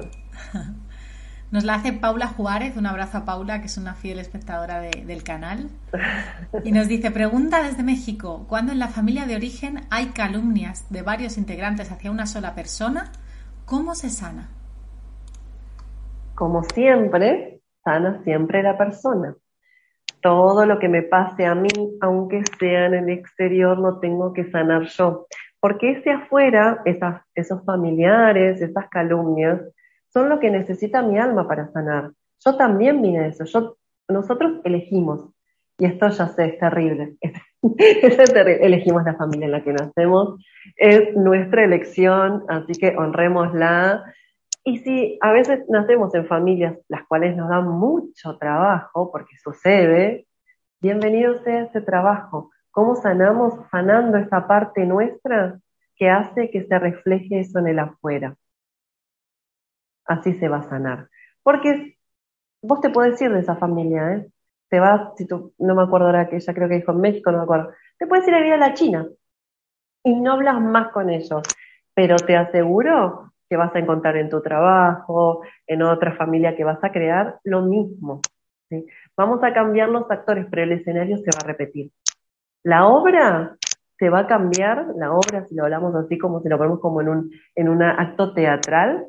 Nos 1.52 1.64
la 1.64 1.76
hace 1.76 1.94
Paula 1.94 2.28
Juárez, 2.28 2.78
un 2.78 2.86
abrazo 2.86 3.18
a 3.18 3.26
Paula, 3.26 3.60
que 3.60 3.66
es 3.66 3.78
una 3.78 3.96
fiel 3.96 4.20
espectadora 4.20 4.82
del 4.82 5.24
canal. 5.24 5.70
Y 6.64 6.72
nos 6.72 6.88
dice, 6.88 7.12
pregunta 7.12 7.64
desde 7.64 7.84
México, 7.84 8.46
¿cuándo 8.50 8.72
en 8.72 8.80
la 8.80 8.88
familia 8.88 9.26
de 9.26 9.36
origen 9.36 9.82
hay 9.92 10.08
calumnias 10.08 10.90
de 10.90 11.04
varios 11.04 11.38
integrantes 11.38 11.92
hacia 11.92 12.12
una 12.12 12.26
sola 12.26 12.56
persona? 12.56 13.12
¿Cómo 13.66 13.94
se 13.94 14.10
sana? 14.10 14.50
Como 16.34 16.64
siempre, 16.64 17.62
sana 17.84 18.22
siempre 18.24 18.64
la 18.64 18.78
persona. 18.78 19.36
Todo 20.26 20.66
lo 20.66 20.80
que 20.80 20.90
me 20.90 21.04
pase 21.04 21.46
a 21.46 21.54
mí, 21.54 21.70
aunque 22.02 22.42
sea 22.58 22.88
en 22.88 22.96
el 22.96 23.10
exterior, 23.10 23.78
lo 23.78 24.00
tengo 24.00 24.34
que 24.34 24.50
sanar 24.50 24.88
yo. 24.88 25.28
Porque 25.60 25.92
ese 25.92 26.10
afuera, 26.10 26.82
esos 27.36 27.64
familiares, 27.64 28.60
esas 28.60 28.90
calumnias, 28.90 29.62
son 30.12 30.30
lo 30.30 30.40
que 30.40 30.50
necesita 30.50 31.04
mi 31.04 31.20
alma 31.20 31.48
para 31.48 31.68
sanar. 31.68 32.10
Yo 32.44 32.58
también 32.58 33.04
vine 33.04 33.28
eso. 33.28 33.78
Nosotros 34.10 34.62
elegimos, 34.64 35.30
y 35.78 35.86
esto 35.86 36.08
ya 36.08 36.28
sé, 36.30 36.46
es 36.46 36.58
terrible. 36.58 37.18
Es, 37.78 38.34
terrible. 38.34 38.66
Elegimos 38.66 39.04
la 39.04 39.14
familia 39.14 39.46
en 39.46 39.52
la 39.52 39.64
que 39.64 39.74
nacemos, 39.74 40.44
es 40.76 41.16
nuestra 41.16 41.66
elección, 41.66 42.46
así 42.48 42.74
que 42.74 42.96
honrémosla. 42.98 44.04
Y 44.66 44.80
si 44.80 45.18
a 45.22 45.32
veces 45.32 45.64
nacemos 45.70 46.14
en 46.16 46.28
familias 46.28 46.78
las 46.90 47.08
cuales 47.08 47.38
nos 47.38 47.48
dan 47.48 47.68
mucho 47.68 48.38
trabajo, 48.38 49.12
porque 49.12 49.38
sucede, 49.38 50.28
bienvenido 50.82 51.42
sea 51.44 51.64
ese 51.64 51.82
trabajo. 51.82 52.52
¿Cómo 52.72 52.96
sanamos? 52.96 53.54
Sanando 53.72 54.18
esa 54.18 54.48
parte 54.48 54.86
nuestra 54.86 55.60
que 55.96 56.10
hace 56.10 56.50
que 56.50 56.66
se 56.66 56.78
refleje 56.78 57.40
eso 57.40 57.60
en 57.60 57.68
el 57.68 57.80
afuera 57.80 58.36
así 60.06 60.34
se 60.34 60.48
va 60.48 60.58
a 60.58 60.70
sanar. 60.70 61.10
Porque 61.44 61.98
vos 62.62 62.82
te 62.82 62.90
puedes 62.90 63.22
ir 63.22 63.32
de 63.32 63.40
esa 63.40 63.56
familia, 63.56 64.14
¿eh? 64.14 64.28
Te 64.70 64.80
vas, 64.80 65.16
si 65.18 65.28
tú, 65.28 65.54
no 65.60 65.76
me 65.76 65.84
acuerdo 65.84 66.08
ahora 66.08 66.28
que 66.28 66.38
ella 66.38 66.54
creo 66.54 66.68
que 66.68 66.76
dijo 66.76 66.92
en 66.92 67.02
México, 67.02 67.32
no 67.32 67.40
me 67.40 67.44
acuerdo, 67.44 67.72
te 68.00 68.08
puedes 68.08 68.28
ir 68.28 68.34
a 68.34 68.40
vivir 68.40 68.54
a 68.54 68.58
la 68.58 68.74
China 68.74 69.08
y 70.04 70.16
no 70.16 70.34
hablas 70.34 70.60
más 70.60 70.92
con 70.92 71.10
ellos, 71.10 71.44
pero 71.94 72.16
te 72.18 72.36
aseguro 72.36 73.32
que 73.50 73.58
vas 73.58 73.74
a 73.76 73.80
encontrar 73.80 74.18
en 74.18 74.30
tu 74.30 74.42
trabajo, 74.42 75.42
en 75.68 75.82
otra 75.82 76.16
familia 76.16 76.56
que 76.56 76.64
vas 76.64 76.84
a 76.84 76.92
crear, 76.92 77.40
lo 77.44 77.62
mismo. 77.62 78.22
Vamos 79.16 79.44
a 79.44 79.54
cambiar 79.54 79.90
los 79.90 80.10
actores, 80.10 80.48
pero 80.50 80.64
el 80.64 80.72
escenario 80.74 81.18
se 81.18 81.32
va 81.32 81.40
a 81.44 81.48
repetir. 81.48 81.92
La 82.64 82.88
obra 82.88 83.56
se 83.98 84.10
va 84.10 84.20
a 84.20 84.28
cambiar, 84.28 84.88
la 84.98 85.14
obra, 85.14 85.46
si 85.46 85.56
lo 85.56 85.64
hablamos 85.64 85.96
así 85.96 86.18
como 86.18 86.42
si 86.42 86.50
lo 86.50 86.58
ponemos 86.58 86.80
como 86.80 87.02
en 87.02 87.10
un 87.10 87.32
en 87.56 87.70
un 87.70 87.82
acto 87.82 88.34
teatral, 88.34 89.06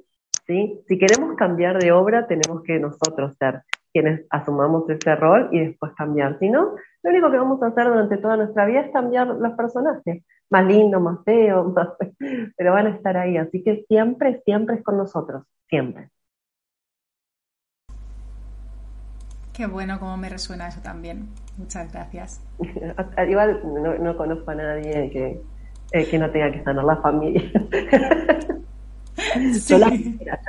si 0.46 0.98
queremos 0.98 1.34
cambiar 1.36 1.78
de 1.78 1.90
obra, 1.90 2.28
tenemos 2.28 2.62
que 2.62 2.78
nosotros 2.78 3.34
ser 3.36 3.62
quienes 3.92 4.26
asumamos 4.30 4.88
ese 4.90 5.16
rol 5.16 5.48
y 5.50 5.60
después 5.60 5.92
cambiar. 5.94 6.38
Si 6.38 6.50
no, 6.50 6.74
lo 7.02 7.10
único 7.10 7.30
que 7.30 7.38
vamos 7.38 7.62
a 7.62 7.68
hacer 7.68 7.86
durante 7.86 8.18
toda 8.18 8.36
nuestra 8.36 8.66
vida 8.66 8.80
es 8.80 8.92
cambiar 8.92 9.26
los 9.26 9.52
personajes, 9.54 10.22
más 10.50 10.66
lindo, 10.66 11.00
más 11.00 11.18
feo, 11.24 11.64
más... 11.76 11.88
pero 12.56 12.72
van 12.72 12.86
a 12.86 12.90
estar 12.90 13.16
ahí. 13.16 13.36
Así 13.36 13.62
que 13.62 13.84
siempre, 13.88 14.42
siempre 14.44 14.76
es 14.76 14.84
con 14.84 14.96
nosotros, 14.96 15.44
siempre. 15.68 16.10
Qué 19.52 19.66
bueno 19.66 19.98
cómo 19.98 20.16
me 20.18 20.28
resuena 20.28 20.68
eso 20.68 20.80
también. 20.82 21.28
Muchas 21.56 21.90
gracias. 21.90 22.42
Igual 23.28 23.62
no, 24.02 24.16
conozco 24.16 24.50
a 24.50 24.54
nadie 24.54 25.10
que, 25.10 25.40
eh, 25.92 26.06
que 26.10 26.18
no 26.18 26.30
tenga 26.30 26.52
que 26.52 26.62
sanar 26.62 26.84
la 26.84 26.96
familia. 26.96 27.50
Yo, 29.66 29.78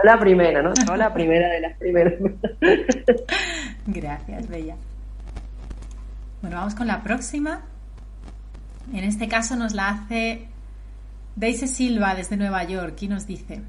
la 0.03 0.19
primera, 0.19 0.61
¿no? 0.61 0.73
Yo 0.85 0.97
la 0.97 1.13
primera 1.13 1.47
de 1.47 1.61
las 1.61 1.77
primeras. 1.77 2.15
Gracias, 3.85 4.49
Bella. 4.49 4.75
Bueno, 6.41 6.57
vamos 6.57 6.75
con 6.75 6.87
la 6.87 7.01
próxima. 7.01 7.61
En 8.93 9.03
este 9.03 9.27
caso 9.27 9.55
nos 9.57 9.73
la 9.73 9.89
hace 9.89 10.47
Daisy 11.35 11.67
Silva 11.67 12.15
desde 12.15 12.37
Nueva 12.37 12.63
York 12.63 12.95
y 13.01 13.09
nos 13.09 13.27
dice, 13.27 13.61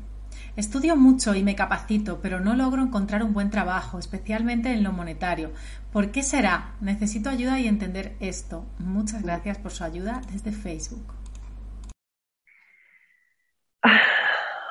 estudio 0.56 0.94
mucho 0.94 1.34
y 1.34 1.42
me 1.42 1.56
capacito, 1.56 2.20
pero 2.22 2.38
no 2.38 2.54
logro 2.54 2.82
encontrar 2.82 3.24
un 3.24 3.34
buen 3.34 3.50
trabajo, 3.50 3.98
especialmente 3.98 4.72
en 4.72 4.84
lo 4.84 4.92
monetario. 4.92 5.50
¿Por 5.92 6.12
qué 6.12 6.22
será? 6.22 6.76
Necesito 6.80 7.30
ayuda 7.30 7.58
y 7.58 7.66
entender 7.66 8.12
esto. 8.20 8.64
Muchas 8.78 9.24
gracias 9.24 9.58
por 9.58 9.72
su 9.72 9.84
ayuda 9.84 10.20
desde 10.32 10.52
Facebook. 10.52 11.14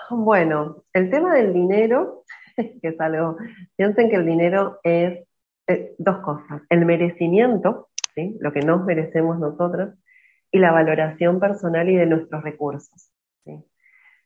Bueno, 0.09 0.85
el 0.93 1.09
tema 1.09 1.33
del 1.33 1.51
dinero, 1.51 2.23
que 2.55 2.79
es 2.81 3.01
algo, 3.01 3.35
piensen 3.75 4.09
que 4.09 4.15
el 4.15 4.25
dinero 4.25 4.79
es 4.81 5.27
eh, 5.67 5.95
dos 5.97 6.19
cosas, 6.19 6.61
el 6.69 6.85
merecimiento, 6.85 7.89
¿sí? 8.15 8.37
lo 8.39 8.53
que 8.53 8.61
nos 8.61 8.85
merecemos 8.85 9.37
nosotros, 9.37 9.95
y 10.57 10.59
la 10.59 10.71
valoración 10.71 11.39
personal 11.39 11.89
y 11.89 11.95
de 11.95 12.05
nuestros 12.05 12.43
recursos. 12.43 13.11
¿sí? 13.45 13.63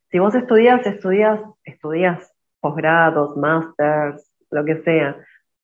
Si 0.09 0.19
vos 0.19 0.34
estudias, 0.36 0.86
estudias, 0.86 1.39
estudias 1.63 2.34
posgrados, 2.59 3.38
másters, 3.38 4.32
lo 4.49 4.65
que 4.65 4.82
sea, 4.84 5.17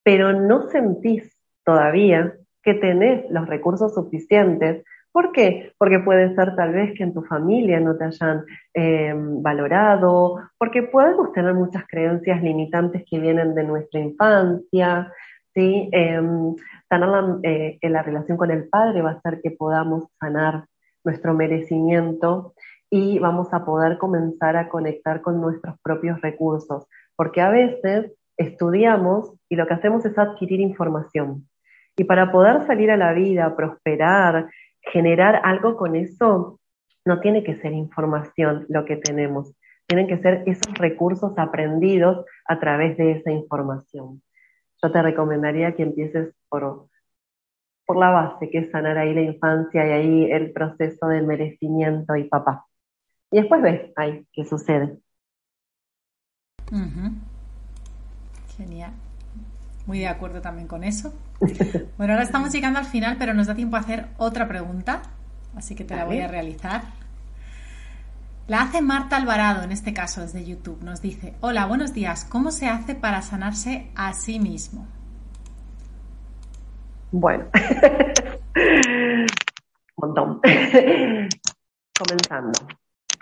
pero 0.03 0.33
no 0.33 0.69
sentís 0.69 1.35
todavía 1.63 2.33
que 2.63 2.73
tenés 2.75 3.29
los 3.29 3.47
recursos 3.47 3.93
suficientes 3.93 4.83
¿Por 5.17 5.31
qué? 5.31 5.73
Porque 5.79 5.97
puede 5.97 6.35
ser 6.35 6.55
tal 6.55 6.73
vez 6.73 6.95
que 6.95 7.01
en 7.01 7.11
tu 7.11 7.23
familia 7.23 7.79
no 7.79 7.97
te 7.97 8.03
hayan 8.03 8.45
eh, 8.75 9.15
valorado, 9.15 10.39
porque 10.59 10.83
podemos 10.83 11.31
tener 11.31 11.55
muchas 11.55 11.87
creencias 11.87 12.39
limitantes 12.43 13.03
que 13.09 13.19
vienen 13.19 13.55
de 13.55 13.63
nuestra 13.63 13.99
infancia, 13.99 15.11
¿sí? 15.55 15.89
Em, 15.91 16.53
sanar 16.89 17.09
la, 17.09 17.39
eh, 17.43 17.79
la 17.83 18.03
relación 18.03 18.37
con 18.37 18.51
el 18.51 18.67
padre 18.69 19.01
va 19.01 19.11
a 19.11 19.13
hacer 19.13 19.41
que 19.41 19.51
podamos 19.51 20.05
sanar 20.19 20.65
nuestro 21.03 21.33
merecimiento 21.33 22.53
y 22.89 23.19
vamos 23.19 23.53
a 23.53 23.65
poder 23.65 23.97
comenzar 23.97 24.55
a 24.55 24.69
conectar 24.69 25.21
con 25.21 25.41
nuestros 25.41 25.79
propios 25.81 26.21
recursos, 26.21 26.85
porque 27.15 27.41
a 27.41 27.49
veces 27.49 28.13
estudiamos 28.37 29.33
y 29.49 29.55
lo 29.55 29.67
que 29.67 29.73
hacemos 29.73 30.05
es 30.05 30.17
adquirir 30.17 30.59
información. 30.61 31.47
Y 31.97 32.03
para 32.03 32.31
poder 32.31 32.65
salir 32.67 32.91
a 32.91 32.97
la 32.97 33.13
vida, 33.13 33.55
prosperar, 33.55 34.49
generar 34.81 35.41
algo 35.43 35.75
con 35.75 35.95
eso 35.95 36.59
no 37.05 37.19
tiene 37.19 37.43
que 37.43 37.55
ser 37.55 37.73
información 37.73 38.65
lo 38.69 38.85
que 38.85 38.97
tenemos, 38.97 39.53
tienen 39.87 40.07
que 40.07 40.19
ser 40.19 40.43
esos 40.45 40.77
recursos 40.77 41.33
aprendidos 41.37 42.25
a 42.45 42.59
través 42.59 42.97
de 42.97 43.13
esa 43.13 43.31
información. 43.31 44.21
Yo 44.81 44.91
te 44.91 45.01
recomendaría 45.01 45.75
que 45.75 45.83
empieces 45.83 46.33
por, 46.49 46.87
por 47.85 47.97
la 47.97 48.09
base, 48.09 48.49
que 48.49 48.59
es 48.59 48.71
sanar 48.71 48.97
ahí 48.97 49.13
la 49.13 49.21
infancia 49.21 49.87
y 49.87 49.91
ahí 49.91 50.31
el 50.31 50.51
proceso 50.51 51.07
del 51.07 51.25
merecimiento 51.25 52.15
y 52.15 52.25
papá. 52.25 52.65
Y 53.31 53.37
después 53.37 53.61
ves 53.61 53.91
ahí 53.95 54.25
qué 54.31 54.45
sucede. 54.45 54.97
Genial. 58.57 58.91
Muy 59.85 59.99
de 59.99 60.07
acuerdo 60.07 60.41
también 60.41 60.67
con 60.67 60.83
eso. 60.83 61.13
Bueno, 61.97 62.13
ahora 62.13 62.23
estamos 62.23 62.51
llegando 62.51 62.77
al 62.77 62.85
final, 62.85 63.15
pero 63.17 63.33
nos 63.33 63.47
da 63.47 63.55
tiempo 63.55 63.75
a 63.75 63.79
hacer 63.79 64.05
otra 64.17 64.47
pregunta, 64.47 65.01
así 65.55 65.73
que 65.73 65.83
te 65.83 65.95
la 65.95 66.05
voy 66.05 66.19
a 66.19 66.27
realizar. 66.27 66.83
La 68.47 68.61
hace 68.61 68.81
Marta 68.81 69.17
Alvarado, 69.17 69.63
en 69.63 69.73
este 69.73 69.93
caso 69.93 70.21
desde 70.21 70.45
YouTube. 70.45 70.81
Nos 70.81 71.01
dice, 71.01 71.33
hola, 71.41 71.65
buenos 71.65 71.93
días, 71.93 72.23
¿cómo 72.23 72.51
se 72.51 72.67
hace 72.67 72.95
para 72.95 73.21
sanarse 73.21 73.91
a 73.93 74.13
sí 74.13 74.39
mismo? 74.39 74.87
Bueno, 77.11 77.47
montón. 79.97 80.39
Comenzando, 81.99 82.57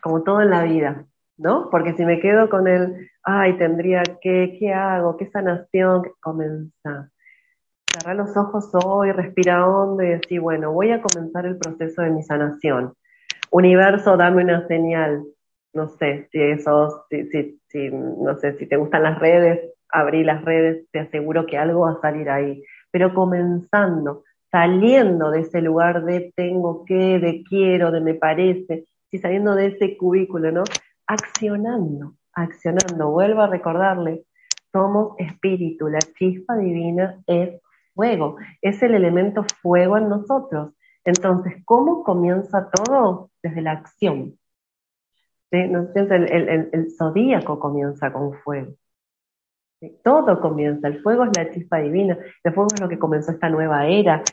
como 0.03 0.21
todo 0.21 0.41
en 0.41 0.51
la 0.51 0.63
vida, 0.63 1.05
¿no? 1.37 1.71
Porque 1.71 1.95
si 1.95 2.05
me 2.05 2.19
quedo 2.19 2.47
con 2.47 2.67
el, 2.67 3.09
ay, 3.23 3.57
tendría 3.57 4.03
que, 4.21 4.57
¿qué 4.59 4.75
hago? 4.75 5.17
¿Qué 5.17 5.27
sanación? 5.31 6.03
Comienza. 6.19 7.09
Cerrar 7.91 8.15
los 8.15 8.37
ojos 8.37 8.69
hoy, 8.73 9.11
respira 9.11 9.65
hondo 9.65 10.03
y 10.03 10.09
decir, 10.09 10.39
bueno, 10.39 10.71
voy 10.71 10.91
a 10.91 11.01
comenzar 11.01 11.47
el 11.47 11.57
proceso 11.57 12.03
de 12.03 12.11
mi 12.11 12.21
sanación. 12.21 12.93
Universo, 13.55 14.17
dame 14.17 14.43
una 14.43 14.67
señal. 14.67 15.23
No 15.73 15.87
sé, 15.87 16.27
si 16.29 16.41
eso, 16.41 17.05
si, 17.09 17.59
si, 17.69 17.89
no 17.89 18.35
sé, 18.35 18.57
si 18.57 18.65
te 18.65 18.75
gustan 18.75 19.03
las 19.03 19.17
redes, 19.17 19.71
abrí 19.89 20.25
las 20.25 20.43
redes, 20.43 20.85
te 20.91 20.99
aseguro 20.99 21.45
que 21.45 21.57
algo 21.57 21.81
va 21.81 21.91
a 21.91 22.01
salir 22.01 22.29
ahí. 22.29 22.61
Pero 22.91 23.13
comenzando, 23.13 24.23
saliendo 24.51 25.31
de 25.31 25.39
ese 25.39 25.61
lugar 25.61 26.03
de 26.03 26.33
tengo 26.35 26.83
que, 26.83 27.19
de 27.19 27.43
quiero, 27.47 27.91
de 27.91 28.01
me 28.01 28.15
parece, 28.15 28.87
y 29.09 29.19
saliendo 29.19 29.55
de 29.55 29.67
ese 29.67 29.95
cubículo, 29.95 30.51
¿no? 30.51 30.63
accionando, 31.07 32.15
accionando. 32.33 33.11
Vuelvo 33.11 33.41
a 33.41 33.47
recordarle, 33.47 34.25
somos 34.73 35.15
espíritu, 35.17 35.87
la 35.87 35.99
chispa 35.99 36.57
divina 36.57 37.21
es 37.25 37.61
fuego, 37.93 38.35
es 38.61 38.83
el 38.83 38.95
elemento 38.95 39.45
fuego 39.61 39.97
en 39.97 40.09
nosotros. 40.09 40.73
Entonces, 41.05 41.53
¿cómo 41.65 42.03
comienza 42.03 42.69
todo? 42.71 43.29
Desde 43.45 43.61
la 43.61 43.73
acción. 43.73 44.39
¿Sí? 45.51 45.57
el, 45.57 46.69
el, 46.73 46.91
zodíaco 46.97 47.59
comienza 47.59 48.11
con 48.11 48.33
fuego. 48.39 48.73
Todo 50.03 50.41
comienza, 50.41 50.87
el 50.87 50.99
fuego 51.03 51.25
es 51.25 51.37
la 51.37 51.51
chispa 51.51 51.77
divina, 51.77 52.17
el 52.43 52.53
fuego 52.55 52.69
es 52.73 52.81
lo 52.81 52.89
que 52.89 52.97
comenzó 52.97 53.31
esta 53.31 53.49
nueva 53.49 53.85
era. 53.85 54.23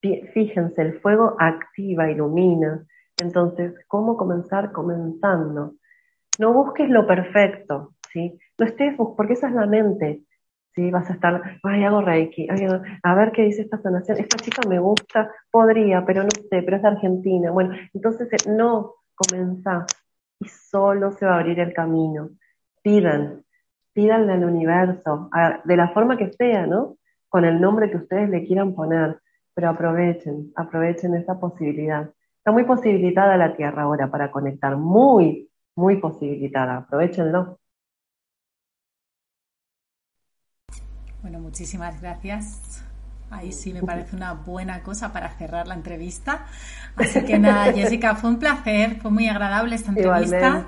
Fíjense, 0.00 0.82
el 0.82 1.00
fuego 1.00 1.36
activa, 1.38 2.10
ilumina. 2.10 2.84
Entonces, 3.18 3.72
¿cómo 3.86 4.16
comenzar? 4.16 4.72
Comenzando. 4.72 5.74
No 6.40 6.52
busques 6.52 6.90
lo 6.90 7.06
perfecto, 7.06 7.94
¿sí? 8.12 8.36
No 8.58 8.66
estés, 8.66 8.96
porque 8.96 9.34
esa 9.34 9.46
es 9.46 9.54
la 9.54 9.66
mente. 9.66 10.24
¿Sí? 10.76 10.90
Vas 10.90 11.10
a 11.10 11.14
estar, 11.14 11.58
ay, 11.64 11.84
hago 11.84 12.02
Reiki, 12.02 12.46
a 13.02 13.14
ver 13.14 13.32
qué 13.32 13.42
dice 13.42 13.62
esta 13.62 13.78
sanación. 13.78 14.18
Esta 14.18 14.36
chica 14.36 14.62
me 14.68 14.78
gusta, 14.78 15.32
podría, 15.50 16.04
pero 16.04 16.22
no 16.22 16.30
sé, 16.30 16.62
pero 16.62 16.76
es 16.76 16.82
de 16.82 16.88
Argentina. 16.88 17.50
Bueno, 17.50 17.74
entonces 17.92 18.28
eh, 18.32 18.50
no, 18.50 18.94
comenzá 19.14 19.86
y 20.38 20.48
solo 20.48 21.12
se 21.12 21.26
va 21.26 21.36
a 21.36 21.38
abrir 21.40 21.58
el 21.58 21.72
camino. 21.72 22.30
Pidan, 22.82 23.42
pídanle 23.92 24.34
al 24.34 24.44
universo, 24.44 25.30
de 25.64 25.76
la 25.76 25.88
forma 25.88 26.16
que 26.16 26.32
sea, 26.32 26.66
¿no? 26.66 26.98
Con 27.28 27.44
el 27.44 27.60
nombre 27.60 27.90
que 27.90 27.96
ustedes 27.96 28.28
le 28.28 28.44
quieran 28.46 28.74
poner, 28.74 29.18
pero 29.54 29.70
aprovechen, 29.70 30.52
aprovechen 30.54 31.14
esa 31.14 31.40
posibilidad. 31.40 32.10
Está 32.38 32.52
muy 32.52 32.64
posibilitada 32.64 33.36
la 33.36 33.56
Tierra 33.56 33.82
ahora 33.82 34.08
para 34.08 34.30
conectar, 34.30 34.76
muy, 34.76 35.50
muy 35.74 35.96
posibilitada, 35.96 36.76
aprovechenlo. 36.76 37.58
Bueno, 41.26 41.40
muchísimas 41.40 42.00
gracias. 42.00 42.84
Ahí 43.30 43.50
sí 43.50 43.72
me 43.72 43.82
parece 43.82 44.14
una 44.14 44.34
buena 44.34 44.84
cosa 44.84 45.12
para 45.12 45.28
cerrar 45.30 45.66
la 45.66 45.74
entrevista. 45.74 46.46
Así 46.94 47.24
que 47.24 47.36
nada, 47.36 47.72
Jessica, 47.74 48.14
fue 48.14 48.30
un 48.30 48.38
placer, 48.38 49.00
fue 49.02 49.10
muy 49.10 49.26
agradable 49.26 49.74
esta 49.74 49.90
entrevista. 49.90 50.64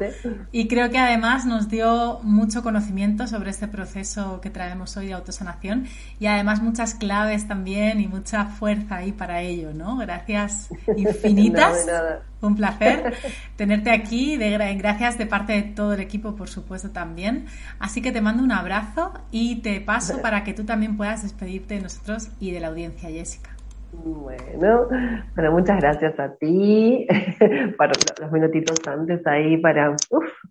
Y 0.51 0.67
creo 0.67 0.91
que 0.91 0.99
además 0.99 1.47
nos 1.47 1.69
dio 1.69 2.19
mucho 2.25 2.65
conocimiento 2.65 3.29
sobre 3.29 3.51
este 3.51 3.69
proceso 3.69 4.41
que 4.41 4.51
traemos 4.51 4.97
hoy 4.97 5.07
de 5.07 5.13
autosanación 5.13 5.87
y 6.19 6.27
además 6.27 6.61
muchas 6.61 6.97
claves 6.97 7.47
también 7.47 8.01
y 8.01 8.09
mucha 8.09 8.47
fuerza 8.47 8.97
ahí 8.97 9.13
para 9.13 9.41
ello, 9.43 9.73
¿no? 9.73 9.97
Gracias 9.97 10.71
infinitas. 10.97 11.87
Un 12.41 12.57
placer 12.57 13.14
tenerte 13.57 13.91
aquí, 13.91 14.36
de, 14.36 14.57
gracias 14.76 15.18
de 15.18 15.26
parte 15.26 15.55
de 15.55 15.62
todo 15.62 15.95
el 15.95 16.01
equipo, 16.01 16.36
por 16.36 16.49
supuesto, 16.49 16.91
también. 16.91 17.47
Así 17.78 18.01
que 18.01 18.12
te 18.12 18.20
mando 18.20 18.43
un 18.43 18.53
abrazo 18.53 19.12
y 19.30 19.61
te 19.62 19.80
paso 19.80 20.22
para 20.22 20.45
que 20.45 20.55
tú 20.55 20.64
también 20.64 20.97
puedas 20.97 21.22
despedirte 21.22 21.74
de 21.74 21.82
nosotros 21.82 22.30
y 22.39 22.53
de 22.53 22.61
la 22.61 22.68
audiencia, 22.68 23.09
Jessica. 23.09 23.51
Bueno, 23.91 24.86
bueno, 25.34 25.53
muchas 25.53 25.80
gracias 25.80 26.18
a 26.20 26.34
ti 26.36 27.07
para 27.78 27.93
los 28.20 28.30
minutitos 28.30 28.76
antes 28.86 29.26
ahí 29.26 29.57
para 29.57 29.97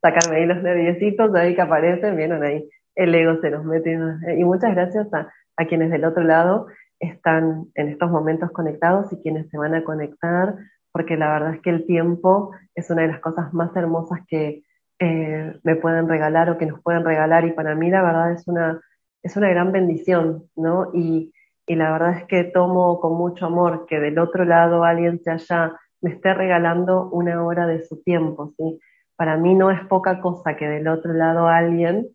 sacarme 0.01 0.37
ahí 0.37 0.45
los 0.47 0.63
nerviositos 0.63 1.35
ahí 1.35 1.53
que 1.53 1.61
aparecen, 1.61 2.17
vieron 2.17 2.43
ahí, 2.43 2.67
el 2.95 3.13
ego 3.13 3.39
se 3.39 3.51
nos 3.51 3.63
mete. 3.63 3.97
Y 4.37 4.43
muchas 4.43 4.73
gracias 4.73 5.13
a, 5.13 5.31
a 5.55 5.65
quienes 5.65 5.91
del 5.91 6.05
otro 6.05 6.23
lado 6.23 6.67
están 6.99 7.67
en 7.75 7.89
estos 7.89 8.09
momentos 8.09 8.51
conectados 8.51 9.13
y 9.13 9.21
quienes 9.21 9.49
se 9.49 9.57
van 9.57 9.75
a 9.75 9.83
conectar 9.83 10.55
porque 10.97 11.15
la 11.15 11.31
verdad 11.31 11.53
es 11.53 11.61
que 11.61 11.69
el 11.69 11.85
tiempo 11.85 12.55
es 12.73 12.89
una 12.89 13.03
de 13.03 13.09
las 13.09 13.19
cosas 13.19 13.53
más 13.53 13.69
hermosas 13.75 14.21
que 14.27 14.63
eh, 14.97 15.59
me 15.61 15.75
pueden 15.75 16.09
regalar 16.09 16.49
o 16.49 16.57
que 16.57 16.65
nos 16.65 16.81
pueden 16.81 17.05
regalar 17.05 17.45
y 17.45 17.51
para 17.51 17.75
mí 17.75 17.91
la 17.91 18.01
verdad 18.01 18.31
es 18.31 18.47
una, 18.47 18.81
es 19.21 19.37
una 19.37 19.47
gran 19.47 19.71
bendición, 19.71 20.45
¿no? 20.55 20.89
Y, 20.95 21.31
la 21.67 21.91
verdad 21.91 22.17
es 22.17 22.23
que 22.25 22.45
tomo 22.45 22.99
con 22.99 23.15
mucho 23.15 23.45
amor 23.45 23.85
que 23.85 23.99
del 23.99 24.17
otro 24.17 24.43
lado 24.43 24.83
alguien 24.83 25.19
se 25.19 25.29
allá 25.29 25.77
me 26.01 26.13
esté 26.13 26.33
regalando 26.33 27.09
una 27.11 27.43
hora 27.43 27.67
de 27.67 27.83
su 27.83 28.01
tiempo, 28.01 28.55
¿sí? 28.57 28.79
Para 29.15 29.37
mí 29.37 29.53
no 29.53 29.69
es 29.69 29.85
poca 29.85 30.19
cosa 30.19 30.55
que 30.55 30.67
del 30.67 30.87
otro 30.87 31.13
lado 31.13 31.47
alguien 31.47 32.07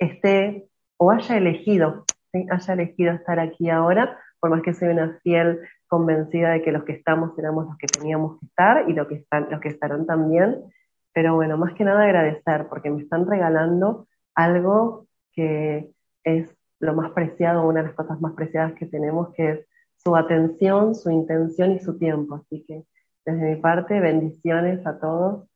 esté 0.00 0.66
o 0.96 1.12
haya 1.12 1.36
elegido, 1.36 2.04
haya 2.50 2.74
elegido 2.74 3.12
estar 3.12 3.38
aquí 3.38 3.70
ahora, 3.70 4.18
por 4.40 4.50
más 4.50 4.62
que 4.62 4.74
soy 4.74 4.88
una 4.88 5.20
fiel 5.22 5.60
convencida 5.94 6.50
de 6.50 6.62
que 6.62 6.72
los 6.72 6.82
que 6.82 6.92
estamos 6.92 7.38
éramos 7.38 7.66
los 7.66 7.78
que 7.78 7.86
teníamos 7.86 8.40
que 8.40 8.46
estar 8.46 8.90
y 8.90 8.94
los 8.94 9.06
que, 9.06 9.14
están, 9.14 9.46
los 9.48 9.60
que 9.60 9.68
estarán 9.68 10.06
también. 10.06 10.64
Pero 11.12 11.36
bueno, 11.36 11.56
más 11.56 11.74
que 11.74 11.84
nada 11.84 12.02
agradecer 12.02 12.66
porque 12.68 12.90
me 12.90 13.02
están 13.02 13.28
regalando 13.28 14.08
algo 14.34 15.06
que 15.32 15.92
es 16.24 16.52
lo 16.80 16.94
más 16.94 17.12
preciado, 17.12 17.68
una 17.68 17.80
de 17.80 17.86
las 17.86 17.94
cosas 17.94 18.20
más 18.20 18.32
preciadas 18.32 18.72
que 18.74 18.86
tenemos, 18.86 19.32
que 19.34 19.50
es 19.50 19.66
su 19.96 20.16
atención, 20.16 20.96
su 20.96 21.10
intención 21.10 21.70
y 21.70 21.78
su 21.78 21.96
tiempo. 21.96 22.34
Así 22.34 22.64
que 22.66 22.84
desde 23.24 23.54
mi 23.54 23.60
parte, 23.60 24.00
bendiciones 24.00 24.84
a 24.84 24.98
todos, 24.98 25.48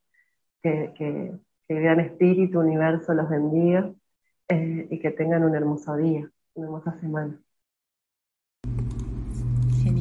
que, 0.62 0.92
que, 0.96 1.34
el 1.68 1.82
gran 1.82 2.00
espíritu, 2.00 2.60
universo 2.60 3.12
los 3.12 3.28
bendiga 3.28 3.92
eh, 4.48 4.86
y 4.88 4.98
que 5.00 5.10
tengan 5.10 5.44
un 5.44 5.54
hermoso 5.54 5.96
día, 5.96 6.30
una 6.54 6.66
hermosa 6.66 6.98
semana. 7.00 7.38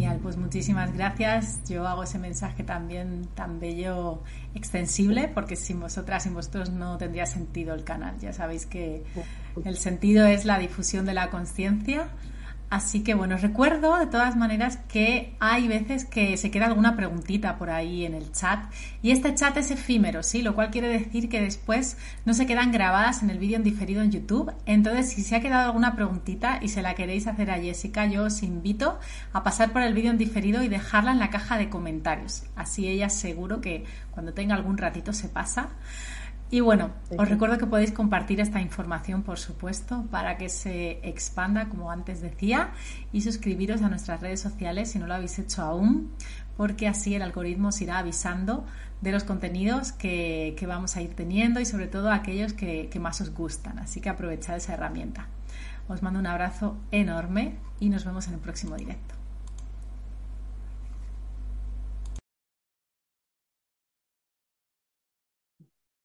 Genial, 0.08 0.22
pues 0.24 0.38
muchísimas 0.38 0.94
gracias. 0.94 1.62
Yo 1.68 1.86
hago 1.86 2.04
ese 2.04 2.18
mensaje 2.18 2.64
también 2.64 3.28
tan 3.36 3.60
bello, 3.60 4.24
extensible, 4.56 5.28
porque 5.28 5.58
sin 5.58 5.82
vosotras, 5.82 6.24
sin 6.24 6.34
vosotros 6.34 6.70
no 6.70 6.98
tendría 6.98 7.26
sentido 7.26 7.76
el 7.76 7.84
canal. 7.84 8.18
Ya 8.20 8.32
sabéis 8.32 8.66
que 8.66 9.04
el 9.66 9.78
sentido 9.78 10.26
es 10.26 10.46
la 10.46 10.60
difusión 10.60 11.06
de 11.06 11.14
la 11.14 11.30
conciencia 11.30 12.08
Así 12.70 13.02
que 13.02 13.14
bueno, 13.14 13.38
recuerdo 13.38 13.98
de 13.98 14.08
todas 14.08 14.36
maneras 14.36 14.78
que 14.90 15.36
hay 15.40 15.70
veces 15.70 16.04
que 16.04 16.36
se 16.36 16.52
queda 16.52 16.66
alguna 16.66 16.98
preguntita 16.98 17.58
por 17.58 17.70
ahí 17.70 18.06
en 18.06 18.14
el 18.14 18.34
chat 18.34 18.60
y 19.02 19.12
este 19.12 19.34
chat 19.36 19.56
es 19.56 19.72
efímero, 19.72 20.22
¿sí? 20.22 20.42
Lo 20.42 20.54
cual 20.54 20.70
quiere 20.70 20.90
decir 20.90 21.30
que 21.30 21.40
después 21.40 21.98
no 22.26 22.34
se 22.34 22.46
quedan 22.46 22.74
grabadas 22.74 23.24
en 23.24 23.30
el 23.30 23.40
vídeo 23.40 23.56
en 23.56 23.64
diferido 23.64 24.02
en 24.02 24.12
YouTube. 24.12 24.52
Entonces, 24.66 25.10
si 25.10 25.24
se 25.24 25.38
ha 25.38 25.42
quedado 25.42 25.68
alguna 25.68 25.96
preguntita 25.96 26.60
y 26.62 26.68
se 26.68 26.82
la 26.82 26.94
queréis 26.94 27.28
hacer 27.28 27.52
a 27.52 27.58
Jessica, 27.58 28.06
yo 28.06 28.26
os 28.26 28.44
invito 28.44 29.00
a 29.32 29.44
pasar 29.44 29.72
por 29.72 29.82
el 29.82 29.94
vídeo 29.94 30.12
en 30.12 30.18
diferido 30.18 30.62
y 30.62 30.68
dejarla 30.68 31.14
en 31.14 31.20
la 31.20 31.30
caja 31.30 31.58
de 31.58 31.70
comentarios. 31.70 32.44
Así 32.58 32.90
ella 32.90 33.10
seguro 33.10 33.62
que 33.62 33.86
cuando 34.12 34.34
tenga 34.34 34.56
algún 34.56 34.78
ratito 34.78 35.14
se 35.14 35.30
pasa. 35.30 35.70
Y 36.50 36.62
bueno, 36.62 36.92
os 37.18 37.28
recuerdo 37.28 37.58
que 37.58 37.66
podéis 37.66 37.92
compartir 37.92 38.40
esta 38.40 38.62
información, 38.62 39.24
por 39.24 39.38
supuesto, 39.38 40.06
para 40.10 40.38
que 40.38 40.48
se 40.48 41.00
expanda, 41.04 41.68
como 41.68 41.92
antes 41.92 42.22
decía, 42.22 42.72
y 43.12 43.22
suscribiros 43.22 43.82
a 43.82 43.90
nuestras 43.90 44.22
redes 44.22 44.40
sociales 44.40 44.92
si 44.92 45.00
no 45.00 45.08
lo 45.08 45.16
habéis 45.16 45.38
hecho 45.40 45.62
aún, 45.62 46.12
porque 46.56 46.88
así 46.88 47.16
el 47.16 47.22
algoritmo 47.22 47.68
os 47.68 47.82
irá 47.82 47.98
avisando 47.98 48.66
de 49.02 49.12
los 49.12 49.26
contenidos 49.26 49.92
que, 49.92 50.56
vamos 50.66 50.96
a 50.96 51.02
ir 51.02 51.16
teniendo 51.16 51.60
y 51.60 51.66
sobre 51.66 51.88
todo 51.88 52.12
aquellos 52.12 52.54
que, 52.54 52.88
que 52.90 53.00
más 53.00 53.20
os 53.20 53.34
gustan. 53.34 53.78
Así 53.80 54.00
que 54.00 54.08
aprovechad 54.08 54.56
esa 54.56 54.74
herramienta. 54.74 55.28
Os 55.90 56.02
mando 56.02 56.20
un 56.20 56.28
abrazo 56.28 56.78
enorme 56.92 57.56
y 57.80 57.90
nos 57.90 58.06
vemos 58.06 58.28
en 58.28 58.36
el 58.36 58.40
próximo 58.40 58.78
directo. 58.78 59.17